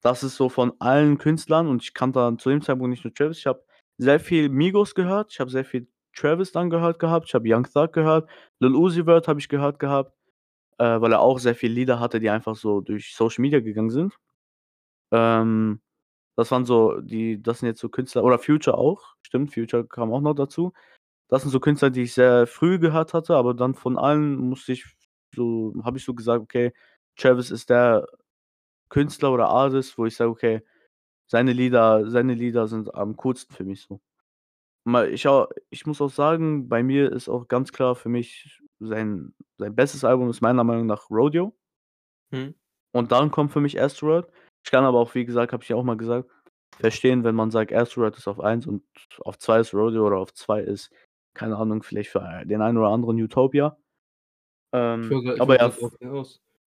das 0.02 0.24
ist 0.24 0.36
so 0.38 0.50
von 0.50 0.74
allen 0.80 1.18
Künstlern“ 1.18 1.68
und 1.68 1.84
ich 1.84 1.94
kannte 1.94 2.20
dann 2.20 2.40
zu 2.40 2.50
dem 2.50 2.62
Zeitpunkt 2.62 2.90
nicht 2.92 3.04
nur 3.06 3.14
Travis, 3.14 3.40
ich 3.40 3.48
habe 3.48 3.64
sehr 3.98 4.20
viel 4.20 4.50
Migos 4.50 4.96
gehört, 4.96 5.32
ich 5.34 5.40
habe 5.40 5.50
sehr 5.52 5.66
viel 5.66 5.88
Travis 6.16 6.52
dann 6.52 6.70
gehört 6.70 7.00
gehabt, 7.00 7.28
ich 7.28 7.34
habe 7.36 7.48
Young 7.54 7.66
Thug 7.72 7.94
gehört, 7.94 8.30
Lil 8.60 8.76
Uzi 8.76 9.04
Vert 9.06 9.28
habe 9.28 9.40
ich 9.40 9.50
gehört 9.50 9.80
gehabt, 9.80 10.14
äh, 10.80 11.02
weil 11.02 11.14
er 11.14 11.22
auch 11.22 11.40
sehr 11.40 11.56
viele 11.56 11.74
Lieder 11.76 12.00
hatte, 12.00 12.20
die 12.22 12.30
einfach 12.32 12.56
so 12.58 12.82
durch 12.82 13.16
Social 13.16 13.42
Media 13.44 13.60
gegangen 13.62 13.92
sind. 13.92 14.16
Ähm, 15.12 15.82
das 16.38 16.52
waren 16.52 16.66
so 16.66 17.00
die 17.02 17.42
das 17.44 17.60
sind 17.60 17.68
jetzt 17.70 17.82
so 17.82 17.90
Künstler 17.90 18.24
oder 18.24 18.40
Future 18.40 18.78
auch, 18.78 19.16
stimmt, 19.24 19.54
Future 19.54 19.88
kam 19.88 20.12
auch 20.14 20.22
noch 20.22 20.34
dazu. 20.36 20.74
Das 21.30 21.44
sind 21.44 21.52
so 21.52 21.60
Künstler, 21.62 21.92
die 21.92 22.04
ich 22.04 22.14
sehr 22.16 22.48
früh 22.48 22.80
gehört 22.80 23.14
hatte, 23.14 23.36
aber 23.38 23.54
dann 23.56 23.76
von 23.76 23.98
allen 24.00 24.38
musste 24.38 24.74
ich 24.74 24.86
so 25.36 25.74
habe 25.86 25.98
ich 26.00 26.06
so 26.06 26.14
gesagt: 26.16 26.42
„Okay, 26.44 26.74
Travis 27.18 27.52
ist 27.52 27.70
der 27.72 28.08
Künstler 28.90 29.32
oder 29.34 29.50
Artist, 29.50 29.98
wo 29.98 30.06
ich 30.06 30.16
sage, 30.16 30.30
okay, 30.32 30.62
seine 31.28 31.54
Lieder 31.54 32.10
seine 32.10 32.34
Lieder 32.34 32.68
sind 32.68 32.94
am 32.96 33.16
coolsten 33.18 33.54
für 33.54 33.64
mich 33.64 33.82
so.“ 33.84 34.02
Mal 34.86 35.10
ich 35.14 35.28
au 35.28 35.48
ich 35.70 35.86
muss 35.86 36.02
auch 36.02 36.12
sagen, 36.12 36.70
bei 36.70 36.84
mir 36.84 37.12
ist 37.12 37.30
auch 37.30 37.48
ganz 37.48 37.72
klar 37.72 37.96
für 37.96 38.10
mich 38.10 38.62
sein 38.80 39.34
sein 39.58 39.76
bestes 39.76 40.04
Album 40.04 40.30
ist 40.30 40.42
meiner 40.42 40.64
Meinung 40.64 40.88
nach 40.88 41.10
Rodeo. 41.10 41.56
Mhm. 42.32 42.56
Und 42.94 43.12
dann 43.12 43.32
kommt 43.32 43.52
für 43.52 43.62
mich 43.62 43.80
Asteroid. 43.80 44.26
Ich 44.66 44.72
kann 44.72 44.84
aber 44.84 45.00
auch, 45.00 45.16
wie 45.16 45.26
gesagt, 45.26 45.54
habe 45.54 45.64
ich 45.64 45.70
ja 45.70 45.76
auch 45.76 45.84
mal 45.84 45.98
gesagt, 45.98 46.30
verstehen, 46.80 47.24
wenn 47.24 47.36
man 47.36 47.52
sagt, 47.52 47.74
Asteroid 47.74 48.18
ist 48.18 48.28
auf 48.28 48.40
1 48.40 48.68
und 48.68 48.84
auf 49.22 49.38
2 49.38 49.60
ist 49.62 49.74
Rodeo 49.74 50.08
oder 50.08 50.18
auf 50.18 50.34
2 50.34 50.62
ist, 50.62 50.92
keine 51.34 51.58
Ahnung, 51.58 51.84
vielleicht 51.84 52.10
für 52.10 52.44
den 52.46 52.62
einen 52.62 52.78
oder 52.78 52.90
anderen 52.90 53.22
Utopia. 53.22 53.78
Ich 54.72 54.80
Ähm, 54.80 55.10
wollte 55.10 55.34
ich 55.36 55.42
aber 55.42 55.58
ja, 55.58 55.72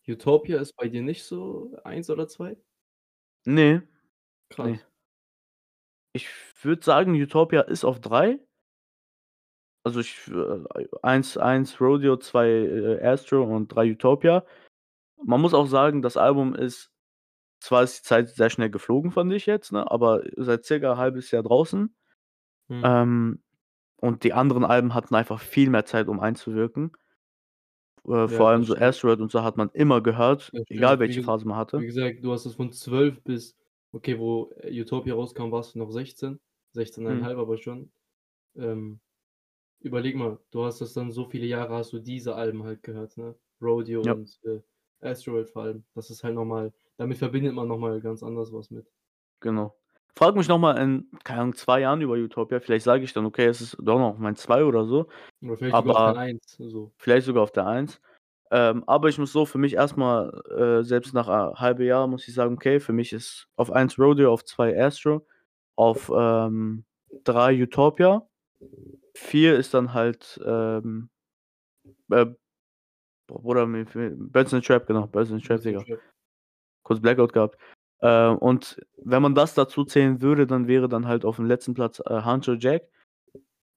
Utopia 0.09 0.61
ist 0.61 0.75
bei 0.77 0.89
dir 0.89 1.03
nicht 1.03 1.25
so 1.25 1.77
1 1.85 2.11
oder 2.11 2.27
2? 2.29 2.57
Ne. 3.47 3.83
Ne. 4.63 4.81
Krass. 4.81 4.87
Ich 6.15 6.29
würde 6.63 6.83
sagen, 6.85 7.15
Utopia 7.15 7.63
ist 7.63 7.85
auf 7.85 7.99
3. 8.01 8.39
Also, 9.87 9.99
ich 10.01 10.17
äh, 10.29 10.87
1 11.03 11.37
1 11.37 11.81
Rodeo, 11.81 12.17
2, 12.17 12.49
äh, 12.49 13.05
Astro 13.05 13.43
und 13.43 13.69
3 13.75 13.91
Utopia. 13.91 14.45
Man 15.25 15.41
muss 15.41 15.55
auch 15.55 15.67
sagen, 15.67 16.03
das 16.03 16.17
Album 16.17 16.55
ist 16.55 16.91
zwar 17.61 17.85
ist 17.85 18.01
die 18.01 18.05
Zeit 18.09 18.31
sehr 18.31 18.51
schnell 18.51 18.71
geflogen, 18.71 19.13
fand 19.13 19.33
ich 19.33 19.47
jetzt, 19.47 19.73
ne, 19.73 19.91
aber 19.91 20.23
seit 20.37 20.65
circa 20.67 20.99
1/2 20.99 21.31
Jahr 21.33 21.43
draußen. 21.45 21.95
Mhm. 22.69 22.83
Ähm, 22.85 23.43
und 23.99 24.25
die 24.25 24.35
anderen 24.35 24.65
Alben 24.65 24.95
hatten 24.95 25.15
einfach 25.17 25.41
viel 25.41 25.71
mehr 25.71 25.87
Zeit, 25.87 26.09
um 26.09 26.21
einzuwirken. 26.21 26.93
Äh, 28.07 28.29
Ja, 28.29 28.29
vor 28.29 28.49
allem 28.49 28.65
so. 28.65 28.75
Asteroid 28.77 29.21
und 29.21 29.31
so 29.31 29.43
hat 29.43 29.57
man 29.57 29.71
immer 29.73 30.01
gehört, 30.03 30.55
Das 30.55 30.67
egal. 30.69 30.99
Wie 31.01 31.01
welche 31.01 31.21
gesa 31.21 31.23
Phase 31.23 31.47
man 31.47 31.57
hatte. 31.57 31.85
wie 31.85 31.87
gesagt, 31.87 32.23
du 32.23 32.31
hast 32.33 32.45
es 32.45 32.55
von 32.57 32.71
12 32.73 33.23
bis 33.23 33.57
okay, 33.93 34.19
wo, 34.19 34.51
äh, 34.57 34.81
Utopia 34.83 35.15
rauskam, 35.15 35.51
warst 35.51 35.75
du 35.75 35.79
noch 35.79 35.91
16, 35.91 36.39
Mhm. 37.07 37.27
16 37.27 37.33
1/2 37.33 37.39
aber 37.39 37.57
schon. 37.57 37.91
Ähm, 38.57 39.01
überlege 39.81 40.19
mal, 40.19 40.39
du 40.51 40.65
hast 40.65 40.81
das 40.81 40.95
dann 40.95 41.13
so 41.13 41.27
viele 41.27 41.47
Jahre 41.47 41.75
hast 41.77 41.93
du 41.95 42.01
diese 42.01 42.35
Alben 42.37 42.65
halt 42.65 42.83
gehört, 42.83 43.17
ne? 43.19 43.37
Rodeo 43.63 44.05
Ja. 44.05 44.15
und, 44.15 44.39
äh, 44.45 44.63
Asteroid 45.01 45.51
vor 45.51 45.63
allem. 45.65 45.85
Das 45.95 46.11
ist 46.11 46.25
halt 46.25 46.35
noch 46.37 46.47
mal 46.47 46.73
damit 46.99 47.19
verbindet 47.19 47.55
man 47.55 47.69
noch 47.69 47.79
mal 47.79 48.01
ganz 48.03 48.23
anders 48.23 48.53
was 48.53 48.71
mit. 48.71 48.91
Genau. 49.43 49.75
Frage 50.17 50.37
mich 50.37 50.49
noch 50.49 50.59
mal 50.59 50.77
in, 50.77 51.09
keine 51.25 51.41
Ahnung, 51.41 51.55
2 51.55 51.81
Jahren 51.81 52.03
über 52.03 52.15
Utopia, 52.15 52.61
vielleicht 52.61 52.85
sage 52.85 53.03
ich 53.05 53.13
dann: 53.15 53.25
„Okay, 53.25 53.47
es 53.47 53.61
ist 53.63 53.77
doch 53.81 53.99
noch 53.99 54.19
mein 54.19 54.37
2 54.37 54.65
oder 54.65 54.85
so“, 54.85 55.09
Oder 55.43 55.57
vielleicht 55.57 55.77
sogar 55.79 55.93
auf 55.95 56.03
der 56.03 56.15
aber 56.15 56.17
1, 56.17 56.57
so. 56.59 56.93
vielleicht 56.99 57.27
sogar 57.27 57.45
auf 57.45 57.53
der 57.53 57.67
1. 57.67 58.01
Ähm, 58.53 58.85
aber 58.89 59.09
ich 59.11 59.19
muss 59.19 59.33
so 59.33 59.47
für 59.47 59.59
mich 59.59 59.75
erst 59.75 59.97
mal, 59.99 60.31
äh, 60.83 60.85
selbst 60.85 61.15
nach, 61.15 61.29
äh, 61.29 61.55
halbe 61.57 61.85
Jahr 61.85 62.07
muss 62.09 62.29
ich 62.29 62.35
sagen, 62.35 62.55
okay, 62.55 62.81
für 62.81 62.93
mich 62.95 63.13
ist 63.13 63.49
auf 63.57 63.71
1 63.73 63.99
Rodeo, 63.99 64.33
auf 64.33 64.45
2 64.45 64.79
Astro, 64.81 65.27
auf, 65.77 66.13
ähm, 66.17 66.85
3 67.25 67.55
Utopia, 67.63 68.29
4 69.17 69.57
ist 69.59 69.75
dann 69.75 69.95
halt, 69.95 70.41
ähm, 70.47 71.11
äh, 72.11 72.27
Bruder, 73.29 73.67
Birds 73.67 74.53
in 74.55 74.61
the 74.63 74.67
Trap, 74.67 74.87
genau, 74.87 75.07
Birds 75.09 75.31
in 75.31 75.39
the 75.41 75.45
Trap, 75.47 75.63
Digga. 75.63 75.87
Kurz 76.85 77.01
Blackout 77.01 77.33
gehabt. 77.33 77.57
Äh, 78.03 78.29
und 78.29 78.81
wenn 78.99 79.23
man 79.23 79.35
das 79.37 79.55
dazu 79.55 79.85
zählen 79.85 80.23
würde, 80.23 80.47
dann 80.49 80.69
wäre 80.69 80.89
dann 80.89 81.09
halt 81.09 81.25
aufm 81.27 81.47
letzten 81.47 81.75
Platz, 81.75 82.01
äh, 82.07 82.23
Huncho 82.25 82.55
Jack. 82.55 82.85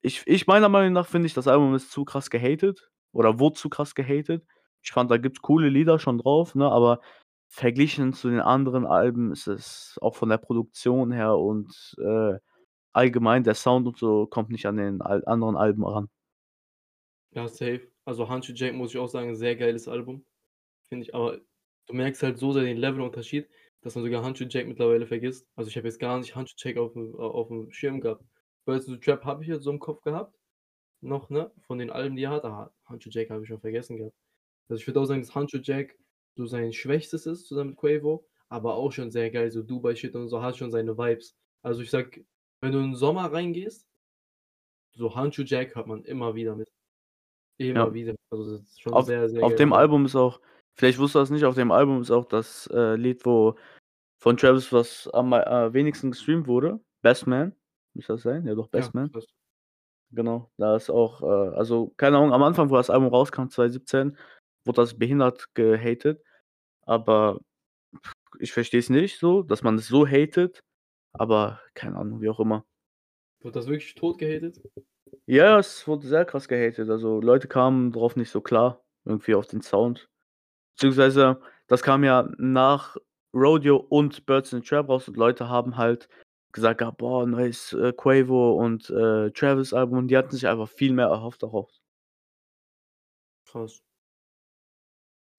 Ich 0.02 0.24
ich 0.28 0.48
meiner 0.48 0.70
Meinung 0.70 0.94
nach 0.94 1.08
finde 1.08 1.28
ich, 1.28 1.34
das 1.36 1.48
Album 1.48 1.76
ist 1.76 1.92
zu 1.92 2.06
krass 2.06 2.30
gehatet, 2.30 2.90
oder 3.14 3.40
wurde 3.40 3.56
zu 3.58 3.70
krass 3.70 3.96
gehatet. 3.96 4.46
Ich 4.84 4.92
fand, 4.92 5.12
da 5.12 5.18
gibt's 5.18 5.42
coole 5.42 5.70
Lieder 5.70 6.00
schon 6.00 6.20
drauf, 6.20 6.56
ne, 6.56 6.70
aber 6.72 7.02
verglichen 7.50 8.14
zu 8.14 8.30
den 8.30 8.42
anderen 8.42 8.86
Alben 8.88 9.32
ist 9.34 9.48
es 9.48 9.98
auch 10.02 10.16
von 10.16 10.30
der 10.30 10.38
Produktion 10.40 11.12
her 11.14 11.38
und, 11.38 11.96
äh, 12.00 12.36
allgemein 12.94 13.44
der 13.46 13.56
Sound 13.56 13.88
und 13.88 13.98
so 14.00 14.28
kommt 14.28 14.50
nicht 14.52 14.68
an 14.68 14.78
den 14.78 15.02
al 15.02 15.24
anderen 15.28 15.58
Alben 15.58 15.86
ran. 15.86 16.10
Ja, 17.34 17.48
safe. 17.48 17.92
Also, 18.06 18.30
„Handschuh 18.30 18.54
Jack“ 18.54 18.74
muss 18.74 18.92
ich 18.92 18.98
auch 19.00 19.08
sagen, 19.08 19.36
sehr 19.36 19.56
geiles 19.56 19.88
Album, 19.88 20.26
finde 20.90 21.06
ich, 21.06 21.16
aber 21.16 21.42
du 21.88 21.94
merkst 21.94 22.24
halt 22.24 22.38
so 22.40 22.54
sehr 22.54 22.64
den 22.64 22.78
Levelunterschied, 22.78 23.50
dass 23.86 23.96
man 23.96 24.04
sogar 24.06 24.24
„Handschuh 24.24 24.48
Jack“ 24.50 24.68
mittlerweile 24.68 25.08
vergisst. 25.08 25.48
Also, 25.56 25.70
ich 25.70 25.78
habe 25.78 25.88
jetzt 25.88 26.00
gar 26.00 26.20
nicht 26.20 26.36
„Handschuh 26.36 26.56
Jack“ 26.60 26.78
aufm 26.78 27.16
a 27.20 27.24
aufm 27.28 27.72
Schirm 27.72 28.02
gehabt. 28.02 28.26
„Birds 28.66 28.88
of 28.90 28.96
the 28.96 29.00
Trap“ 29.02 29.26
habe 29.26 29.44
ich 29.44 29.50
jetzt 29.50 29.64
so 29.66 29.72
im 29.72 29.80
Kopf 29.80 30.02
gehabt 30.04 30.36
noch, 31.02 31.30
ne, 31.32 31.52
von 31.62 31.80
den 31.80 31.92
Alben, 31.92 32.16
die 32.18 32.24
er 32.26 32.32
hat, 32.32 32.46
aber 32.46 32.74
„Handschuh 32.86 33.10
Jack“ 33.12 33.30
habe 33.32 33.44
ich 33.44 33.50
schon 33.50 33.62
vergessen 33.62 33.98
gehabt. 33.98 34.16
Also, 34.70 34.82
ich 34.82 34.88
würde 34.88 35.02
auch 35.02 35.06
sagen, 35.06 35.22
dass 35.22 35.36
„Handschuh 35.36 35.60
Jack“ 35.64 35.98
so 36.38 36.46
sein 36.48 36.74
Schwächstes 36.74 37.26
ist 37.28 37.48
zusammen 37.48 37.72
mit 37.72 37.80
Quavo, 37.80 38.28
aber 38.50 38.76
auch 38.76 38.92
schon 38.94 39.12
sehr 39.12 39.32
geil, 39.32 39.52
so 39.52 39.64
„Dubai 39.64 39.96
Shit“ 39.96 40.16
und 40.16 40.30
so, 40.30 40.42
hat 40.44 40.58
schon 40.58 40.72
seine 40.72 40.98
Vibes. 40.98 41.38
Also, 41.64 41.82
ich 41.84 41.92
sage, 41.92 42.26
wenn 42.62 42.72
du 42.74 42.80
in 42.80 42.92
'n 42.94 42.96
Sommer 42.96 43.32
reingehst 43.34 43.84
so 44.94 45.14
„Handschuh 45.16 45.44
Jack“ 45.44 45.76
hört 45.76 45.88
man 45.88 46.04
immer 46.06 46.36
wieder 46.36 46.56
mit. 46.56 46.70
Ja. 47.76 47.88
Immer 47.88 47.94
wieder. 47.94 48.16
Also, 48.32 48.52
das 48.54 48.62
ist 48.64 48.82
schon 48.82 49.02
Auf 49.02 49.06
sehr, 49.06 49.30
sehr 49.30 49.46
auf 49.46 49.56
geiles 49.56 49.56
dem 49.56 49.74
Album. 49.74 50.06
Ist 50.06 50.16
auch 50.16 50.42
vielleicht 50.76 51.00
wusstest 51.00 51.16
du 51.16 51.20
das 51.22 51.30
nicht, 51.32 51.46
auf 51.46 51.56
dem 51.56 51.72
Album 51.72 52.02
ist 52.02 52.12
auch 52.12 52.26
das, 52.26 52.68
äh, 52.74 52.96
Lied, 52.96 53.26
wo 53.26 53.56
von 54.26 54.38
Travis, 54.38 54.74
was 54.74 55.10
am 55.14 55.34
äh, 55.34 55.74
wenigsten 55.74 56.12
gestreamt 56.12 56.48
wurde, 56.50 56.82
„Best 57.04 57.28
Man“. 57.28 57.56
Müsste 57.96 58.16
das 58.16 58.24
sein? 58.24 58.48
Ja 58.48 58.56
doch, 58.56 58.70
Ja, 58.76 58.82
„Best 58.82 58.96
Man“. 58.96 59.14
krass. 59.14 59.26
Genau, 60.12 60.52
da 60.58 60.76
ist 60.76 60.90
auch, 60.90 61.22
äh 61.24 61.56
also, 61.58 61.94
keine 61.98 62.18
Ahnung, 62.18 62.34
am 62.34 62.44
Anfang, 62.44 62.70
wo 62.70 62.76
das 62.76 62.90
Album 62.90 63.10
rauskam, 63.10 63.50
2017, 63.50 64.18
wurde 64.66 64.82
das 64.82 64.98
behindert 64.98 65.48
gehatet, 65.56 66.24
aber 66.84 67.40
ich 68.40 68.54
verstehe 68.54 68.80
es 68.82 68.90
nicht 68.90 69.20
so, 69.20 69.44
dass 69.44 69.64
man 69.64 69.76
es 69.78 69.88
so 69.88 70.08
hatet, 70.08 70.62
aber 71.14 71.62
keine 71.76 71.98
Ahnung, 71.98 72.22
wie 72.22 72.30
auch 72.30 72.40
immer. 72.42 72.66
Wurde 73.42 73.60
das 73.60 73.68
wirklich 73.68 73.96
tot 73.96 74.18
gehatet? 74.18 74.62
Ja, 75.28 75.58
es 75.60 75.88
wurde 75.88 76.08
sehr 76.08 76.26
krass 76.26 76.48
gehatet. 76.48 76.90
Also, 76.90 77.20
Leute 77.22 77.48
kamen 77.48 77.92
drauf 77.92 78.16
nicht 78.16 78.30
so 78.30 78.42
klar, 78.42 78.84
irgendwie 79.06 79.36
auf 79.36 79.48
den 79.48 79.62
Sound. 79.62 80.08
Beziehungsweise 80.78 81.42
das 81.68 81.84
kam 81.84 82.04
ja 82.04 82.30
nach 82.38 82.98
„Rodeo“ 83.36 83.78
und 83.78 84.26
„Birds 84.28 84.54
in 84.54 84.62
the 84.64 84.68
Trap“ 84.70 84.90
raus 84.90 85.08
und 85.10 85.18
Leute 85.18 85.50
haben 85.50 85.78
halt 85.78 86.10
gesagt 86.54 86.80
gehabt: 86.80 87.00
„Boah, 87.00 87.28
neues, 87.28 87.74
äh, 87.74 87.94
Quavo 87.94 88.54
und, 88.56 88.90
äh, 88.92 89.32
Travis-Album“ 89.32 89.98
und 90.00 90.08
die 90.10 90.18
hatten 90.18 90.32
sich 90.36 90.48
einfach 90.48 90.70
viel 90.70 90.94
mehr 90.94 91.08
erhofft 91.08 91.44
daraus. 91.44 91.80
Krass. 93.48 93.80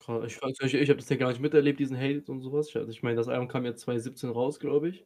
Kra 0.01 0.23
ich 0.25 0.39
nicht, 0.41 0.73
ich 0.75 0.89
habe 0.89 0.99
das 0.99 1.09
ja 1.09 1.15
gar 1.17 1.29
nicht 1.29 1.41
miterlebt, 1.41 1.79
diesen 1.79 1.97
Hate 1.97 2.31
und 2.31 2.41
so 2.41 2.51
was. 2.53 2.69
Ich 2.69 2.75
also, 2.77 2.91
ich 2.91 3.03
meine, 3.03 3.15
das 3.15 3.27
Album 3.27 3.47
kam 3.47 3.65
ja 3.65 3.75
2017 3.75 4.29
raus, 4.29 4.59
glaube 4.59 4.89
ich. 4.89 5.05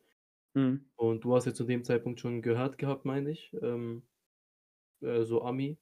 Mhm. 0.55 0.81
Und 0.97 1.23
du 1.23 1.35
hast 1.35 1.45
ja 1.45 1.53
zu 1.53 1.63
dem 1.65 1.83
Zeitpunkt 1.83 2.19
schon 2.19 2.41
gehört 2.41 2.77
gehabt, 2.77 3.05
meine 3.05 3.31
ich, 3.31 3.53
ähm, 3.61 4.03
äh, 5.01 5.23
so 5.23 5.43
Ami 5.43 5.77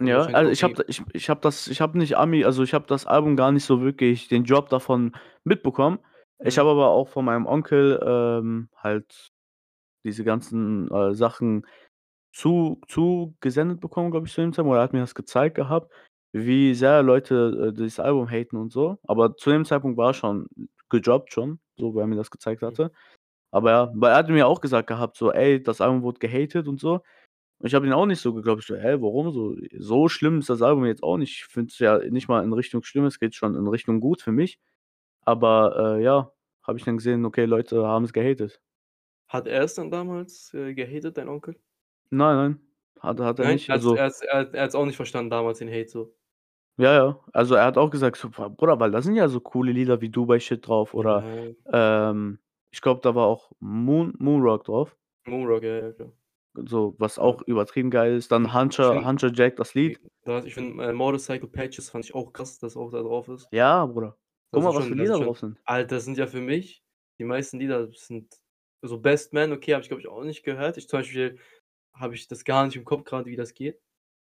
Ja, 0.00 0.26
also, 0.32 0.50
ich 0.50 0.62
habe 0.62 0.84
ich 0.88 1.00
ich 1.14 1.30
habe 1.30 1.40
das 1.40 1.68
ich 1.68 1.80
habe 1.80 1.96
nicht 1.96 2.16
Ami 2.18 2.44
also, 2.44 2.62
ich 2.62 2.74
habe 2.74 2.86
das 2.86 3.06
Album 3.06 3.34
gar 3.34 3.50
nicht 3.50 3.64
so 3.64 3.80
wirklich 3.80 4.28
den 4.28 4.44
Drop 4.44 4.68
davon 4.68 5.16
mitbekommen. 5.44 6.00
Ich 6.44 6.58
habe 6.58 6.70
aber 6.70 6.88
auch 6.88 7.08
von 7.08 7.24
meinem 7.24 7.46
Onkel, 7.46 7.98
ähm, 8.04 8.68
halt 8.76 9.32
diese 10.04 10.24
ganzen, 10.24 10.90
äh, 10.92 11.14
Sachen 11.14 11.66
zu 12.34 12.80
zugesendet 12.88 13.80
bekommen, 13.80 14.10
glaube 14.12 14.26
ich, 14.28 14.34
zu 14.34 14.42
dem 14.42 14.52
Zeitpunkt 14.52 14.72
oder 14.74 14.80
er 14.80 14.84
hat 14.84 14.94
mir 14.94 15.00
das 15.00 15.14
gezeigt 15.16 15.56
gehabt, 15.56 15.92
wie 16.32 16.74
sehr 16.74 17.02
Leute, 17.02 17.70
äh, 17.70 17.74
dieses 17.76 18.00
Album 18.00 18.30
haten 18.30 18.56
und 18.58 18.72
so. 18.72 18.98
Aber 19.04 19.36
zu 19.36 19.50
dem 19.50 19.64
Zeitpunkt 19.66 19.98
war 19.98 20.10
es 20.12 20.16
schon 20.18 20.48
gedroppt 20.90 21.32
schon, 21.34 21.60
so, 21.78 21.94
wo 21.94 22.00
er 22.00 22.06
mir 22.08 22.16
das 22.16 22.30
gezeigt 22.30 22.62
hatte. 22.62 22.92
Aber 23.52 23.70
ja, 23.72 23.92
weil 23.94 24.12
er 24.12 24.18
hatte 24.18 24.32
mir 24.32 24.46
auch 24.48 24.60
gesagt 24.60 24.88
gehabt, 24.88 25.16
so: 25.16 25.32
„Ey, 25.32 25.62
das 25.62 25.80
Album 25.82 26.02
wurde 26.02 26.18
gehatet“ 26.20 26.68
und 26.68 26.80
so. 26.80 26.96
Und 27.58 27.68
ich 27.68 27.74
habe 27.74 27.86
ihn 27.86 27.92
auch 27.94 28.06
nicht 28.06 28.20
so 28.20 28.34
geglaubt. 28.34 28.62
Ich 28.62 28.66
so: 28.68 28.76
„Hä, 28.76 28.96
warum 29.00 29.32
so? 29.32 29.56
So 29.78 30.08
schlimm 30.08 30.38
ist 30.40 30.50
das 30.50 30.62
Album 30.62 30.86
jetzt 30.86 31.02
auch 31.02 31.18
nicht.“ 31.18 31.32
Ich 31.40 31.46
finde 31.46 31.70
es 31.72 31.78
ja 31.80 31.98
nicht 31.98 32.28
mal 32.28 32.44
in 32.44 32.52
Richtung 32.52 32.82
schlimm, 32.84 33.06
es 33.06 33.18
geht 33.20 33.34
schon 33.36 33.54
in 33.56 33.66
Richtung 33.68 34.00
gut 34.00 34.22
für 34.22 34.32
mich. 34.32 34.58
Aber, 35.26 35.96
äh, 35.98 36.02
ja, 36.04 36.32
habe 36.62 36.78
ich 36.78 36.84
dann 36.84 36.96
gesehen, 36.98 37.24
okay, 37.24 37.44
Leute 37.46 37.84
haben 37.86 38.04
es 38.04 38.12
gehatet. 38.12 38.60
Hat 39.28 39.46
er 39.46 39.62
es 39.62 39.74
dann 39.74 39.92
damals, 39.92 40.52
äh, 40.52 40.74
gehatet, 40.74 41.16
dein 41.16 41.28
Onkel? 41.28 41.60
Nein, 42.10 42.36
nein, 42.36 42.60
hat 43.00 43.20
hat 43.20 43.38
er 43.38 43.44
Nein? 43.44 43.46
nicht. 43.46 43.70
Also 43.70 43.96
er 43.96 44.06
hat 44.06 44.54
er 44.54 44.62
hat's 44.62 44.74
auch 44.74 44.84
nicht 44.86 44.96
verstanden 44.96 45.30
damals, 45.30 45.58
den 45.58 45.70
Hate 45.70 45.88
so? 45.88 46.14
Ja, 46.78 46.92
ja. 46.94 47.20
Also, 47.32 47.54
er 47.54 47.64
hat 47.64 47.78
auch 47.78 47.88
gesagt 47.90 48.16
so: 48.18 48.28
„Boah, 48.28 48.50
Bruder, 48.50 48.78
weil 48.78 48.90
da 48.90 49.00
sind 49.00 49.14
ja 49.14 49.28
so 49.28 49.40
coole 49.40 49.72
Lieder 49.72 50.00
wie 50.02 50.10
„Dubai 50.10 50.38
Shit“ 50.40 50.66
drauf“ 50.66 50.92
oder, 50.92 51.24
Ja. 51.24 51.56
ähm, 51.72 52.38
ich 52.70 52.82
glaube, 52.82 53.00
da 53.02 53.14
war 53.14 53.26
auch 53.26 53.50
„Moon 53.60 54.14
Moon 54.18 54.42
Rock“ 54.42 54.64
drauf. 54.64 54.96
Moonrock, 55.26 55.62
ja, 55.64 55.76
ja, 55.78 55.92
klar. 55.92 56.12
So, 56.66 56.94
was 56.98 57.18
auch 57.18 57.40
übertrieben 57.42 57.90
geil 57.90 58.16
ist. 58.16 58.32
Dann 58.32 58.52
Ich 58.74 58.84
„Huncher 58.84 58.86
finde 58.86 59.06
Huncher 59.06 59.30
Jack“, 59.32 59.56
das 59.56 59.74
Lied. 59.74 60.00
ich 60.44 60.54
finde, 60.54 60.84
äh, 60.84 60.92
„Motorcycle 60.92 61.48
Patches“ 61.48 61.90
fand 61.90 62.04
ich 62.04 62.14
auch 62.14 62.32
krass, 62.32 62.58
dass 62.58 62.76
auch 62.76 62.90
da 62.90 63.00
drauf 63.02 63.28
ist. 63.28 63.50
Ja, 63.52 63.86
Bruder. 63.86 64.16
Guck 64.52 64.62
mal, 64.64 64.74
was 64.74 64.86
für 64.88 64.94
Lieder 64.94 65.18
drauf 65.18 65.38
sind. 65.38 65.58
Alter, 65.64 65.96
das 65.96 66.04
sind 66.04 66.18
ja 66.18 66.26
für 66.26 66.40
mich 66.40 66.82
die 67.18 67.24
meisten 67.24 67.58
Lieder 67.58 67.90
sind 67.92 68.36
so 68.82 69.00
„Best 69.00 69.32
Man“, 69.32 69.52
okay, 69.52 69.72
habe 69.72 69.82
ich, 69.82 69.88
glaube 69.88 70.00
ich, 70.02 70.08
auch 70.08 70.22
nicht 70.22 70.42
gehört. 70.44 70.76
Ich 70.76 70.86
zum 70.88 70.98
Beispiel 71.00 71.38
habe 71.94 72.14
ich 72.14 72.28
das 72.28 72.44
gar 72.44 72.66
nicht 72.66 72.76
im 72.76 72.84
Kopf 72.84 73.04
grade, 73.04 73.26
wie 73.30 73.36
das 73.36 73.54
geht. 73.54 73.80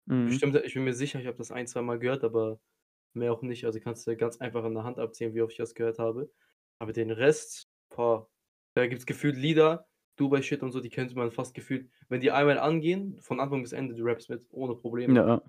Mhm. 0.08 0.40
Bestimmt 0.42 0.56
ich 0.58 0.74
bin 0.76 0.84
mir 0.86 0.94
sicher, 0.94 1.20
ich 1.22 1.28
habe 1.28 1.38
das 1.38 1.52
ein 1.52 1.68
zweimal 1.68 2.00
gehört, 2.00 2.24
aber 2.26 2.60
mehr 3.14 3.34
auch 3.34 3.42
nicht. 3.44 3.66
Also, 3.66 3.80
kannst 3.82 4.08
du 4.08 4.18
ganz 4.18 4.38
einfach 4.42 4.64
an 4.66 4.76
der 4.76 4.84
Hand 4.86 5.00
abzählen, 5.00 5.36
wie 5.36 5.42
oft 5.44 5.54
ich 5.54 5.58
das 5.60 5.76
gehört 5.76 6.00
habe. 6.00 6.32
Aber 6.80 6.94
den 6.94 7.12
Rest, 7.12 7.70
boah, 7.90 8.30
da 8.76 8.88
gibt's 8.88 9.06
gefühlt 9.08 9.38
Lieder, 9.38 9.88
„Dubai 10.18 10.42
Shit“ 10.44 10.64
und 10.64 10.72
so, 10.74 10.82
die 10.82 10.90
könnte 10.92 11.16
man 11.16 11.32
fast 11.32 11.54
gefühlt 11.56 11.90
wenn 12.10 12.22
die 12.22 12.32
einmal 12.32 12.60
angehen, 12.60 13.22
von 13.22 13.40
Anfang 13.42 13.64
bis 13.64 13.74
Ende, 13.74 13.96
du 13.96 14.04
rappst 14.06 14.30
mit, 14.30 14.48
ohne 14.52 14.76
Probleme. 14.76 15.26
ja. 15.26 15.42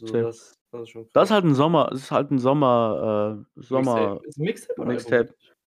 So, 0.00 0.16
das 0.16 0.54
das 0.72 0.88
ist 0.88 0.96
Das 1.14 1.28
ist 1.28 1.32
halt 1.32 1.44
'n 1.44 1.54
Sommer 1.54 1.90
es 1.92 2.02
ist 2.02 2.10
halt 2.12 2.30
'n 2.30 2.38
Sommer 2.38 3.44
äh, 3.44 3.44
Mixtape. 3.74 4.14
Ist 4.22 4.38
Mixtape 4.38 4.86
eigentlich? 4.86 5.20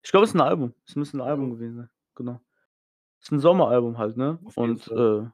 Ich 0.04 0.10
glaube, 0.12 0.24
es 0.24 0.30
ist 0.32 0.36
'n 0.36 0.40
Album. 0.42 0.74
Es 0.86 0.96
müsste 0.96 1.18
'n 1.18 1.22
Album 1.22 1.52
gewesen 1.52 1.76
sein. 1.76 1.90
Genau. 2.16 2.40
Ist 3.22 3.32
'n 3.32 3.40
Sommeralbum 3.40 3.98
halt, 3.98 4.16
ne? 4.18 4.38
Und, 4.54 4.88
äh, 4.88 5.26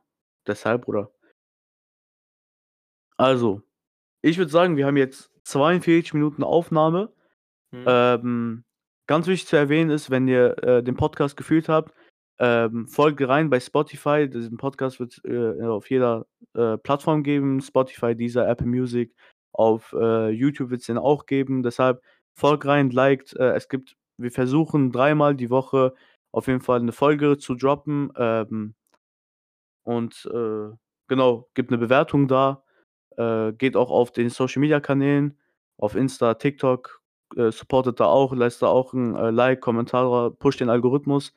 deshalb, 0.46 0.84
Bruder. 0.86 1.10
Also, 3.18 3.62
ich 4.22 4.38
würde 4.38 4.50
sagen, 4.52 4.76
wir 4.76 4.86
haben 4.86 4.96
jetzt 4.98 5.30
42 5.44 6.14
Minuten 6.14 6.44
Aufnahme. 6.44 7.12
Mhm. 7.72 7.86
Ähm, 7.86 8.64
ganz 9.06 9.26
wichtig 9.28 9.48
zu 9.48 9.56
erwähnen 9.56 9.90
ist, 9.90 10.10
wenn 10.10 10.28
ihr, 10.28 10.58
äh, 10.64 10.82
den 10.84 10.96
Podcast 10.96 11.36
gefühlt 11.36 11.68
habt, 11.68 11.94
ähm, 12.38 12.88
folgt 12.88 13.26
rein 13.26 13.50
bei 13.50 13.60
Spotify. 13.60 14.28
Diesen 14.28 14.56
Podcast 14.58 15.00
wird's, 15.00 15.20
äh, 15.24 15.62
auf 15.64 15.90
jeder, 15.90 16.26
äh, 16.54 16.78
Plattform 16.78 17.22
geben, 17.22 17.60
Spotify, 17.62 18.14
Deezer, 18.16 18.48
Apple 18.48 18.66
Music. 18.66 19.14
Auf, 19.52 19.94
äh, 19.98 20.30
YouTube 20.30 20.70
wird's 20.70 20.86
den 20.86 20.98
auch 20.98 21.26
geben. 21.26 21.62
Deshalb 21.62 22.02
folgt 22.38 22.66
rein, 22.66 22.90
liked. 22.90 23.34
Äh, 23.36 23.54
es 23.54 23.68
gibt 23.68 23.96
wir 24.18 24.30
versuchen 24.32 24.92
dreimal 24.92 25.34
die 25.36 25.50
Woche 25.50 25.94
auf 26.32 26.46
jeden 26.48 26.60
Fall 26.62 26.80
'ne 26.82 26.92
Folge 26.92 27.38
zu 27.38 27.54
droppen, 27.54 28.12
ähm 28.18 28.74
und, 29.86 30.28
äh, 30.34 30.68
genau, 31.08 31.48
gebt 31.54 31.70
'ne 31.70 31.78
Bewertung 31.78 32.26
da. 32.28 32.64
Äh, 33.16 33.52
geht 33.54 33.76
auch 33.76 33.90
auf 33.90 34.12
den 34.12 34.30
Social-Media-Kanälen, 34.30 35.38
auf 35.78 35.94
Insta, 35.96 36.34
TikTok, 36.34 37.00
supportet 37.50 38.00
da 38.00 38.06
auch, 38.06 38.32
lasst 38.34 38.62
da 38.62 38.68
auch 38.68 38.94
'n, 38.94 39.14
äh, 39.16 39.30
Like, 39.30 39.60
Kommentar 39.60 40.30
pusht 40.32 40.60
den 40.60 40.70
Algorithmus. 40.70 41.32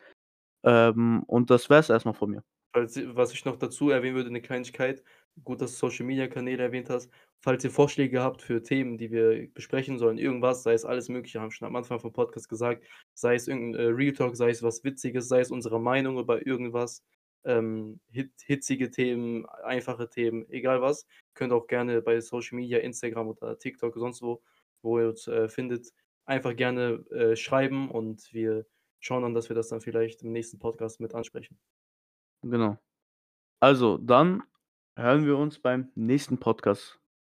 Ähm, 0.64 1.24
und 1.28 1.50
das 1.50 1.70
wär's 1.70 1.90
erst 1.90 2.06
mal 2.06 2.14
von 2.14 2.32
mir. 2.32 2.44
Was 2.76 3.34
ich 3.34 3.46
noch 3.46 3.56
dazu 3.56 3.90
erwähnen 3.90 4.16
würde, 4.16 4.30
'ne 4.32 4.42
Kleinigkeit, 4.42 5.04
gut, 5.44 5.60
dass 5.62 5.72
du 5.72 5.78
Social-Media-Kanäle 5.88 6.62
erwähnt 6.62 6.90
hast. 6.90 7.12
Falls 7.42 7.64
ihr 7.64 7.72
Vorschläge 7.72 8.22
habt 8.22 8.42
für 8.44 8.62
Themen, 8.62 8.98
die 9.00 9.10
wir 9.12 9.48
besprechen 9.54 9.98
sollen, 9.98 10.18
irgendwas, 10.20 10.62
sei 10.62 10.74
es 10.74 10.86
alles 10.86 11.10
Mögliche, 11.10 11.40
haben 11.40 11.48
wir 11.48 11.52
schon 11.52 11.68
am 11.68 11.76
Anfang 11.76 12.00
vom 12.00 12.14
Podcast 12.14 12.48
gesagt, 12.48 12.84
sei 13.16 13.34
es 13.36 13.48
irgend 13.48 13.76
'n, 13.76 13.80
äh, 13.80 13.84
Real 13.88 14.14
Talk, 14.14 14.36
sei 14.36 14.52
es 14.52 14.62
was 14.62 14.84
Witziges, 14.84 15.28
sei 15.30 15.40
es 15.40 15.50
unsere 15.52 15.80
Meinung 15.82 16.20
über 16.20 16.46
irgendwas, 16.46 17.04
ähm, 17.44 18.02
hit 18.12 18.32
hitzige 18.46 18.92
Themen, 18.92 19.46
einfache 19.64 20.08
Themen, 20.10 20.48
egal 20.50 20.80
was, 20.82 21.08
könnt 21.34 21.54
auch 21.54 21.66
gerne 21.68 22.02
bei 22.04 22.20
Social 22.22 22.58
Media, 22.58 22.78
Instagram 22.80 23.30
oder 23.30 23.58
TikTok, 23.58 23.96
sonst 23.98 24.22
wo, 24.22 24.44
wo 24.84 25.00
ihr 25.00 25.08
uns, 25.10 25.26
äh, 25.28 25.48
findet, 25.50 25.88
einfach 26.26 26.56
gerne, 26.56 27.04
äh, 27.12 27.36
schreiben 27.36 27.90
und 27.90 28.32
wir 28.34 28.68
schauen 29.00 29.24
dann, 29.24 29.34
dass 29.34 29.50
wir 29.50 29.56
das 29.56 29.70
dann 29.70 29.82
vielleicht 29.82 30.22
im 30.24 30.32
nächsten 30.32 30.60
Podcast 30.60 31.00
mit 31.00 31.14
ansprechen. 31.16 31.60
Genau. 32.42 32.78
Also, 33.60 33.98
dann 33.98 34.44
hören 34.96 35.26
wir 35.26 35.38
uns 35.38 35.60
beim 35.60 35.92
nächsten 35.96 36.38
Podcast. 36.38 36.99